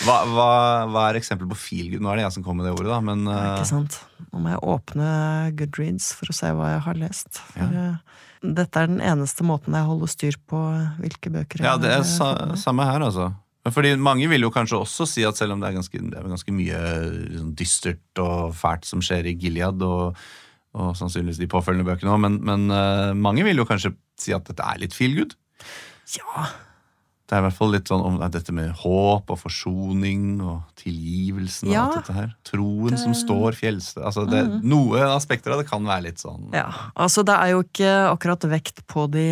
Hva, 0.04 0.16
hva, 0.28 0.48
hva 0.92 1.04
er 1.08 1.18
eksempel 1.20 1.48
på 1.48 1.56
feel 1.56 1.86
good? 1.92 2.02
Nå 2.04 2.10
er 2.12 2.20
det 2.20 2.24
jeg 2.26 2.34
som 2.36 2.44
kommer 2.44 2.64
med 2.64 2.68
det 2.68 2.74
ordet, 2.76 2.90
da. 2.92 2.98
Men 3.06 3.22
eh, 3.30 3.44
Ikke 3.54 3.68
sant? 3.70 3.96
Nå 4.30 4.42
må 4.44 4.52
jeg 4.52 4.60
åpne 4.74 5.06
Goodreads 5.56 6.10
for 6.18 6.32
å 6.32 6.36
se 6.36 6.50
hva 6.58 6.72
jeg 6.74 6.82
har 6.88 7.00
lest. 7.00 7.40
For, 7.52 7.62
Ja. 7.62 7.94
uh, 7.94 8.26
Dette 8.40 8.80
er 8.80 8.88
den 8.88 9.02
eneste 9.04 9.44
måten 9.44 9.74
jeg 9.76 9.84
holder 9.84 10.08
styr 10.08 10.36
på 10.48 10.58
hvilke 11.02 11.28
bøker 11.32 11.60
jeg 11.60 11.66
ja, 11.68 11.74
det 11.80 11.90
er 11.92 12.04
sa, 12.08 12.30
samme 12.56 12.86
her, 12.88 13.02
altså. 13.04 13.26
Fordi 13.68 13.90
Mange 14.00 14.28
vil 14.32 14.46
jo 14.46 14.48
kanskje 14.54 14.78
også 14.80 15.04
si 15.08 15.24
at 15.28 15.36
selv 15.36 15.52
om 15.52 15.60
det 15.60 15.68
er 15.68 15.76
ganske, 15.76 16.00
det 16.08 16.16
er 16.16 16.24
ganske 16.32 16.54
mye 16.56 16.78
liksom, 17.26 17.50
dystert 17.58 18.22
og 18.24 18.54
fælt 18.56 18.88
som 18.88 19.02
skjer 19.04 19.28
i 19.28 19.34
Gilead, 19.36 19.84
og, 19.84 20.16
og 20.72 20.96
sannsynligvis 20.96 21.40
de 21.42 21.50
påfølgende 21.52 21.84
bøkene 21.90 22.14
òg, 22.14 22.22
men, 22.24 22.38
men 22.48 22.64
uh, 22.72 23.12
mange 23.16 23.44
vil 23.44 23.60
jo 23.60 23.68
kanskje 23.68 23.92
si 24.20 24.32
at 24.36 24.48
dette 24.48 24.64
er 24.64 24.80
litt 24.86 24.96
feel 24.96 25.12
good. 25.20 25.36
Ja, 26.18 26.46
Det 27.30 27.36
er 27.36 27.44
i 27.44 27.46
hvert 27.46 27.54
fall 27.60 27.70
litt 27.70 27.86
sånn 27.86 28.02
om 28.02 28.16
dette 28.30 28.50
med 28.52 28.72
håp 28.80 29.30
og 29.30 29.38
forsoning 29.38 30.40
og 30.42 30.62
tilgivelsen 30.80 31.68
og 31.68 31.72
Ja, 31.76 31.84
alt 31.86 32.00
dette 32.00 32.12
her. 32.16 32.32
Troen 32.42 32.90
det- 32.90 32.98
som 32.98 33.12
står 33.14 33.54
fjellstø 33.54 34.02
altså 34.02 34.24
det, 34.28 34.40
Noe 34.64 34.98
aspekter 35.14 35.52
av 35.52 35.58
det 35.62 35.68
kan 35.70 35.84
være 35.86 36.02
litt 36.08 36.18
sånn 36.18 36.50
Ja, 36.52 36.70
altså 36.96 37.22
det 37.24 37.36
er 37.38 37.52
jo 37.52 37.62
ikke 37.62 37.92
akkurat 38.10 38.40
vekt 38.50 38.84
på 38.86 39.06
de 39.10 39.28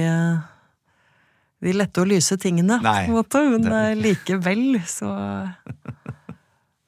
de 1.61 1.73
lette 1.75 1.99
og 1.99 2.07
lyse 2.07 2.37
tingene, 2.39 2.81
Nei, 2.81 3.07
på 3.09 3.11
en 3.11 3.17
måte, 3.19 3.41
men 3.51 3.63
det- 3.63 3.99
likevel 3.99 4.79
så 4.87 5.53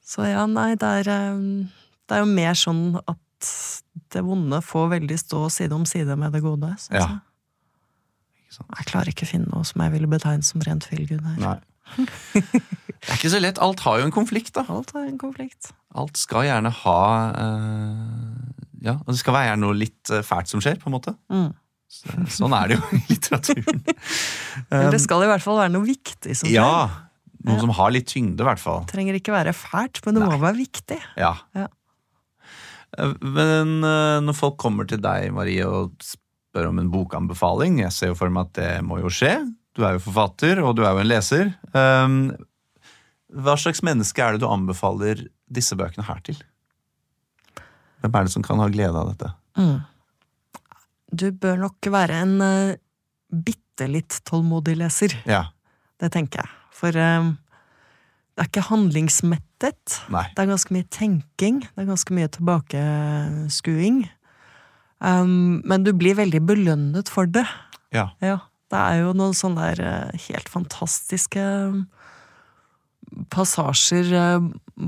Så 0.01 0.23
ja, 0.27 0.45
nei, 0.45 0.75
det 0.75 1.07
er 1.07 1.09
eh, 1.11 1.67
Det 2.07 2.15
er 2.17 2.19
jo 2.25 2.25
mer 2.31 2.53
sånn 2.53 2.95
at 3.07 3.17
det 4.11 4.21
vonde 4.23 4.61
får 4.63 4.89
veldig 4.99 5.17
stå 5.19 5.49
side 5.51 5.71
om 5.73 5.83
side 5.85 6.15
med 6.17 6.31
det 6.31 6.41
gode, 6.43 6.69
syns 6.77 6.89
Ja. 6.91 7.07
jeg. 7.07 7.19
Jeg 8.51 8.85
klarer 8.89 9.11
ikke 9.13 9.25
å 9.27 9.31
finne 9.31 9.47
noe 9.53 9.63
som 9.67 9.81
jeg 9.85 9.93
ville 9.93 10.09
betegne 10.11 10.43
som 10.43 10.61
rent 10.65 10.83
feelgood 10.89 11.21
her. 11.23 11.37
Nei. 11.39 11.57
Det 13.01 13.09
er 13.09 13.17
ikke 13.17 13.31
så 13.33 13.39
lett. 13.41 13.57
Alt 13.63 13.79
har 13.85 13.97
jo 13.99 14.05
en 14.05 14.13
konflikt, 14.13 14.51
da. 14.53 14.61
Alt 14.69 14.91
har 14.93 15.07
en 15.07 15.17
konflikt. 15.21 15.71
Alt 15.97 16.19
skal 16.21 16.45
gjerne 16.45 16.69
ha 16.83 16.99
uh, 17.33 18.83
Ja, 18.85 18.93
og 19.01 19.09
det 19.09 19.17
skal 19.19 19.33
være 19.35 19.55
noe 19.59 19.73
litt 19.77 20.11
eh, 20.13 20.21
fælt 20.25 20.51
som 20.51 20.61
skjer, 20.63 20.77
på 20.81 20.89
en 20.91 20.95
måte. 20.95 21.15
Mm. 21.33 21.49
Så, 21.91 22.13
sånn 22.37 22.53
er 22.55 22.69
det 22.71 22.77
jo 22.77 22.85
i 22.95 23.01
litteraturen. 23.11 23.81
Eller 24.69 24.93
det 24.93 25.01
skal 25.03 25.25
i 25.25 25.31
hvert 25.31 25.43
fall 25.43 25.59
være 25.63 25.73
noe 25.73 25.87
viktig 25.89 26.37
som 26.37 26.47
skjer. 26.49 26.59
ja. 26.61 27.07
Noe 27.41 27.55
Ja. 27.57 27.61
som 27.63 27.71
har 27.73 27.89
litt 27.89 28.05
tyngde, 28.11 28.43
i 28.43 28.45
hvert 28.45 28.61
fall. 28.61 28.83
Det 28.85 28.93
trenger 28.93 29.15
ikke 29.17 29.33
være 29.33 29.53
fælt, 29.57 29.97
men 30.05 30.13
det 30.19 30.21
må 30.29 30.35
være 30.37 30.59
viktig. 30.59 30.99
Ja. 31.17 31.31
Ja. 31.57 31.65
Eh, 33.01 33.13
Men 33.21 33.79
eh, 33.81 34.19
når 34.21 34.37
folk 34.37 34.59
kommer 34.61 34.85
til 34.89 35.01
deg, 35.01 35.31
Marie, 35.33 35.65
og 35.65 35.95
spør 36.51 36.69
om 36.69 36.81
en 36.81 36.91
bokanbefaling 36.91 37.79
Jeg 37.85 37.95
ser 37.95 38.11
jo 38.11 38.19
for 38.19 38.33
meg 38.33 38.49
at 38.51 38.57
det 38.59 38.71
må 38.85 38.99
jo 38.99 39.11
skje. 39.11 39.39
Du 39.71 39.85
er 39.87 39.95
jo 39.95 40.03
forfatter, 40.03 40.59
og 40.59 40.75
du 40.75 40.83
er 40.83 40.91
jo 40.91 41.03
en 41.03 41.07
leser. 41.07 41.53
Um, 41.71 42.33
hva 43.31 43.55
slags 43.55 43.79
menneske 43.87 44.19
er 44.19 44.35
det 44.35 44.43
du 44.43 44.49
anbefaler 44.51 45.23
disse 45.47 45.77
bøkene 45.79 46.03
her 46.09 46.19
til? 46.27 46.41
Hvem 48.03 48.17
er 48.17 48.27
det 48.27 48.33
som 48.33 48.43
kan 48.43 48.59
ha 48.59 48.67
glede 48.71 48.99
av 48.99 49.13
dette? 49.13 49.31
Mm. 49.55 49.79
Du 51.11 51.27
bør 51.31 51.63
nok 51.63 51.91
være 51.93 52.19
en 52.25 52.35
uh, 52.43 52.79
bitte 53.31 53.87
litt 53.87 54.19
tålmodig 54.27 54.75
leser. 54.81 55.15
Ja. 55.29 55.45
Det 56.01 56.11
tenker 56.11 56.43
jeg. 56.43 56.57
For 56.75 56.97
um, 56.97 57.37
det 58.35 58.43
er 58.43 58.51
ikke 58.51 58.67
handlingsmettet. 58.67 60.01
Nei. 60.11 60.27
Det 60.35 60.43
er 60.43 60.51
ganske 60.51 60.75
mye 60.75 60.87
tenking. 60.91 61.63
Det 61.63 61.85
er 61.85 61.93
ganske 61.93 62.15
mye 62.17 62.31
tilbakeskuing. 62.35 64.03
Um, 65.01 65.61
men 65.65 65.85
du 65.85 65.91
blir 65.97 66.19
veldig 66.19 66.43
belønnet 66.45 67.09
for 67.09 67.25
det. 67.25 67.47
Ja. 67.95 68.11
Ja. 68.21 68.37
Det 68.71 68.79
er 68.79 69.01
jo 69.01 69.15
noen 69.17 69.35
sånne 69.35 69.71
der 69.73 69.83
eh, 69.83 70.25
helt 70.29 70.47
fantastiske 70.47 71.41
passasjer 73.33 74.11
eh, 74.15 74.45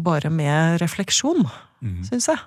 bare 0.08 0.32
med 0.32 0.80
refleksjon, 0.80 1.44
mm. 1.84 1.98
syns 2.08 2.30
jeg. 2.32 2.40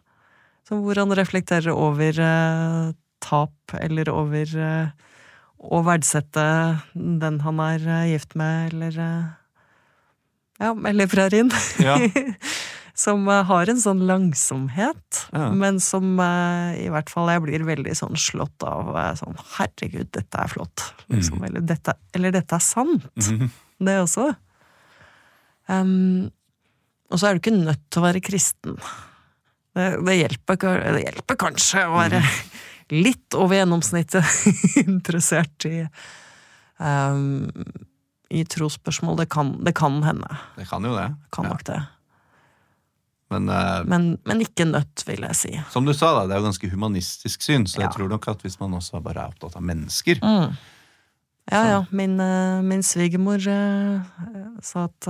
Så 0.67 0.79
hvor 0.81 0.99
han 0.99 1.13
reflekterer 1.15 1.75
over 1.75 2.17
eh, 2.23 2.95
tap, 3.23 3.77
eller 3.77 4.09
over 4.15 4.57
eh, 4.57 5.11
å 5.57 5.83
verdsette 5.85 6.47
den 6.95 7.43
han 7.45 7.61
er 7.67 7.85
eh, 7.85 8.07
gift 8.15 8.39
med, 8.39 8.73
eller 8.73 9.03
Ja, 10.57 10.73
eller 10.73 11.13
Frarin. 11.13 11.53
Ja. 11.85 11.99
som 12.97 13.27
eh, 13.29 13.43
har 13.45 13.69
en 13.69 13.81
sånn 13.83 14.01
langsomhet, 14.09 15.27
Ja. 15.37 15.51
men 15.53 15.79
som 15.85 16.15
eh, 16.23 16.79
i 16.87 16.89
hvert 16.93 17.11
fall 17.13 17.29
jeg 17.29 17.43
blir 17.45 17.65
veldig 17.69 17.93
sånn 17.99 18.17
slått 18.17 18.65
av 18.65 18.89
sånn 19.21 19.37
Herregud, 19.59 20.09
dette 20.17 20.41
er 20.41 20.49
flott. 20.49 20.87
Liksom. 21.13 21.43
Eller, 21.45 21.61
dette, 21.61 21.95
eller 22.17 22.33
dette 22.33 22.57
er 22.57 22.65
sant. 22.65 23.05
Mm. 23.29 23.51
Det 23.87 23.99
også. 24.01 24.31
Um, 25.69 26.31
Og 27.11 27.21
så 27.21 27.29
er 27.29 27.37
du 27.37 27.41
ikke 27.45 27.55
nødt 27.55 27.83
til 27.93 28.01
å 28.03 28.07
være 28.09 28.21
kristen. 28.25 28.79
Det, 29.77 29.91
det, 30.07 30.15
hjelper, 30.17 30.57
det 30.97 31.03
hjelper 31.05 31.37
kanskje 31.39 31.85
å 31.87 31.99
være 32.01 32.23
litt 33.05 33.35
over 33.37 33.59
gjennomsnittet 33.61 34.25
interessert 34.87 35.67
i 35.69 35.83
um, 36.81 37.45
i 38.35 38.41
trosspørsmål. 38.43 39.21
Det 39.21 39.29
kan, 39.31 39.53
det 39.63 39.75
kan 39.79 40.01
hende. 40.03 40.27
Det 40.57 40.65
kan 40.67 40.83
jo 40.89 40.97
det. 40.97 41.11
Kan 41.35 41.47
Ja. 41.47 41.53
nok 41.53 41.63
det. 41.69 41.79
Men 43.31 43.49
uh, 43.51 43.83
Men, 43.91 44.19
men 44.25 44.41
ikke 44.45 44.65
nødt, 44.69 45.03
vil 45.07 45.25
jeg 45.27 45.35
si. 45.37 45.53
som 45.73 45.85
du 45.87 45.93
sa, 45.93 46.13
da, 46.15 46.27
det 46.29 46.37
er 46.37 46.41
jo 46.43 46.47
ganske 46.47 46.71
humanistisk 46.71 47.43
syn, 47.43 47.67
så 47.67 47.81
Ja. 47.81 47.87
jeg 47.89 47.97
tror 47.97 48.09
nok 48.13 48.29
at 48.29 48.43
hvis 48.47 48.59
man 48.61 48.75
også 48.79 49.03
bare 49.03 49.25
er 49.25 49.33
opptatt 49.35 49.57
av 49.59 49.63
mennesker 49.67 50.21
Mm. 50.23 50.57
Ja, 51.47 51.61
ja. 51.71 51.85
Min, 51.95 52.19
eh, 52.19 52.61
min 52.67 52.81
svigermor 52.83 53.39
uh, 53.39 54.01
sa 54.61 54.85
at 54.89 55.07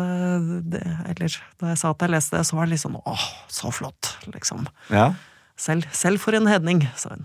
det, 0.68 0.82
Eller 1.08 1.32
da 1.60 1.70
jeg 1.70 1.78
sa 1.80 1.90
at 1.94 2.02
jeg 2.04 2.10
leste 2.12 2.36
det, 2.36 2.42
så 2.46 2.56
var 2.58 2.66
det 2.68 2.74
liksom 2.76 2.98
åh, 3.06 3.24
så 3.48 3.70
flott, 3.72 4.18
liksom. 4.34 4.66
Ja, 4.92 5.14
Selv, 5.56 5.86
selv 5.96 6.20
for 6.20 6.36
en 6.36 6.44
hedning, 6.46 6.82
sa 7.00 7.14
hun. 7.14 7.24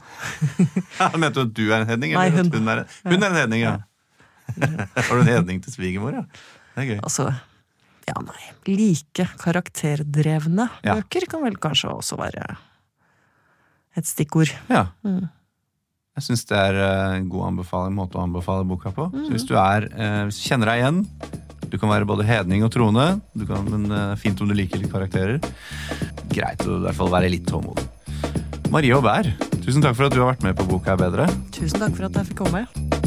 Mente 1.20 1.34
du 1.36 1.42
at 1.50 1.54
du 1.58 1.66
er 1.74 1.82
en 1.82 1.88
hedning? 1.90 2.14
Nei, 2.16 2.30
hun. 2.32 2.48
hun. 2.54 2.68
Er, 2.72 2.86
hun 3.04 3.24
er 3.24 3.28
en 3.28 3.36
hedning, 3.36 3.62
ja. 3.66 3.74
Har 4.96 5.16
du 5.16 5.20
en 5.26 5.28
hedning 5.28 5.60
til 5.66 5.74
svigermor, 5.74 6.16
ja? 6.16 6.22
Det 6.76 6.86
er 6.86 6.88
gøy. 6.94 7.00
Altså, 7.04 7.26
ja, 8.12 8.22
nei. 8.28 8.42
Like 8.68 9.28
karakterdrevne 9.42 10.68
Ja. 10.84 10.98
bøker 11.00 11.28
kan 11.32 11.44
vel 11.46 11.56
kanskje 11.62 11.94
også 11.96 12.18
være 12.20 12.58
et 13.98 14.08
stikkord. 14.08 14.52
Ja. 14.72 14.90
Mm. 15.04 15.30
Jeg 16.18 16.26
syns 16.28 16.44
det 16.50 16.58
er 16.60 16.76
eh, 16.76 17.18
en 17.22 17.30
god 17.32 17.48
anbefaling, 17.54 17.96
måte 17.96 18.20
å 18.20 18.26
anbefale 18.26 18.68
boka 18.68 18.92
på. 18.96 19.08
Mm. 19.14 19.26
Så 19.26 19.32
hvis 19.36 19.48
du 19.48 19.56
er, 19.56 19.88
eh, 19.96 20.28
kjenner 20.36 20.72
deg 20.74 20.84
igjen 20.84 21.06
Du 21.72 21.78
kan 21.80 21.88
være 21.88 22.04
både 22.04 22.26
hedning 22.28 22.66
og 22.66 22.72
troende, 22.74 23.22
du 23.32 23.46
kan, 23.48 23.64
men 23.64 23.86
eh, 23.96 24.16
fint 24.20 24.42
om 24.44 24.50
du 24.50 24.52
liker 24.54 24.82
litt 24.82 24.92
karakterer. 24.92 25.38
Greit 26.28 26.66
å 26.68 26.82
i 26.82 26.84
hvert 26.84 26.98
fall 26.98 27.14
være 27.14 27.30
litt 27.32 27.48
tålmodig. 27.48 27.88
Marie 28.72 28.92
Aubert, 28.92 29.32
tusen 29.64 29.80
takk 29.84 29.96
for 29.96 30.10
at 30.10 30.12
du 30.12 30.20
har 30.20 30.34
vært 30.34 30.44
med 30.44 30.60
på 30.60 30.68
Boka 30.68 30.98
er 30.98 31.00
bedre. 31.00 31.30
Tusen 31.56 31.80
takk 31.80 31.96
for 31.96 32.10
at 32.10 32.20
jeg 32.20 32.34
fikk 32.34 32.44
komme. 32.44 33.01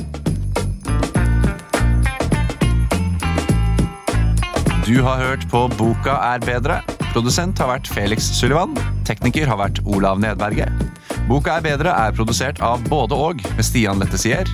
Du 4.84 5.02
har 5.02 5.16
hørt 5.16 5.46
på 5.48 5.62
Boka 5.78 6.12
er 6.20 6.42
bedre. 6.44 6.74
Produsent 7.14 7.56
har 7.62 7.70
vært 7.70 7.88
Felix 7.88 8.26
Sullivan. 8.36 8.74
Tekniker 9.08 9.48
har 9.48 9.56
vært 9.56 9.80
Olav 9.88 10.20
Nedberget. 10.20 10.68
Boka 11.24 11.56
er 11.56 11.64
bedre 11.64 11.94
er 11.96 12.12
produsert 12.12 12.60
av 12.60 12.84
både 12.92 13.16
og 13.16 13.40
med 13.54 13.64
Stian 13.64 14.02
Lettesier. 14.02 14.50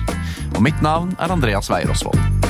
Og 0.55 0.63
mitt 0.63 0.79
navn 0.79 1.11
er 1.19 1.35
Andreas 1.35 1.67
Weier 1.73 1.91
Osvold. 1.91 2.40